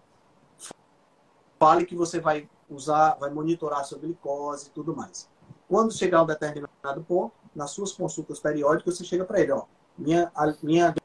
Fale 1.60 1.86
que 1.86 1.94
você 1.94 2.22
vai 2.22 2.50
usar, 2.70 3.16
vai 3.16 3.30
monitorar 3.30 3.84
sua 3.84 4.00
glicose 4.00 4.68
e 4.68 4.70
tudo 4.70 4.96
mais. 4.96 5.28
Quando 5.70 5.94
chegar 5.94 6.20
a 6.20 6.24
um 6.24 6.26
determinado 6.26 7.04
ponto, 7.08 7.32
nas 7.56 7.70
suas 7.70 7.92
consultas 7.92 8.40
periódicas, 8.40 8.98
você 8.98 9.04
chega 9.04 9.24
para 9.24 9.40
ele, 9.40 9.52
ó, 9.52 9.66
minha, 9.96 10.32
a, 10.34 10.52
minha 10.64 10.96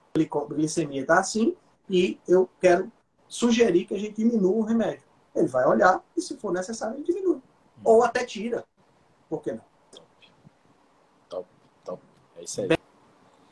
glicemia 0.49 1.03
está 1.03 1.21
assim 1.21 1.55
e 1.89 2.19
eu 2.27 2.49
quero 2.59 2.91
sugerir 3.29 3.85
que 3.85 3.95
a 3.95 3.99
gente 3.99 4.17
diminua 4.17 4.57
o 4.57 4.63
remédio. 4.63 5.05
Ele 5.35 5.49
vai 5.49 5.67
olhar 5.67 6.03
e, 6.17 6.23
se 6.23 6.37
for 6.39 6.51
necessário, 6.51 6.97
ele 6.97 7.05
diminui. 7.05 7.43
Ou 7.85 8.03
até 8.03 8.25
tira. 8.25 8.65
Por 9.29 9.43
que 9.43 9.53
não? 9.53 9.65
Top, 11.29 11.47
top. 11.85 12.03
É 12.37 12.45
isso 12.45 12.63
aí. 12.63 12.69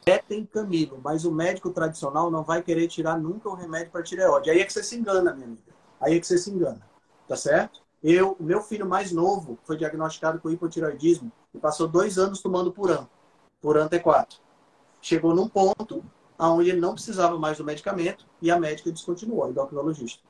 É, 0.06 0.18
tem 0.18 0.46
Camilo, 0.46 0.98
mas 1.02 1.24
o 1.24 1.30
médico 1.30 1.70
tradicional 1.70 2.30
não 2.30 2.42
vai 2.42 2.62
querer 2.62 2.88
tirar 2.88 3.18
nunca 3.18 3.50
o 3.50 3.54
remédio 3.54 3.90
para 3.90 4.02
tireoide. 4.02 4.50
Aí 4.50 4.60
é 4.60 4.64
que 4.64 4.72
você 4.72 4.82
se 4.82 4.96
engana, 4.96 5.34
minha 5.34 5.46
amiga. 5.46 5.72
Aí 6.00 6.16
é 6.16 6.20
que 6.20 6.26
você 6.26 6.38
se 6.38 6.50
engana. 6.50 6.80
Tá 7.28 7.36
certo? 7.36 7.81
Eu, 8.02 8.36
meu 8.40 8.60
filho 8.60 8.86
mais 8.86 9.12
novo 9.12 9.58
foi 9.64 9.76
diagnosticado 9.76 10.40
com 10.40 10.50
hipotiroidismo 10.50 11.30
e 11.54 11.58
passou 11.58 11.86
dois 11.86 12.18
anos 12.18 12.40
tomando 12.40 12.72
Puran, 12.72 13.06
Puran 13.60 13.88
T4. 13.88 14.38
Chegou 15.00 15.34
num 15.34 15.48
ponto 15.48 16.04
onde 16.38 16.70
ele 16.70 16.80
não 16.80 16.94
precisava 16.94 17.38
mais 17.38 17.58
do 17.58 17.64
medicamento 17.64 18.26
e 18.40 18.50
a 18.50 18.58
médica 18.58 18.90
descontinuou, 18.90 19.44
a 19.44 19.50
endocrinologista. 19.50 20.20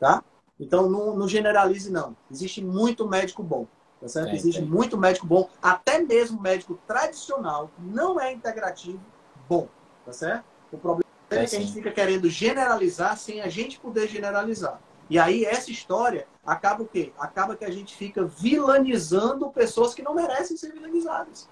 Tá? 0.00 0.24
Então, 0.58 0.88
não, 0.88 1.14
não, 1.14 1.28
generalize, 1.28 1.90
não. 1.90 2.16
Existe 2.30 2.64
muito 2.64 3.06
médico 3.06 3.42
bom. 3.42 3.66
Tá 4.00 4.08
certo? 4.08 4.26
Tem, 4.26 4.36
Existe 4.36 4.60
tem. 4.60 4.68
muito 4.68 4.96
médico 4.96 5.26
bom, 5.26 5.50
até 5.60 6.00
mesmo 6.00 6.40
médico 6.40 6.78
tradicional, 6.86 7.70
não 7.78 8.18
é 8.18 8.32
integrativo, 8.32 9.00
bom. 9.48 9.68
Tá 10.06 10.12
certo? 10.12 10.44
O 10.72 10.78
problema 10.78 11.04
é, 11.30 11.36
é 11.36 11.46
que 11.46 11.56
a 11.56 11.60
gente 11.60 11.72
fica 11.72 11.90
querendo 11.90 12.30
generalizar 12.30 13.16
sem 13.16 13.40
a 13.40 13.48
gente 13.48 13.78
poder 13.80 14.08
generalizar. 14.08 14.80
E 15.10 15.18
aí 15.18 15.44
essa 15.44 15.70
história 15.70 16.26
acaba 16.44 16.82
o 16.82 16.86
quê? 16.86 17.12
Acaba 17.18 17.56
que 17.56 17.64
a 17.64 17.70
gente 17.70 17.96
fica 17.96 18.24
vilanizando 18.24 19.50
pessoas 19.50 19.94
que 19.94 20.02
não 20.02 20.14
merecem 20.14 20.56
ser 20.56 20.72
vilanizadas. 20.72 21.48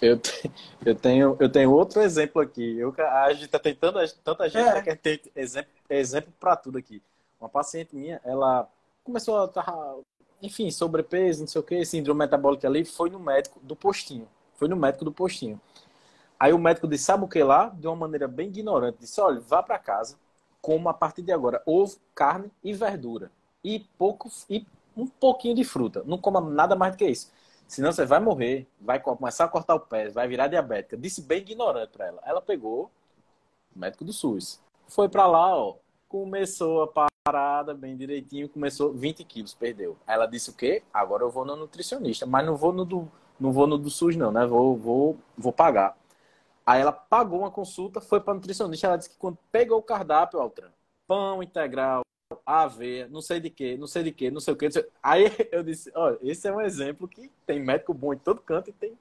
Eu, 0.00 0.18
te, 0.18 0.50
eu, 0.84 0.94
tenho, 0.94 1.36
eu 1.40 1.50
tenho 1.50 1.72
outro 1.72 2.02
exemplo 2.02 2.42
aqui. 2.42 2.78
Eu, 2.78 2.94
a 2.98 3.32
gente 3.32 3.46
está 3.46 3.58
tentando, 3.58 3.98
tanta 4.22 4.48
gente 4.48 4.68
é. 4.68 4.82
quer 4.82 4.96
ter 4.96 5.22
exemplo, 5.34 5.70
exemplo 5.88 6.32
para 6.38 6.56
tudo 6.56 6.76
aqui. 6.76 7.02
Uma 7.40 7.48
paciente 7.48 7.96
minha, 7.96 8.20
ela 8.24 8.68
começou 9.02 9.40
a 9.40 9.44
estar, 9.46 9.94
enfim, 10.42 10.70
sobrepeso, 10.70 11.40
não 11.40 11.46
sei 11.46 11.60
o 11.60 11.64
que, 11.64 11.84
síndrome 11.84 12.18
metabólica 12.18 12.66
ali, 12.68 12.84
foi 12.84 13.08
no 13.08 13.18
médico 13.18 13.58
do 13.62 13.74
postinho. 13.74 14.28
Foi 14.54 14.68
no 14.68 14.76
médico 14.76 15.04
do 15.04 15.12
postinho. 15.12 15.60
Aí 16.38 16.52
o 16.52 16.58
médico 16.58 16.86
disse, 16.86 17.04
sabe 17.04 17.24
o 17.24 17.28
que 17.28 17.42
lá? 17.42 17.68
De 17.68 17.86
uma 17.86 17.96
maneira 17.96 18.28
bem 18.28 18.48
ignorante, 18.48 18.98
disse, 19.00 19.20
olha, 19.20 19.40
vá 19.40 19.62
para 19.62 19.78
casa, 19.78 20.18
como 20.66 20.88
a 20.88 20.94
partir 20.94 21.22
de 21.22 21.30
agora 21.30 21.62
ovo, 21.64 21.96
carne 22.12 22.50
e 22.64 22.72
verdura. 22.72 23.30
E 23.62 23.86
pouco 23.96 24.28
e 24.50 24.66
um 24.96 25.06
pouquinho 25.06 25.54
de 25.54 25.62
fruta. 25.62 26.02
Não 26.04 26.18
coma 26.18 26.40
nada 26.40 26.74
mais 26.74 26.92
do 26.92 26.98
que 26.98 27.06
isso. 27.06 27.32
Senão 27.68 27.92
você 27.92 28.04
vai 28.04 28.18
morrer, 28.18 28.66
vai 28.80 28.98
começar 28.98 29.44
a 29.44 29.48
cortar 29.48 29.76
o 29.76 29.80
pé, 29.80 30.08
vai 30.08 30.26
virar 30.26 30.48
diabética. 30.48 30.96
Disse 30.96 31.22
bem 31.22 31.38
ignorante 31.38 31.92
para 31.92 32.06
ela. 32.06 32.20
Ela 32.24 32.42
pegou 32.42 32.90
o 33.76 33.78
médico 33.78 34.04
do 34.04 34.12
SUS. 34.12 34.60
Foi 34.88 35.08
para 35.08 35.28
lá, 35.28 35.56
ó. 35.56 35.76
Começou 36.08 36.82
a 36.82 37.08
parada 37.24 37.72
bem 37.72 37.96
direitinho, 37.96 38.48
começou 38.48 38.92
20 38.92 39.22
quilos, 39.22 39.54
perdeu. 39.54 39.96
Ela 40.04 40.26
disse 40.26 40.50
o 40.50 40.52
quê? 40.52 40.82
Agora 40.92 41.22
eu 41.22 41.30
vou 41.30 41.44
no 41.44 41.54
nutricionista, 41.54 42.26
mas 42.26 42.44
não 42.44 42.56
vou 42.56 42.72
no 42.72 42.84
do, 42.84 43.08
não 43.38 43.52
vou 43.52 43.68
no 43.68 43.78
do 43.78 43.88
SUS 43.88 44.16
não, 44.16 44.32
né? 44.32 44.44
Vou, 44.44 44.76
vou, 44.76 45.16
vou 45.38 45.52
pagar. 45.52 45.96
Aí 46.66 46.80
ela 46.80 46.92
pagou 46.92 47.38
uma 47.38 47.50
consulta, 47.50 48.00
foi 48.00 48.20
para 48.20 48.34
nutricionista. 48.34 48.88
Ela 48.88 48.96
disse 48.96 49.10
que 49.10 49.16
quando 49.16 49.38
pegou 49.52 49.78
o 49.78 49.82
cardápio, 49.82 50.40
Altran, 50.40 50.70
pão 51.06 51.40
integral, 51.40 52.02
aveia, 52.44 53.06
não 53.08 53.22
sei 53.22 53.38
de 53.38 53.50
que, 53.50 53.76
não 53.76 53.86
sei 53.86 54.02
de 54.02 54.12
que, 54.12 54.30
não 54.30 54.40
sei 54.40 54.52
o 54.52 54.56
que. 54.56 54.68
Aí 55.02 55.26
eu 55.52 55.62
disse: 55.62 55.92
olha, 55.94 56.18
esse 56.22 56.48
é 56.48 56.52
um 56.52 56.60
exemplo 56.60 57.06
que 57.06 57.30
tem 57.46 57.60
médico 57.60 57.94
bom 57.94 58.12
em 58.12 58.18
todo 58.18 58.40
canto 58.40 58.70
e 58.70 58.72
tem 58.72 58.98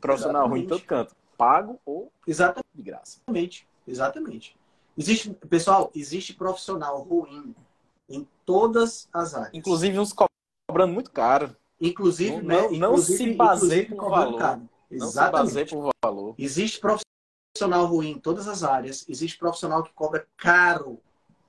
profissional 0.00 0.42
Exatamente. 0.42 0.50
ruim 0.50 0.64
em 0.64 0.66
todo 0.68 0.82
canto. 0.84 1.16
Pago 1.36 1.80
ou 1.86 2.12
Exatamente. 2.26 2.66
de 2.74 2.82
graça. 2.82 3.18
Exatamente. 3.26 3.68
Exatamente. 3.86 4.56
Existe, 4.96 5.30
pessoal, 5.48 5.90
existe 5.94 6.34
profissional 6.34 7.00
ruim 7.02 7.54
em 8.08 8.26
todas 8.44 9.08
as 9.12 9.34
áreas. 9.34 9.54
Inclusive 9.54 9.98
uns 9.98 10.12
cobrando 10.12 10.92
muito 10.92 11.10
caro. 11.10 11.56
Inclusive, 11.80 12.36
não, 12.36 12.42
né? 12.42 12.62
não, 12.62 12.70
não 12.70 12.88
inclusive, 12.90 13.30
se 13.30 13.34
baseie 13.34 13.84
por 13.86 14.10
valor. 14.10 14.38
Caro. 14.38 14.68
Não 14.90 15.08
se 15.08 15.64
por 15.66 15.90
valor. 16.02 16.34
Existe 16.38 16.80
profissional 16.80 17.86
ruim 17.86 18.12
em 18.12 18.18
todas 18.18 18.48
as 18.48 18.62
áreas. 18.62 19.04
Existe 19.08 19.38
profissional 19.38 19.82
que 19.82 19.92
cobra 19.92 20.26
caro 20.36 21.00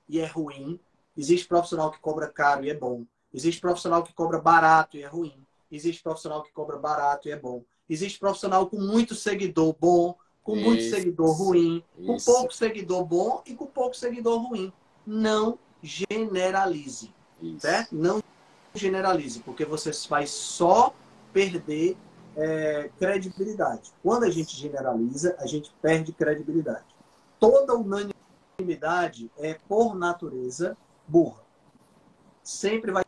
e 0.08 0.20
é 0.20 0.26
ruim. 0.26 0.80
Existe 1.16 1.48
profissional 1.48 1.92
que 1.92 2.00
cobra 2.00 2.28
caro 2.28 2.66
e 2.66 2.70
é 2.70 2.74
bom. 2.74 3.06
Existe 3.34 3.62
profissional 3.62 4.04
que 4.04 4.14
cobra 4.14 4.40
barato 4.40 4.98
e 4.98 5.04
é 5.04 5.08
ruim. 5.08 5.46
Existe 5.72 6.02
profissional 6.02 6.44
que 6.44 6.52
cobra 6.52 6.78
barato 6.78 7.28
e 7.28 7.32
é 7.32 7.38
bom. 7.38 7.64
Existe 7.90 8.20
profissional 8.20 8.68
com 8.68 8.78
muito 8.78 9.16
seguidor 9.16 9.76
bom, 9.80 10.16
com 10.44 10.56
isso, 10.56 10.66
muito 10.66 10.84
seguidor 10.84 11.32
ruim, 11.38 11.84
com 12.06 12.18
pouco 12.18 12.54
seguidor 12.54 13.06
bom 13.06 13.44
e 13.46 13.54
com 13.54 13.66
pouco 13.66 13.96
seguidor 13.96 14.42
ruim. 14.42 14.74
Não 15.06 15.60
generalize. 15.82 17.14
Certo? 17.60 17.96
Não 17.96 18.22
generalize, 18.74 19.40
porque 19.40 19.66
você 19.66 19.92
vai 20.08 20.28
só 20.28 20.94
perder 21.32 21.98
é, 22.40 22.90
credibilidade. 22.98 23.92
Quando 24.02 24.24
a 24.24 24.30
gente 24.30 24.56
generaliza, 24.56 25.36
a 25.40 25.46
gente 25.46 25.74
perde 25.82 26.14
credibilidade. 26.14 26.86
Toda 27.40 27.76
unanimidade 27.76 29.30
é, 29.38 29.58
por 29.68 29.96
natureza, 29.96 30.78
burra. 31.06 31.42
Sempre 32.42 32.92
vai 32.92 33.04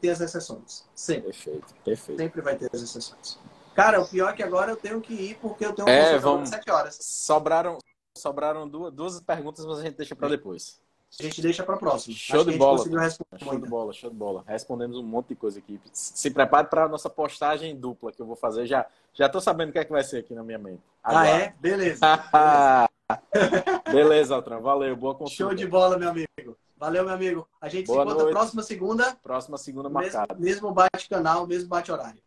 ter 0.00 0.10
as 0.10 0.20
exceções. 0.20 0.86
Sempre. 0.94 1.32
Perfeito, 1.32 1.74
perfeito. 1.82 2.18
Sempre 2.18 2.40
vai 2.42 2.56
ter 2.56 2.70
as 2.72 2.82
exceções. 2.82 3.38
Cara, 3.74 4.00
o 4.00 4.08
pior 4.08 4.30
é 4.30 4.32
que 4.34 4.42
agora 4.42 4.72
eu 4.72 4.76
tenho 4.76 5.00
que 5.00 5.14
ir 5.14 5.38
porque 5.38 5.64
eu 5.64 5.72
tenho 5.72 5.88
uma 5.88 5.94
é, 5.94 6.18
vamos... 6.18 6.48
7 6.48 6.70
horas. 6.70 6.98
Sobraram, 7.00 7.78
sobraram 8.16 8.68
duas, 8.68 8.92
duas 8.92 9.20
perguntas, 9.20 9.64
mas 9.64 9.78
a 9.78 9.82
gente 9.82 9.96
deixa 9.96 10.14
para 10.14 10.28
depois. 10.28 10.80
A 11.18 11.22
gente 11.22 11.40
deixa 11.40 11.62
para 11.62 11.76
próxima. 11.76 12.14
Show 12.16 12.40
Acho 12.40 12.50
de 12.50 12.58
bola. 12.58 12.78
Show 12.78 13.58
de 13.58 13.68
bola, 13.68 13.92
show 13.92 14.10
de 14.10 14.16
bola. 14.16 14.44
Respondemos 14.46 14.96
um 14.96 15.02
monte 15.02 15.28
de 15.28 15.34
coisa 15.34 15.58
aqui. 15.58 15.80
Se 15.92 16.30
prepare 16.30 16.68
para 16.68 16.84
a 16.84 16.88
nossa 16.88 17.08
postagem 17.08 17.74
dupla 17.74 18.12
que 18.12 18.20
eu 18.20 18.26
vou 18.26 18.36
fazer. 18.36 18.66
Já 18.66 18.86
já 19.14 19.28
tô 19.28 19.40
sabendo 19.40 19.70
o 19.70 19.72
que 19.72 19.78
é 19.78 19.84
que 19.84 19.90
vai 19.90 20.04
ser 20.04 20.18
aqui 20.18 20.34
na 20.34 20.44
minha 20.44 20.58
mente. 20.58 20.82
Agora. 21.02 21.24
Ah, 21.24 21.28
é? 21.28 21.54
Beleza. 21.58 22.00
Beleza, 22.00 22.88
Beleza 23.90 24.34
Altran. 24.36 24.60
Valeu. 24.60 24.94
Boa 24.96 25.14
consulta. 25.14 25.34
Show 25.34 25.54
de 25.54 25.66
bola, 25.66 25.98
meu 25.98 26.10
amigo. 26.10 26.56
Valeu, 26.76 27.04
meu 27.04 27.14
amigo. 27.14 27.48
A 27.60 27.68
gente 27.68 27.86
Boa 27.86 27.98
se 27.98 28.02
encontra 28.04 28.22
noite. 28.24 28.34
próxima 28.34 28.62
segunda. 28.62 29.16
Próxima 29.22 29.58
segunda 29.58 29.88
marcada. 29.88 30.34
Mesmo, 30.34 30.68
mesmo 30.68 30.72
bate-canal, 30.72 31.46
mesmo 31.46 31.68
bate-horário. 31.68 32.20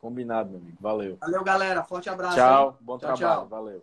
Combinado, 0.00 0.50
meu 0.50 0.58
amigo. 0.58 0.76
Valeu. 0.80 1.16
Valeu, 1.20 1.44
galera. 1.44 1.84
Forte 1.84 2.10
abraço. 2.10 2.34
Tchau. 2.34 2.70
Hein? 2.70 2.76
Bom 2.80 2.98
tchau, 2.98 3.14
trabalho. 3.14 3.40
Tchau. 3.42 3.48
Valeu. 3.48 3.82